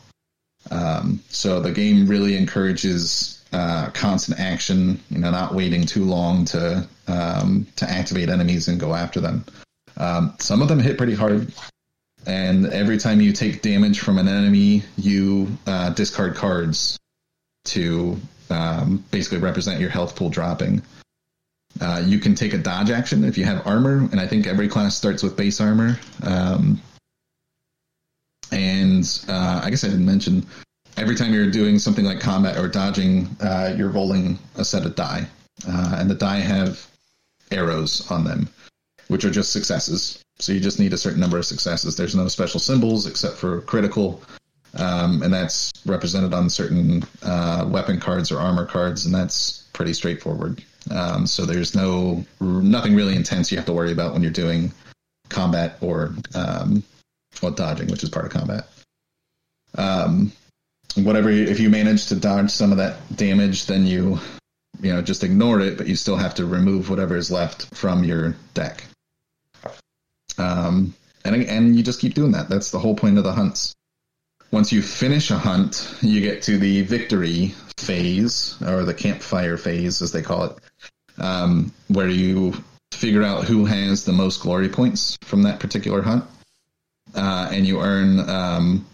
Um, 0.71 1.21
so 1.29 1.59
the 1.59 1.71
game 1.71 2.07
really 2.07 2.37
encourages 2.37 3.43
uh, 3.51 3.89
constant 3.91 4.39
action, 4.39 4.99
you 5.09 5.19
know, 5.19 5.31
not 5.31 5.53
waiting 5.53 5.85
too 5.85 6.05
long 6.05 6.45
to 6.45 6.87
um, 7.07 7.67
to 7.75 7.89
activate 7.89 8.29
enemies 8.29 8.67
and 8.67 8.79
go 8.79 8.95
after 8.95 9.19
them. 9.19 9.45
Um, 9.97 10.35
some 10.39 10.61
of 10.61 10.69
them 10.69 10.79
hit 10.79 10.97
pretty 10.97 11.13
hard, 11.13 11.53
and 12.25 12.65
every 12.67 12.97
time 12.97 13.21
you 13.21 13.33
take 13.33 13.61
damage 13.61 13.99
from 13.99 14.17
an 14.17 14.27
enemy, 14.27 14.83
you 14.97 15.55
uh, 15.67 15.91
discard 15.91 16.35
cards 16.35 16.97
to 17.65 18.17
um, 18.49 19.03
basically 19.11 19.39
represent 19.39 19.79
your 19.79 19.89
health 19.89 20.15
pool 20.15 20.29
dropping. 20.29 20.81
Uh, 21.81 22.01
you 22.05 22.19
can 22.19 22.35
take 22.35 22.53
a 22.53 22.57
dodge 22.57 22.91
action 22.91 23.23
if 23.23 23.37
you 23.37 23.45
have 23.45 23.65
armor, 23.67 23.97
and 24.11 24.19
I 24.19 24.27
think 24.27 24.47
every 24.47 24.67
class 24.67 24.95
starts 24.95 25.23
with 25.23 25.35
base 25.35 25.59
armor. 25.59 25.99
Um, 26.23 26.81
and 28.53 29.25
uh, 29.27 29.61
I 29.63 29.69
guess 29.69 29.83
I 29.83 29.87
didn't 29.87 30.05
mention 30.05 30.45
every 30.97 31.15
time 31.15 31.33
you're 31.33 31.49
doing 31.49 31.79
something 31.79 32.05
like 32.05 32.19
combat 32.19 32.57
or 32.57 32.67
dodging, 32.67 33.27
uh, 33.41 33.73
you're 33.75 33.89
rolling 33.89 34.37
a 34.57 34.63
set 34.63 34.85
of 34.85 34.95
die, 34.95 35.25
uh, 35.67 35.95
and 35.97 36.09
the 36.09 36.15
die 36.15 36.39
have 36.39 36.85
arrows 37.51 38.09
on 38.11 38.23
them, 38.23 38.47
which 39.07 39.25
are 39.25 39.31
just 39.31 39.51
successes. 39.51 40.23
So 40.39 40.51
you 40.51 40.59
just 40.59 40.79
need 40.79 40.93
a 40.93 40.97
certain 40.97 41.19
number 41.19 41.37
of 41.37 41.45
successes. 41.45 41.95
There's 41.95 42.15
no 42.15 42.27
special 42.27 42.59
symbols 42.59 43.07
except 43.07 43.37
for 43.37 43.61
critical, 43.61 44.21
um, 44.75 45.21
and 45.23 45.33
that's 45.33 45.71
represented 45.85 46.33
on 46.33 46.49
certain 46.49 47.03
uh, 47.23 47.65
weapon 47.67 47.99
cards 47.99 48.31
or 48.31 48.39
armor 48.39 48.65
cards, 48.65 49.05
and 49.05 49.13
that's 49.13 49.63
pretty 49.73 49.93
straightforward. 49.93 50.63
Um, 50.91 51.25
so 51.25 51.45
there's 51.45 51.75
no 51.75 52.25
nothing 52.41 52.95
really 52.95 53.15
intense 53.15 53.51
you 53.51 53.57
have 53.57 53.65
to 53.67 53.73
worry 53.73 53.91
about 53.91 54.13
when 54.13 54.21
you're 54.21 54.31
doing 54.31 54.71
combat 55.29 55.77
or 55.81 56.13
um, 56.35 56.83
well 57.41 57.51
dodging, 57.51 57.87
which 57.87 58.03
is 58.03 58.09
part 58.09 58.25
of 58.25 58.31
combat. 58.31 58.67
Um, 59.75 60.31
whatever 60.95 61.29
if 61.29 61.59
you 61.59 61.69
manage 61.69 62.07
to 62.07 62.15
dodge 62.15 62.51
some 62.51 62.71
of 62.71 62.77
that 62.77 62.95
damage 63.15 63.65
then 63.65 63.85
you 63.85 64.19
you 64.81 64.93
know 64.93 65.01
just 65.01 65.23
ignore 65.23 65.59
it 65.59 65.77
but 65.77 65.87
you 65.87 65.95
still 65.95 66.17
have 66.17 66.35
to 66.35 66.45
remove 66.45 66.89
whatever 66.89 67.15
is 67.15 67.31
left 67.31 67.73
from 67.75 68.03
your 68.03 68.35
deck. 68.53 68.83
Um 70.37 70.93
and 71.25 71.43
and 71.43 71.75
you 71.75 71.83
just 71.83 72.01
keep 72.01 72.13
doing 72.13 72.33
that. 72.33 72.49
That's 72.49 72.71
the 72.71 72.79
whole 72.79 72.95
point 72.95 73.17
of 73.17 73.23
the 73.23 73.31
hunts. 73.31 73.73
Once 74.51 74.71
you 74.71 74.81
finish 74.81 75.31
a 75.31 75.37
hunt 75.37 75.95
you 76.01 76.21
get 76.21 76.43
to 76.43 76.57
the 76.57 76.81
victory 76.81 77.55
phase 77.77 78.55
or 78.65 78.83
the 78.83 78.93
campfire 78.93 79.57
phase 79.57 80.01
as 80.01 80.11
they 80.11 80.21
call 80.21 80.45
it 80.45 80.57
um, 81.17 81.73
where 81.87 82.07
you 82.07 82.53
figure 82.91 83.23
out 83.23 83.45
who 83.45 83.65
has 83.65 84.05
the 84.05 84.13
most 84.13 84.41
glory 84.41 84.69
points 84.69 85.17
from 85.23 85.43
that 85.43 85.59
particular 85.59 86.01
hunt 86.01 86.23
uh, 87.15 87.49
and 87.51 87.65
you 87.65 87.81
earn 87.81 88.29
um, 88.29 88.85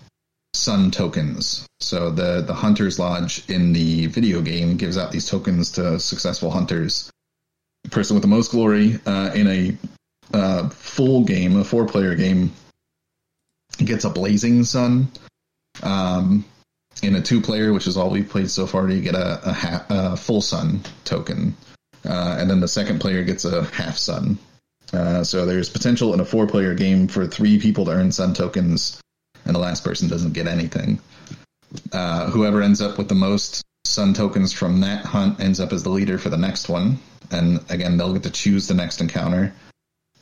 sun 0.53 0.91
tokens. 0.91 1.67
So 1.79 2.09
the 2.09 2.41
the 2.41 2.53
hunters 2.53 2.99
lodge 2.99 3.49
in 3.49 3.73
the 3.73 4.07
video 4.07 4.41
game 4.41 4.77
gives 4.77 4.97
out 4.97 5.11
these 5.11 5.27
tokens 5.27 5.71
to 5.73 5.99
successful 5.99 6.51
hunters. 6.51 7.09
The 7.83 7.89
person 7.89 8.15
with 8.15 8.23
the 8.23 8.27
most 8.27 8.51
glory 8.51 8.99
uh, 9.05 9.31
in 9.33 9.47
a 9.47 9.77
uh, 10.33 10.69
full 10.69 11.23
game, 11.23 11.57
a 11.57 11.63
four 11.63 11.85
player 11.85 12.15
game, 12.15 12.51
gets 13.77 14.03
a 14.03 14.09
blazing 14.09 14.63
sun. 14.63 15.11
Um, 15.81 16.45
in 17.01 17.15
a 17.15 17.21
two 17.21 17.39
player, 17.39 17.71
which 17.71 17.87
is 17.87 17.95
all 17.95 18.09
we've 18.09 18.27
played 18.27 18.51
so 18.51 18.67
far, 18.67 18.89
you 18.89 19.01
get 19.01 19.15
a, 19.15 19.49
a, 19.49 19.85
a 19.89 20.17
full 20.17 20.41
sun 20.41 20.81
token, 21.05 21.55
uh, 22.03 22.35
and 22.37 22.49
then 22.49 22.59
the 22.59 22.67
second 22.67 22.99
player 22.99 23.23
gets 23.23 23.45
a 23.45 23.63
half 23.63 23.95
sun. 23.95 24.37
Uh, 24.93 25.23
so 25.23 25.45
there's 25.45 25.69
potential 25.69 26.13
in 26.13 26.19
a 26.19 26.25
four 26.25 26.47
player 26.47 26.73
game 26.73 27.07
for 27.07 27.27
three 27.27 27.59
people 27.59 27.85
to 27.85 27.91
earn 27.91 28.11
sun 28.11 28.33
tokens 28.33 29.01
and 29.45 29.55
the 29.55 29.59
last 29.59 29.83
person 29.83 30.07
doesn't 30.07 30.33
get 30.33 30.47
anything. 30.47 30.99
Uh, 31.91 32.29
whoever 32.29 32.61
ends 32.61 32.81
up 32.81 32.97
with 32.97 33.09
the 33.09 33.15
most 33.15 33.63
sun 33.85 34.13
tokens 34.13 34.53
from 34.53 34.81
that 34.81 35.05
hunt 35.05 35.39
ends 35.39 35.59
up 35.59 35.73
as 35.73 35.83
the 35.83 35.89
leader 35.89 36.17
for 36.17 36.29
the 36.29 36.37
next 36.37 36.69
one. 36.69 36.99
And 37.31 37.59
again, 37.69 37.97
they'll 37.97 38.13
get 38.13 38.23
to 38.23 38.31
choose 38.31 38.67
the 38.67 38.73
next 38.73 39.01
encounter. 39.01 39.53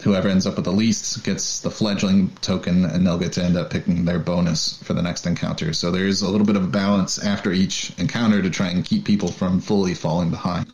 Whoever 0.03 0.30
ends 0.30 0.45
up 0.45 0.55
with 0.55 0.65
the 0.65 0.72
least 0.72 1.24
gets 1.24 1.61
the 1.61 1.72
fledgling 1.72 2.30
token, 2.41 2.86
and 2.86 3.05
they'll 3.05 3.18
get 3.18 3.34
to 3.34 3.43
end 3.43 3.57
up 3.57 3.72
picking 3.72 4.05
their 4.05 4.20
bonus 4.20 4.82
for 4.84 4.93
the 4.93 5.01
next 5.01 5.26
encounter. 5.26 5.74
So 5.74 5.89
there's 5.89 6.22
a 6.22 6.30
little 6.30 6.45
bit 6.45 6.55
of 6.55 6.63
a 6.63 6.68
balance 6.68 7.18
after 7.18 7.51
each 7.51 7.91
encounter 7.97 8.41
to 8.41 8.49
try 8.49 8.70
and 8.70 8.86
keep 8.86 9.05
people 9.05 9.32
from 9.32 9.59
fully 9.59 9.95
falling 9.95 10.30
behind. 10.30 10.72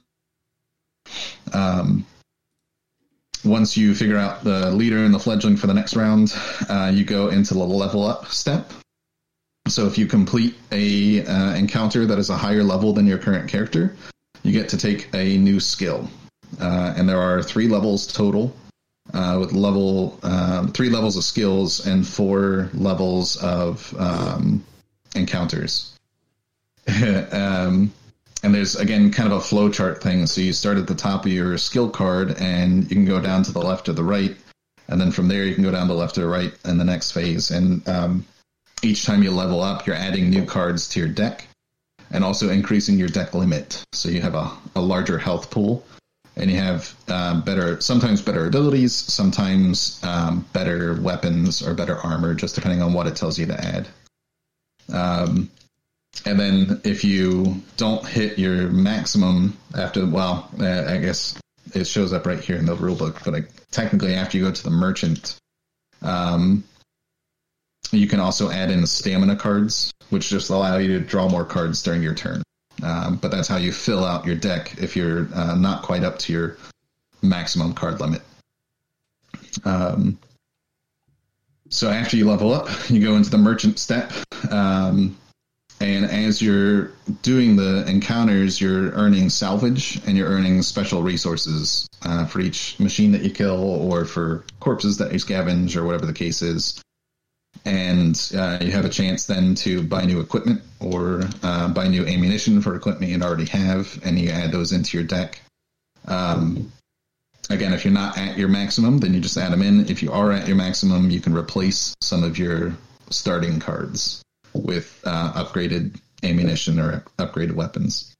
Um, 1.54 2.06
once 3.46 3.76
you 3.78 3.94
figure 3.94 4.18
out 4.18 4.44
the 4.44 4.72
leader 4.72 5.04
and 5.04 5.14
the 5.14 5.20
fledgling 5.20 5.58
for 5.58 5.68
the 5.68 5.74
next 5.74 5.96
round, 5.96 6.34
uh, 6.70 6.92
you 6.94 7.04
go 7.04 7.30
into 7.30 7.54
the 7.54 7.60
level 7.60 8.04
up 8.04 8.28
step. 8.28 8.72
So 9.68 9.88
if 9.88 9.98
you 9.98 10.08
complete 10.08 10.56
a 10.72 11.26
uh, 11.26 11.56
encounter 11.56 12.06
that 12.06 12.20
is 12.20 12.30
a 12.30 12.38
higher 12.38 12.64
level 12.64 12.94
than 12.94 13.08
your 13.08 13.18
current 13.18 13.50
character, 13.50 13.96
you 14.44 14.52
get 14.52 14.70
to 14.70 14.78
take 14.78 15.10
a 15.14 15.38
new 15.38 15.60
skill, 15.60 16.10
uh, 16.60 16.94
and 16.98 17.08
there 17.08 17.22
are 17.22 17.42
three 17.42 17.68
levels 17.68 18.06
total, 18.06 18.54
uh, 19.14 19.38
with 19.40 19.54
level 19.54 20.20
um, 20.24 20.72
three 20.72 20.90
levels 20.90 21.16
of 21.16 21.24
skills 21.24 21.86
and 21.88 22.06
four 22.06 22.70
levels 22.74 23.38
of 23.38 23.94
um, 23.98 24.64
encounters. 25.16 25.98
um, 27.32 27.94
and 28.44 28.54
there's 28.54 28.76
again 28.76 29.12
kind 29.12 29.32
of 29.32 29.40
a 29.40 29.42
flowchart 29.42 30.02
thing. 30.02 30.28
So 30.28 30.42
you 30.42 30.54
start 30.54 30.78
at 30.78 30.88
the 30.88 30.96
top 30.96 31.26
of 31.26 31.32
your 31.32 31.58
skill 31.58 31.90
card, 31.90 32.36
and 32.40 32.84
you 32.84 32.96
can 32.96 33.06
go 33.06 33.20
down 33.20 33.44
to 33.44 33.52
the 33.52 33.60
left 33.60 33.90
or 33.90 33.94
the 33.94 34.04
right, 34.04 34.36
and 34.88 35.00
then 35.00 35.12
from 35.12 35.28
there 35.28 35.46
you 35.46 35.56
can 35.56 35.64
go 35.64 35.72
down 35.72 35.88
the 35.88 35.94
left 35.94 36.18
or 36.18 36.28
right 36.28 36.54
in 36.66 36.78
the 36.78 36.84
next 36.84 37.12
phase. 37.12 37.52
And 37.52 37.88
um, 37.88 38.26
each 38.84 39.06
time 39.06 39.24
you 39.24 39.32
level 39.32 39.62
up, 39.62 39.88
you're 39.88 39.96
adding 39.96 40.30
new 40.30 40.46
cards 40.46 40.88
to 40.90 41.00
your 41.00 41.10
deck, 41.10 41.48
and 42.12 42.24
also 42.24 42.50
increasing 42.50 43.00
your 43.00 43.10
deck 43.10 43.34
limit. 43.34 43.84
So 43.94 44.10
you 44.10 44.22
have 44.22 44.36
a, 44.36 44.52
a 44.76 44.82
larger 44.82 45.18
health 45.18 45.50
pool 45.50 45.84
and 46.36 46.50
you 46.50 46.58
have 46.58 46.96
um, 47.10 47.42
better, 47.42 47.80
sometimes 47.80 48.22
better 48.22 48.48
abilities, 48.48 48.94
sometimes 48.96 50.00
um, 50.04 50.46
better 50.52 51.00
weapons 51.02 51.66
or 51.66 51.74
better 51.74 51.98
armor, 51.98 52.34
just 52.34 52.56
depending 52.56 52.82
on 52.82 52.94
what 52.94 53.08
it 53.08 53.16
tells 53.16 53.38
you 53.38 53.46
to 53.46 53.64
add. 53.64 53.88
Um, 54.92 55.50
and 56.26 56.40
then 56.40 56.82
if 56.84 57.04
you 57.04 57.62
don't 57.78 58.08
hit 58.08 58.38
your 58.40 58.70
maximum 58.70 59.58
after, 59.78 60.06
well, 60.06 60.50
uh, 60.60 60.86
I 60.88 60.98
guess 60.98 61.40
it 61.74 61.86
shows 61.86 62.14
up 62.14 62.26
right 62.26 62.40
here 62.40 62.58
in 62.58 62.66
the 62.66 62.76
rulebook, 62.76 63.24
but 63.24 63.34
like, 63.34 63.50
technically 63.72 64.14
after 64.14 64.38
you 64.38 64.46
go 64.46 64.52
to 64.52 64.64
the 64.64 64.70
merchant, 64.70 65.38
um, 66.02 66.64
you 67.92 68.08
can 68.08 68.20
also 68.20 68.50
add 68.50 68.72
in 68.72 68.86
stamina 68.88 69.36
cards, 69.36 69.92
which 70.10 70.30
just 70.30 70.50
allow 70.50 70.78
you 70.78 71.00
to 71.00 71.00
draw 71.00 71.28
more 71.30 71.46
cards 71.46 71.84
during 71.84 72.02
your 72.02 72.16
turn. 72.16 72.42
Um, 72.82 73.18
but 73.18 73.32
that's 73.32 73.48
how 73.48 73.58
you 73.58 73.72
fill 73.72 74.04
out 74.04 74.26
your 74.26 74.36
deck 74.36 74.76
if 74.78 74.96
you're 74.96 75.28
uh, 75.34 75.56
not 75.56 75.84
quite 75.84 76.04
up 76.04 76.20
to 76.20 76.34
your 76.34 76.58
maximum 77.22 77.74
card 77.74 78.00
limit. 78.00 78.22
Um, 79.64 80.18
so 81.70 81.90
after 81.90 82.18
you 82.18 82.28
level 82.28 82.54
up, 82.54 82.70
you 82.90 83.02
go 83.02 83.16
into 83.16 83.30
the 83.30 83.38
merchant 83.38 83.80
step. 83.80 84.12
Um, 84.50 85.18
and 85.80 86.06
as 86.06 86.42
you're 86.42 86.92
doing 87.22 87.56
the 87.56 87.86
encounters, 87.88 88.62
you're 88.62 88.92
earning 88.92 89.30
salvage 89.30 90.00
and 90.06 90.18
you're 90.18 90.30
earning 90.30 90.62
special 90.62 91.04
resources 91.04 91.88
uh, 92.04 92.26
for 92.26 92.40
each 92.40 92.80
machine 92.80 93.12
that 93.12 93.22
you 93.22 93.32
kill 93.32 93.60
or 93.60 94.06
for 94.06 94.46
corpses 94.60 94.98
that 94.98 95.12
you 95.12 95.20
scavenge 95.20 95.76
or 95.76 95.84
whatever 95.84 96.06
the 96.06 96.14
case 96.14 96.42
is. 96.42 96.82
And 97.66 98.20
uh, 98.36 98.60
you 98.62 98.72
have 98.72 98.86
a 98.86 98.90
chance 98.90 99.26
then 99.26 99.56
to 99.56 99.84
buy 99.84 100.06
new 100.06 100.20
equipment 100.20 100.62
or 100.80 101.24
uh, 101.42 101.70
buy 101.70 101.88
new 101.88 102.06
ammunition 102.06 102.62
for 102.62 102.76
equipment 102.76 103.12
you 103.12 103.22
already 103.22 103.46
have, 103.46 104.00
and 104.04 104.20
you 104.20 104.30
add 104.30 104.52
those 104.52 104.74
into 104.74 104.98
your 104.98 105.06
deck. 105.06 105.42
Um, 106.08 106.72
again, 107.50 107.74
if 107.74 107.86
you're 107.86 107.94
not 107.94 108.18
at 108.18 108.38
your 108.38 108.50
maximum, 108.50 108.98
then 108.98 109.14
you 109.14 109.22
just 109.22 109.38
add 109.38 109.52
them 109.52 109.62
in. 109.62 109.90
If 109.90 110.04
you 110.04 110.12
are 110.12 110.32
at 110.32 110.48
your 110.48 110.58
maximum, 110.58 111.10
you 111.10 111.22
can 111.22 111.36
replace 111.36 111.96
some 112.02 112.24
of 112.24 112.38
your 112.38 112.76
starting 113.10 113.60
cards 113.60 114.24
with 114.54 115.02
uh, 115.06 115.34
upgraded 115.34 116.00
ammunition 116.24 116.80
or 116.80 117.04
upgraded 117.18 117.54
weapons. 117.54 118.16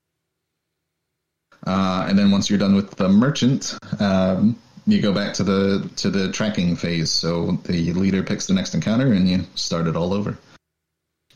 Uh, 1.66 2.06
and 2.10 2.20
then 2.20 2.32
once 2.32 2.50
you're 2.50 2.60
done 2.60 2.76
with 2.76 2.92
the 2.92 3.08
merchant, 3.08 3.78
um, 4.00 4.58
you 4.86 5.02
go 5.02 5.14
back 5.14 5.34
to 5.34 5.44
the 5.44 5.90
to 5.96 6.10
the 6.10 6.32
tracking 6.32 6.76
phase. 6.76 7.12
So 7.12 7.54
the 7.64 7.94
leader 7.94 8.24
picks 8.24 8.48
the 8.48 8.54
next 8.54 8.76
encounter, 8.76 9.14
and 9.14 9.30
you 9.30 9.46
start 9.56 9.88
it 9.88 9.96
all 9.96 10.14
over. 10.14 10.38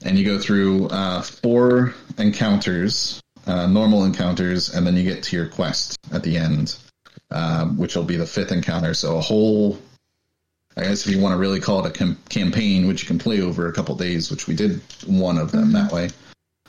And 0.03 0.17
you 0.17 0.25
go 0.25 0.37
through 0.37 0.87
uh, 0.87 1.21
four 1.21 1.95
encounters, 2.17 3.21
uh, 3.47 3.67
normal 3.67 4.03
encounters, 4.03 4.69
and 4.73 4.85
then 4.85 4.95
you 4.95 5.03
get 5.03 5.23
to 5.23 5.35
your 5.35 5.47
quest 5.47 5.97
at 6.11 6.23
the 6.23 6.37
end, 6.37 6.77
um, 7.31 7.77
which 7.77 7.95
will 7.95 8.03
be 8.03 8.17
the 8.17 8.27
fifth 8.27 8.51
encounter. 8.51 8.93
So 8.93 9.17
a 9.17 9.21
whole 9.21 9.79
I 10.77 10.81
guess 10.81 11.07
if 11.07 11.13
you 11.13 11.19
want 11.19 11.33
to 11.33 11.37
really 11.37 11.59
call 11.59 11.83
it 11.83 11.89
a 11.89 11.97
com- 11.97 12.19
campaign, 12.29 12.87
which 12.87 13.01
you 13.01 13.07
can 13.07 13.17
play 13.17 13.41
over 13.41 13.67
a 13.67 13.73
couple 13.73 13.95
days, 13.95 14.29
which 14.29 14.47
we 14.47 14.55
did 14.55 14.79
one 15.07 15.39
of 15.39 15.51
them 15.51 15.71
that 15.71 15.91
way, 15.91 16.09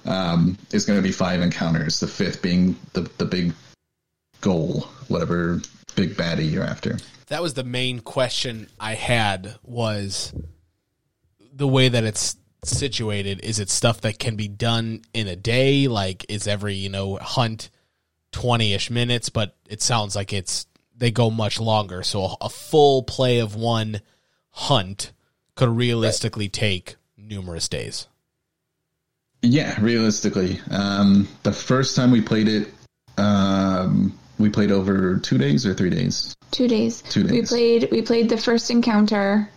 um, 0.07 0.57
is 0.73 0.87
going 0.87 0.99
to 0.99 1.03
be 1.03 1.13
five 1.13 1.43
encounters. 1.43 2.01
The 2.01 2.07
fifth 2.07 2.41
being 2.41 2.75
the 2.95 3.03
the 3.19 3.27
big 3.27 3.53
goal, 4.41 4.89
whatever 5.09 5.61
big 5.95 6.15
baddie 6.15 6.51
you're 6.51 6.65
after. 6.65 6.97
That 7.27 7.43
was 7.43 7.55
the 7.55 7.65
main 7.65 8.01
question 8.01 8.69
I 8.81 8.95
had 8.95 9.57
was 9.63 10.33
the 11.53 11.69
way 11.69 11.91
that 11.91 12.05
it's 12.05 12.37
situated. 12.65 13.41
Is 13.45 13.59
it 13.59 13.69
stuff 13.69 14.01
that 14.03 14.19
can 14.19 14.37
be 14.37 14.49
done 14.49 15.03
in 15.13 15.27
a 15.27 15.37
day? 15.37 15.89
Like 15.89 16.25
is 16.31 16.49
every, 16.49 16.75
you 16.75 16.89
know, 16.89 17.17
hunt 17.17 17.69
20ish 18.33 18.91
minutes, 18.91 19.29
but 19.29 19.57
it 19.69 19.83
sounds 19.83 20.17
like 20.17 20.33
it's 20.33 20.67
they 20.99 21.11
go 21.11 21.31
much 21.31 21.61
longer. 21.61 22.03
So 22.03 22.25
a, 22.25 22.37
a 22.43 22.49
full 22.49 23.03
play 23.03 23.39
of 23.39 23.55
one 23.55 24.01
hunt 24.51 25.13
could 25.55 25.69
realistically 25.69 26.49
take 26.49 26.97
numerous 27.17 27.69
days. 27.69 28.07
Yeah, 29.43 29.79
realistically, 29.81 30.61
um, 30.71 31.29
the 31.45 31.53
first 31.53 31.95
time 31.95 32.11
we 32.11 32.21
played 32.21 32.49
it, 32.49 32.69
um, 33.17 34.19
we 34.39 34.49
played 34.49 34.73
over 34.73 35.19
two 35.19 35.39
days 35.39 35.65
or 35.65 35.75
three 35.75 35.91
days. 35.91 36.35
Two 36.51 36.67
days. 36.67 37.03
Two 37.03 37.23
days. 37.23 37.33
We 37.33 37.43
played. 37.43 37.89
We 37.93 38.03
played 38.03 38.29
the 38.29 38.37
first 38.37 38.71
encounter. 38.71 39.49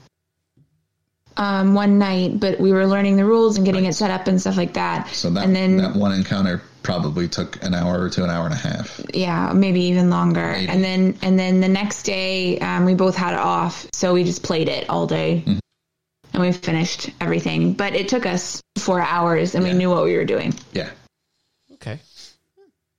Um, 1.38 1.74
one 1.74 1.98
night, 1.98 2.40
but 2.40 2.60
we 2.60 2.74
were 2.74 2.86
learning 2.86 3.16
the 3.16 3.26
rules 3.26 3.56
and 3.56 3.66
getting 3.66 3.86
it 3.86 3.94
set 3.94 4.12
up 4.12 4.28
and 4.28 4.40
stuff 4.40 4.58
like 4.58 4.74
that. 4.74 5.08
So 5.10 5.30
that 5.30 5.46
and 5.46 5.56
then 5.56 5.78
that 5.78 5.96
one 5.96 6.12
encounter 6.12 6.62
probably 6.84 7.28
took 7.28 7.62
an 7.64 7.74
hour 7.74 8.10
to 8.10 8.24
an 8.24 8.30
hour 8.30 8.46
and 8.46 8.54
a 8.54 8.58
half. 8.58 9.00
yeah, 9.14 9.52
maybe 9.54 9.82
even 9.82 10.10
longer. 10.10 10.52
Maybe. 10.54 10.68
And 10.72 10.84
then 10.84 11.18
and 11.22 11.38
then 11.38 11.62
the 11.62 11.68
next 11.68 12.04
day, 12.04 12.58
um, 12.60 12.86
we 12.86 12.96
both 12.96 13.16
had 13.16 13.34
it 13.34 13.40
off, 13.40 13.86
so 13.94 14.14
we 14.14 14.24
just 14.24 14.44
played 14.44 14.68
it 14.70 14.90
all 14.90 15.06
day, 15.08 15.44
Mm-hmm. 15.46 15.60
and 16.34 16.42
we 16.42 16.52
finished 16.52 17.10
everything. 17.20 17.74
But 17.74 17.94
it 17.96 18.08
took 18.10 18.26
us 18.26 18.62
four 18.78 19.02
hours, 19.02 19.56
and 19.56 19.66
Yeah. 19.66 19.72
we 19.74 19.78
knew 19.78 19.90
what 19.90 20.04
we 20.04 20.16
were 20.18 20.26
doing. 20.26 20.54
Yeah, 20.74 20.90
Okay. 21.74 22.00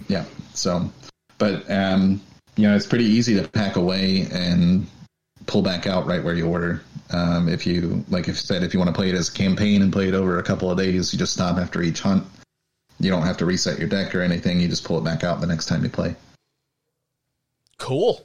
yeah. 0.08 0.24
So, 0.54 0.90
but 1.38 1.68
um, 1.70 2.20
you 2.56 2.68
know, 2.68 2.76
it's 2.76 2.86
pretty 2.86 3.06
easy 3.06 3.34
to 3.40 3.48
pack 3.48 3.76
away 3.76 4.26
and 4.32 4.86
pull 5.46 5.62
back 5.62 5.86
out 5.86 6.06
right 6.06 6.22
where 6.22 6.34
you 6.34 6.46
order. 6.46 6.82
Um, 7.10 7.48
if 7.48 7.66
you 7.66 8.04
like, 8.08 8.28
if 8.28 8.38
said 8.38 8.62
if 8.62 8.72
you 8.72 8.78
want 8.78 8.88
to 8.88 8.94
play 8.94 9.08
it 9.10 9.14
as 9.14 9.28
a 9.28 9.32
campaign 9.32 9.82
and 9.82 9.92
play 9.92 10.08
it 10.08 10.14
over 10.14 10.38
a 10.38 10.42
couple 10.42 10.70
of 10.70 10.78
days, 10.78 11.12
you 11.12 11.18
just 11.18 11.32
stop 11.32 11.58
after 11.58 11.82
each 11.82 12.00
hunt. 12.00 12.24
You 13.00 13.10
don't 13.10 13.22
have 13.22 13.38
to 13.38 13.46
reset 13.46 13.78
your 13.78 13.88
deck 13.88 14.14
or 14.14 14.22
anything. 14.22 14.60
You 14.60 14.68
just 14.68 14.84
pull 14.84 14.98
it 14.98 15.04
back 15.04 15.24
out 15.24 15.40
the 15.40 15.46
next 15.46 15.66
time 15.66 15.82
you 15.82 15.90
play. 15.90 16.14
Cool. 17.78 18.24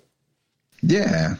Yeah. 0.82 1.36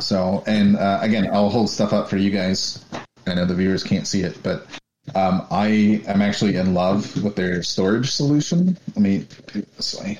So, 0.00 0.42
and 0.46 0.76
uh, 0.76 0.98
again, 1.02 1.28
I'll 1.32 1.50
hold 1.50 1.70
stuff 1.70 1.92
up 1.92 2.08
for 2.08 2.16
you 2.16 2.30
guys. 2.30 2.84
I 3.26 3.34
know 3.34 3.44
the 3.44 3.54
viewers 3.54 3.84
can't 3.84 4.06
see 4.06 4.22
it, 4.22 4.42
but 4.42 4.66
um, 5.14 5.46
I 5.50 6.02
am 6.06 6.22
actually 6.22 6.56
in 6.56 6.74
love 6.74 7.22
with 7.22 7.36
their 7.36 7.62
storage 7.62 8.10
solution. 8.10 8.78
Let 8.88 8.98
me 8.98 9.26
put 9.46 9.56
it 9.56 9.76
this 9.76 9.98
way. 10.00 10.18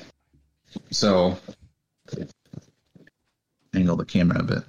So, 0.91 1.37
angle 3.73 3.95
the 3.95 4.05
camera 4.05 4.39
a 4.39 4.43
bit. 4.43 4.63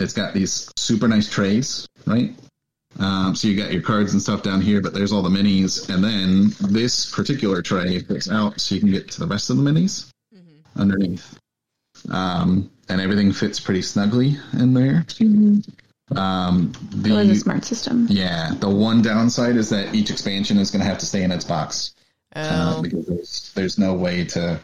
It's 0.00 0.12
got 0.12 0.34
these 0.34 0.70
super 0.76 1.06
nice 1.06 1.30
trays, 1.30 1.88
right? 2.06 2.34
Um, 2.98 3.34
so 3.34 3.48
you 3.48 3.56
got 3.56 3.72
your 3.72 3.82
cards 3.82 4.12
and 4.12 4.22
stuff 4.22 4.42
down 4.42 4.60
here, 4.60 4.80
but 4.80 4.94
there's 4.94 5.12
all 5.12 5.22
the 5.22 5.28
minis, 5.28 5.88
and 5.88 6.02
then 6.04 6.52
this 6.70 7.10
particular 7.12 7.60
tray 7.62 7.98
fits 8.00 8.30
out 8.30 8.60
so 8.60 8.74
you 8.74 8.80
can 8.80 8.90
get 8.92 9.10
to 9.12 9.20
the 9.20 9.26
rest 9.26 9.50
of 9.50 9.56
the 9.56 9.62
minis 9.62 10.10
underneath 10.76 11.38
um, 12.10 12.70
and 12.88 13.00
everything 13.00 13.32
fits 13.32 13.60
pretty 13.60 13.82
snugly 13.82 14.36
in 14.52 14.74
there. 14.74 15.04
Um, 16.14 16.72
It 17.04 17.10
was 17.10 17.26
a 17.26 17.28
the 17.30 17.34
smart 17.36 17.64
system. 17.64 18.06
yeah, 18.10 18.52
the 18.58 18.68
one 18.68 19.02
downside 19.02 19.56
is 19.56 19.70
that 19.70 19.94
each 19.94 20.10
expansion 20.10 20.58
is 20.58 20.70
going 20.70 20.80
to 20.82 20.86
have 20.88 20.98
to 20.98 21.06
stay 21.06 21.22
in 21.22 21.32
its 21.32 21.44
box 21.44 21.94
uh, 22.36 22.74
Oh, 22.76 22.82
because 22.82 23.06
there's, 23.06 23.52
there's 23.54 23.78
no 23.78 23.94
way 23.94 24.24
to 24.26 24.60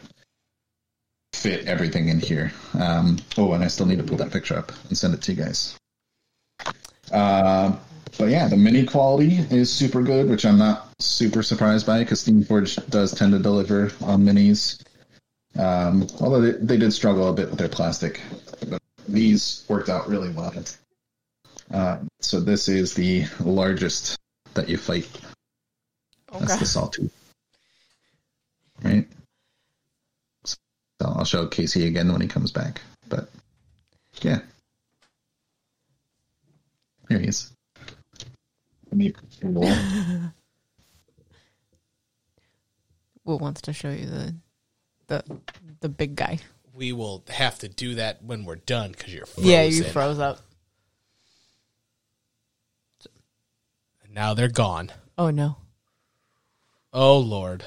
fit 1.33 1.65
everything 1.65 2.09
in 2.09 2.19
here. 2.19 2.51
Um, 2.79 3.17
oh, 3.37 3.53
and 3.53 3.63
I 3.63 3.67
still 3.67 3.87
need 3.87 3.97
to 3.97 4.03
pull 4.03 4.17
that 4.17 4.31
picture 4.31 4.57
up 4.57 4.71
and 4.89 4.97
send 4.97 5.13
it 5.15 5.21
to 5.23 5.33
you 5.33 5.43
guys. 5.43 5.75
Uh, 7.11 7.75
but 8.17 8.29
yeah, 8.29 8.47
the 8.47 8.57
mini 8.57 8.85
quality 8.85 9.37
is 9.49 9.71
super 9.71 10.01
good, 10.01 10.29
which 10.29 10.45
I'm 10.45 10.57
not 10.57 10.89
super 10.99 11.43
surprised 11.43 11.85
by 11.85 11.99
because 11.99 12.25
Steamforge 12.25 12.89
does 12.89 13.13
tend 13.13 13.33
to 13.33 13.39
deliver 13.39 13.91
on 14.01 14.23
minis. 14.23 14.81
Um, 15.57 16.07
although 16.19 16.41
they, 16.41 16.51
they 16.51 16.77
did 16.77 16.93
struggle 16.93 17.29
a 17.29 17.33
bit 17.33 17.49
with 17.49 17.59
their 17.59 17.69
plastic, 17.69 18.21
but 18.67 18.81
these 19.07 19.65
worked 19.67 19.89
out 19.89 20.07
really 20.07 20.29
well. 20.29 20.53
Uh, 21.73 21.99
so 22.19 22.39
this 22.39 22.67
is 22.67 22.93
the 22.93 23.25
largest 23.39 24.17
that 24.53 24.69
you 24.69 24.77
fight. 24.77 25.09
That's 26.31 26.53
okay. 26.53 26.59
the 26.59 26.65
sawtooth. 26.65 27.13
Right? 28.83 29.07
So 30.45 30.57
I'll 31.01 31.25
show 31.25 31.47
Casey 31.47 31.87
again 31.87 32.11
when 32.11 32.21
he 32.21 32.27
comes 32.27 32.51
back. 32.51 32.81
But 33.09 33.29
yeah. 34.21 34.39
Here 37.09 37.19
he 37.19 37.27
is. 37.27 37.51
Let 38.91 38.97
me 38.97 39.13
roll. 39.43 39.73
Will 43.23 43.39
wants 43.39 43.61
to 43.61 43.73
show 43.73 43.89
you 43.89 44.05
the 44.05 44.35
the 45.07 45.23
the 45.79 45.89
big 45.89 46.15
guy. 46.15 46.39
We 46.73 46.91
will 46.91 47.23
have 47.29 47.59
to 47.59 47.69
do 47.69 47.95
that 47.95 48.23
when 48.23 48.43
we're 48.43 48.55
done 48.55 48.91
because 48.91 49.13
you're 49.13 49.25
frozen. 49.25 49.49
Yeah, 49.49 49.63
you 49.63 49.83
froze 49.83 50.19
up. 50.19 50.39
And 54.03 54.13
now 54.13 54.33
they're 54.33 54.49
gone. 54.49 54.91
Oh 55.17 55.29
no. 55.29 55.57
Oh 56.91 57.19
Lord. 57.19 57.63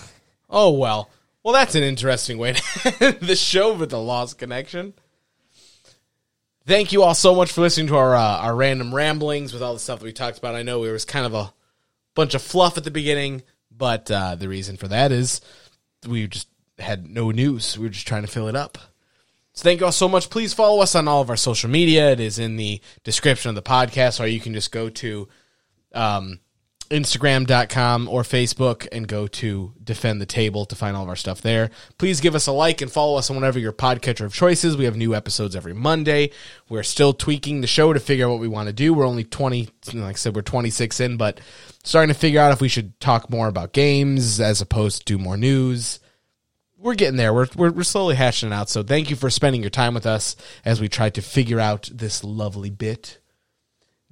oh 0.50 0.70
well. 0.70 1.10
Well, 1.42 1.54
that's 1.54 1.74
an 1.74 1.82
interesting 1.82 2.38
way 2.38 2.52
to 2.52 2.96
end 3.00 3.20
the 3.20 3.36
show 3.36 3.74
with 3.74 3.90
the 3.90 4.00
lost 4.00 4.38
connection. 4.38 4.92
Thank 6.68 6.92
you 6.92 7.02
all 7.02 7.14
so 7.14 7.34
much 7.34 7.52
for 7.52 7.62
listening 7.62 7.86
to 7.86 7.96
our 7.96 8.14
uh, 8.14 8.40
our 8.40 8.54
random 8.54 8.94
ramblings 8.94 9.54
with 9.54 9.62
all 9.62 9.72
the 9.72 9.80
stuff 9.80 10.00
that 10.00 10.04
we 10.04 10.12
talked 10.12 10.36
about. 10.36 10.54
I 10.54 10.62
know 10.62 10.84
it 10.84 10.92
was 10.92 11.06
kind 11.06 11.24
of 11.24 11.32
a 11.32 11.54
bunch 12.14 12.34
of 12.34 12.42
fluff 12.42 12.76
at 12.76 12.84
the 12.84 12.90
beginning, 12.90 13.42
but 13.74 14.10
uh, 14.10 14.34
the 14.34 14.50
reason 14.50 14.76
for 14.76 14.86
that 14.88 15.10
is 15.10 15.40
we 16.06 16.26
just 16.26 16.46
had 16.78 17.08
no 17.08 17.30
news. 17.30 17.78
We 17.78 17.86
were 17.86 17.88
just 17.88 18.06
trying 18.06 18.20
to 18.20 18.28
fill 18.28 18.48
it 18.48 18.54
up. 18.54 18.76
So 19.54 19.62
thank 19.62 19.80
you 19.80 19.86
all 19.86 19.92
so 19.92 20.10
much. 20.10 20.28
Please 20.28 20.52
follow 20.52 20.82
us 20.82 20.94
on 20.94 21.08
all 21.08 21.22
of 21.22 21.30
our 21.30 21.38
social 21.38 21.70
media. 21.70 22.12
It 22.12 22.20
is 22.20 22.38
in 22.38 22.56
the 22.56 22.82
description 23.02 23.48
of 23.48 23.54
the 23.54 23.62
podcast, 23.62 24.20
or 24.22 24.26
you 24.26 24.38
can 24.38 24.52
just 24.52 24.70
go 24.70 24.90
to 24.90 25.26
um, 25.94 26.38
Instagram.com 26.90 28.08
or 28.08 28.22
Facebook 28.22 28.86
and 28.92 29.06
go 29.06 29.26
to 29.26 29.72
Defend 29.82 30.20
the 30.20 30.26
Table 30.26 30.64
to 30.66 30.74
find 30.74 30.96
all 30.96 31.02
of 31.02 31.08
our 31.08 31.16
stuff 31.16 31.42
there. 31.42 31.70
Please 31.98 32.20
give 32.20 32.34
us 32.34 32.46
a 32.46 32.52
like 32.52 32.80
and 32.80 32.90
follow 32.90 33.18
us 33.18 33.30
on 33.30 33.36
whatever 33.36 33.58
your 33.58 33.72
podcatcher 33.72 34.24
of 34.24 34.34
choice 34.34 34.64
is. 34.64 34.76
We 34.76 34.84
have 34.84 34.96
new 34.96 35.14
episodes 35.14 35.54
every 35.54 35.74
Monday. 35.74 36.30
We're 36.68 36.82
still 36.82 37.12
tweaking 37.12 37.60
the 37.60 37.66
show 37.66 37.92
to 37.92 38.00
figure 38.00 38.26
out 38.26 38.30
what 38.30 38.40
we 38.40 38.48
want 38.48 38.68
to 38.68 38.72
do. 38.72 38.94
We're 38.94 39.06
only 39.06 39.24
20, 39.24 39.68
like 39.94 40.02
I 40.04 40.12
said, 40.12 40.34
we're 40.34 40.42
26 40.42 41.00
in, 41.00 41.16
but 41.16 41.40
starting 41.84 42.12
to 42.12 42.18
figure 42.18 42.40
out 42.40 42.52
if 42.52 42.60
we 42.60 42.68
should 42.68 42.98
talk 43.00 43.30
more 43.30 43.48
about 43.48 43.72
games 43.72 44.40
as 44.40 44.60
opposed 44.60 45.06
to 45.06 45.16
do 45.16 45.22
more 45.22 45.36
news 45.36 46.00
we're 46.78 46.94
getting 46.94 47.16
there. 47.16 47.34
We're, 47.34 47.48
we're 47.56 47.72
we're 47.72 47.82
slowly 47.82 48.14
hashing 48.14 48.50
it 48.50 48.54
out. 48.54 48.68
So 48.68 48.82
thank 48.82 49.10
you 49.10 49.16
for 49.16 49.30
spending 49.30 49.62
your 49.62 49.70
time 49.70 49.94
with 49.94 50.06
us 50.06 50.36
as 50.64 50.80
we 50.80 50.88
try 50.88 51.10
to 51.10 51.20
figure 51.20 51.60
out 51.60 51.90
this 51.92 52.22
lovely 52.22 52.70
bit. 52.70 53.18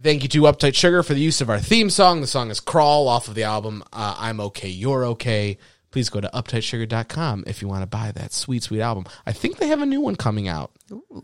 Thank 0.02 0.22
you 0.22 0.28
to 0.28 0.42
Uptight 0.42 0.74
Sugar 0.74 1.02
for 1.02 1.14
the 1.14 1.20
use 1.20 1.40
of 1.40 1.48
our 1.48 1.58
theme 1.58 1.88
song. 1.88 2.20
The 2.20 2.26
song 2.26 2.50
is 2.50 2.60
Crawl 2.60 3.08
off 3.08 3.28
of 3.28 3.34
the 3.34 3.44
album 3.44 3.82
uh, 3.94 4.14
I'm 4.18 4.40
Okay, 4.40 4.68
You're 4.68 5.06
Okay. 5.06 5.56
Please 5.90 6.10
go 6.10 6.20
to 6.20 6.28
uptightsugar.com 6.34 7.44
if 7.46 7.62
you 7.62 7.68
want 7.68 7.80
to 7.82 7.86
buy 7.86 8.12
that 8.12 8.34
sweet, 8.34 8.62
sweet 8.62 8.82
album. 8.82 9.06
I 9.24 9.32
think 9.32 9.56
they 9.56 9.68
have 9.68 9.80
a 9.80 9.86
new 9.86 10.02
one 10.02 10.14
coming 10.16 10.46
out 10.48 10.70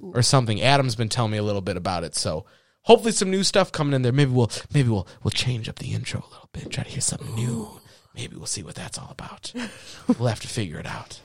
or 0.00 0.22
something. 0.22 0.62
Adam's 0.62 0.96
been 0.96 1.10
telling 1.10 1.32
me 1.32 1.36
a 1.36 1.42
little 1.42 1.60
bit 1.60 1.76
about 1.76 2.04
it. 2.04 2.14
So 2.14 2.46
hopefully 2.82 3.12
some 3.12 3.30
new 3.30 3.42
stuff 3.42 3.70
coming 3.72 3.92
in 3.92 4.00
there. 4.00 4.12
Maybe 4.12 4.30
we'll 4.30 4.50
maybe 4.72 4.88
we'll 4.88 5.06
we'll 5.22 5.32
change 5.32 5.68
up 5.68 5.78
the 5.78 5.92
intro 5.92 6.20
a 6.20 6.30
little 6.32 6.48
bit, 6.52 6.70
try 6.70 6.84
to 6.84 6.90
hear 6.90 7.02
something 7.02 7.34
new. 7.34 7.68
Maybe 8.14 8.36
we'll 8.36 8.46
see 8.46 8.62
what 8.62 8.74
that's 8.74 8.96
all 8.96 9.10
about. 9.10 9.52
we'll 10.18 10.28
have 10.28 10.40
to 10.40 10.48
figure 10.48 10.78
it 10.78 10.86
out. 10.86 11.20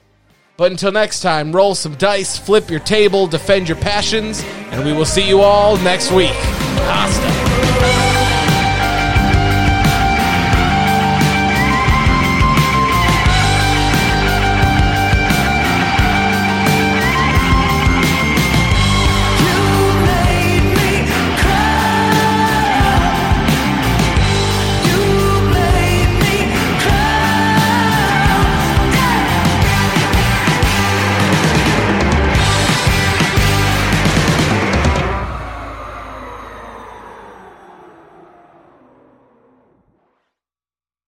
But 0.58 0.72
until 0.72 0.92
next 0.92 1.20
time, 1.20 1.56
roll 1.56 1.76
some 1.76 1.94
dice, 1.96 2.36
flip 2.36 2.72
your 2.72 2.80
table, 2.80 3.28
defend 3.28 3.70
your 3.70 3.78
passions, 3.78 4.42
and 4.72 4.84
we 4.84 4.92
will 4.92 5.06
see 5.06 5.28
you 5.28 5.42
all 5.42 5.78
next 5.78 6.12
week. 6.12 6.34
Hasta. 6.90 8.47